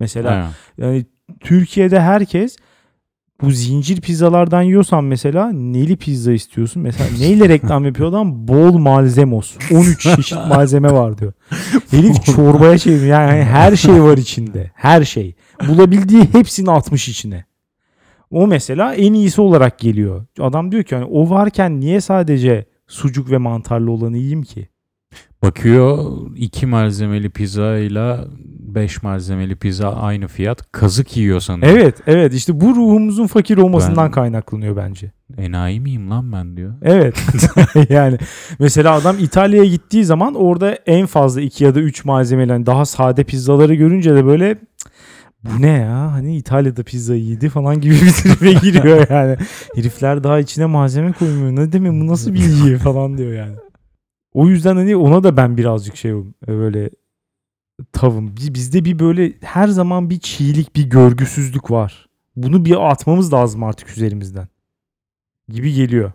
Mesela 0.00 0.50
yani 0.78 1.06
Türkiye'de 1.40 2.00
herkes 2.00 2.56
bu 3.42 3.50
zincir 3.50 4.00
pizzalardan 4.00 4.62
yiyorsan 4.62 5.04
mesela 5.04 5.52
neli 5.52 5.96
pizza 5.96 6.32
istiyorsun? 6.32 6.82
Mesela 6.82 7.10
neyle 7.18 7.48
reklam 7.48 7.84
yapıyor 7.84 8.08
adam? 8.08 8.48
Bol 8.48 8.78
malzemos. 8.78 9.56
13 9.70 10.00
çeşit 10.00 10.38
malzeme 10.48 10.92
var 10.92 11.18
diyor. 11.18 11.32
Herif 11.90 12.24
çorbaya 12.24 12.78
çeviriyor. 12.78 13.04
Yani 13.20 13.44
her 13.44 13.76
şey 13.76 14.02
var 14.02 14.18
içinde. 14.18 14.70
Her 14.74 15.04
şey. 15.04 15.34
Bulabildiği 15.68 16.22
hepsini 16.32 16.70
atmış 16.70 17.08
içine. 17.08 17.44
O 18.30 18.46
mesela 18.46 18.94
en 18.94 19.12
iyisi 19.12 19.40
olarak 19.40 19.78
geliyor. 19.78 20.26
Adam 20.40 20.72
diyor 20.72 20.82
ki 20.82 20.94
hani 20.94 21.04
o 21.04 21.30
varken 21.30 21.80
niye 21.80 22.00
sadece 22.00 22.64
sucuk 22.86 23.30
ve 23.30 23.38
mantarlı 23.38 23.90
olanı 23.90 24.16
yiyeyim 24.16 24.42
ki? 24.42 24.68
Bakıyor 25.42 26.16
iki 26.36 26.66
malzemeli 26.66 27.30
pizza 27.30 27.78
ile 27.78 28.16
beş 28.74 29.02
malzemeli 29.02 29.56
pizza 29.56 29.92
aynı 29.92 30.28
fiyat. 30.28 30.72
Kazık 30.72 31.16
yiyor. 31.16 31.46
Evet, 31.62 31.96
evet 32.06 32.34
işte 32.34 32.60
bu 32.60 32.66
ruhumuzun 32.76 33.26
fakir 33.26 33.58
olmasından 33.58 34.04
Ben- 34.06 34.10
kaynaklanıyor 34.12 34.76
bence. 34.76 35.12
Enayi 35.38 35.80
miyim 35.80 36.10
lan 36.10 36.32
ben 36.32 36.56
diyor. 36.56 36.74
Evet. 36.82 37.16
yani 37.88 38.18
mesela 38.58 38.94
adam 38.94 39.16
İtalya'ya 39.20 39.64
gittiği 39.70 40.04
zaman 40.04 40.34
orada 40.34 40.72
en 40.86 41.06
fazla 41.06 41.40
iki 41.40 41.64
ya 41.64 41.74
da 41.74 41.80
üç 41.80 42.04
malzemeli 42.04 42.52
hani 42.52 42.66
daha 42.66 42.84
sade 42.84 43.24
pizzaları 43.24 43.74
görünce 43.74 44.14
de 44.14 44.26
böyle 44.26 44.48
"Cık, 44.78 44.90
bu 45.44 45.62
ne 45.62 45.68
ya? 45.70 46.12
Hani 46.12 46.36
İtalya'da 46.36 46.82
pizza 46.82 47.14
yedi 47.14 47.48
falan 47.48 47.80
gibi 47.80 47.94
bir 47.94 48.10
tribe 48.12 48.52
giriyor 48.62 49.06
yani. 49.10 49.36
Herifler 49.74 50.24
daha 50.24 50.38
içine 50.38 50.66
malzeme 50.66 51.12
koymuyor. 51.12 51.56
Ne 51.56 51.72
demek 51.72 51.92
bu 51.92 52.06
nasıl 52.06 52.34
bilgi 52.34 52.76
falan 52.76 53.18
diyor 53.18 53.32
yani. 53.32 53.56
O 54.32 54.48
yüzden 54.48 54.76
hani 54.76 54.96
ona 54.96 55.22
da 55.22 55.36
ben 55.36 55.56
birazcık 55.56 55.96
şey 55.96 56.12
böyle 56.48 56.90
tavım. 57.92 58.36
Bi- 58.36 58.54
Bizde 58.54 58.84
bir 58.84 58.98
böyle 58.98 59.32
her 59.40 59.68
zaman 59.68 60.10
bir 60.10 60.18
çiğlik, 60.20 60.76
bir 60.76 60.84
görgüsüzlük 60.84 61.70
var. 61.70 62.08
Bunu 62.36 62.64
bir 62.64 62.90
atmamız 62.90 63.32
lazım 63.32 63.62
artık 63.64 63.90
üzerimizden. 63.90 64.48
Gibi 65.48 65.74
geliyor. 65.74 66.12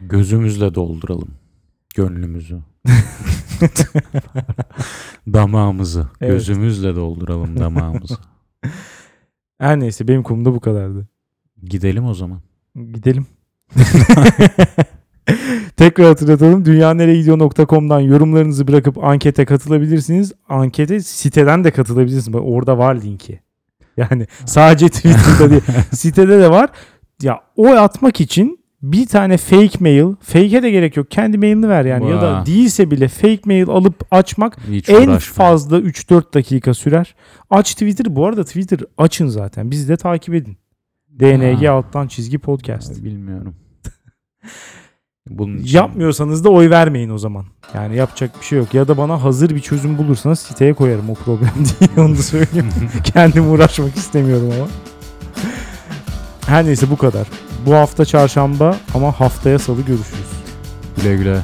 Gözümüzle 0.00 0.74
dolduralım. 0.74 1.28
Gönlümüzü. 1.94 2.60
damağımızı. 5.26 6.08
Evet. 6.20 6.32
Gözümüzle 6.32 6.96
dolduralım 6.96 7.58
damağımızı. 7.60 8.16
Her 9.58 9.80
neyse 9.80 10.08
benim 10.08 10.22
konumda 10.22 10.54
bu 10.54 10.60
kadardı. 10.60 11.08
Gidelim 11.62 12.04
o 12.04 12.14
zaman. 12.14 12.40
Gidelim. 12.92 13.26
Tekrar 15.76 16.06
hatırlatalım. 16.06 16.64
dünyaneregidiyor.com'dan 16.64 18.00
yorumlarınızı 18.00 18.68
bırakıp 18.68 19.04
ankete 19.04 19.44
katılabilirsiniz. 19.44 20.32
Ankete 20.48 21.00
siteden 21.00 21.64
de 21.64 21.70
katılabilirsiniz. 21.70 22.32
Bak 22.32 22.42
orada 22.44 22.78
var 22.78 22.94
linki. 23.02 23.40
Yani 23.96 24.26
sadece 24.44 24.88
Twitter'da 24.88 25.50
değil. 25.50 25.62
Sitede 25.92 26.38
de 26.40 26.50
var. 26.50 26.70
Ya 27.22 27.40
oy 27.56 27.78
atmak 27.78 28.20
için 28.20 28.58
bir 28.82 29.06
tane 29.06 29.36
fake 29.36 29.78
mail, 29.80 30.14
fake'e 30.20 30.62
de 30.62 30.70
gerek 30.70 30.96
yok. 30.96 31.10
Kendi 31.10 31.38
mailini 31.38 31.68
ver 31.68 31.84
yani. 31.84 32.10
Ya 32.10 32.20
da 32.22 32.46
değilse 32.46 32.90
bile 32.90 33.08
fake 33.08 33.40
mail 33.44 33.68
alıp 33.68 33.94
açmak 34.10 34.56
Hiç 34.70 34.88
en 34.88 35.08
uğraşma. 35.08 35.34
fazla 35.44 35.78
3-4 35.78 36.34
dakika 36.34 36.74
sürer. 36.74 37.14
Aç 37.50 37.72
Twitter. 37.72 38.16
Bu 38.16 38.26
arada 38.26 38.44
Twitter 38.44 38.78
açın 38.98 39.26
zaten. 39.26 39.70
Bizi 39.70 39.88
de 39.88 39.96
takip 39.96 40.34
edin. 40.34 40.56
DNG 41.20 41.66
Ha. 41.66 41.72
alttan 41.72 42.06
çizgi 42.06 42.38
podcast. 42.38 43.04
Bilmiyorum. 43.04 43.54
Bunun 45.30 45.58
için 45.58 45.76
Yapmıyorsanız 45.76 46.44
da 46.44 46.50
oy 46.50 46.70
vermeyin 46.70 47.10
o 47.10 47.18
zaman. 47.18 47.44
Yani 47.74 47.96
yapacak 47.96 48.40
bir 48.40 48.44
şey 48.44 48.58
yok. 48.58 48.74
Ya 48.74 48.88
da 48.88 48.96
bana 48.98 49.22
hazır 49.24 49.50
bir 49.50 49.60
çözüm 49.60 49.98
bulursanız 49.98 50.38
siteye 50.38 50.74
koyarım 50.74 51.10
o 51.10 51.14
problem 51.14 51.50
değil. 51.80 51.90
Onu 51.96 52.18
da 52.18 52.22
söyleyeyim. 52.22 52.70
Kendim 53.04 53.50
uğraşmak 53.50 53.96
istemiyorum 53.96 54.50
ama. 54.58 54.68
Her 56.46 56.64
neyse 56.64 56.90
bu 56.90 56.96
kadar. 56.96 57.26
Bu 57.66 57.74
hafta 57.74 58.04
çarşamba 58.04 58.76
ama 58.94 59.12
haftaya 59.20 59.58
salı 59.58 59.82
görüşürüz. 59.82 60.30
güle 60.96 61.16
güle. 61.16 61.40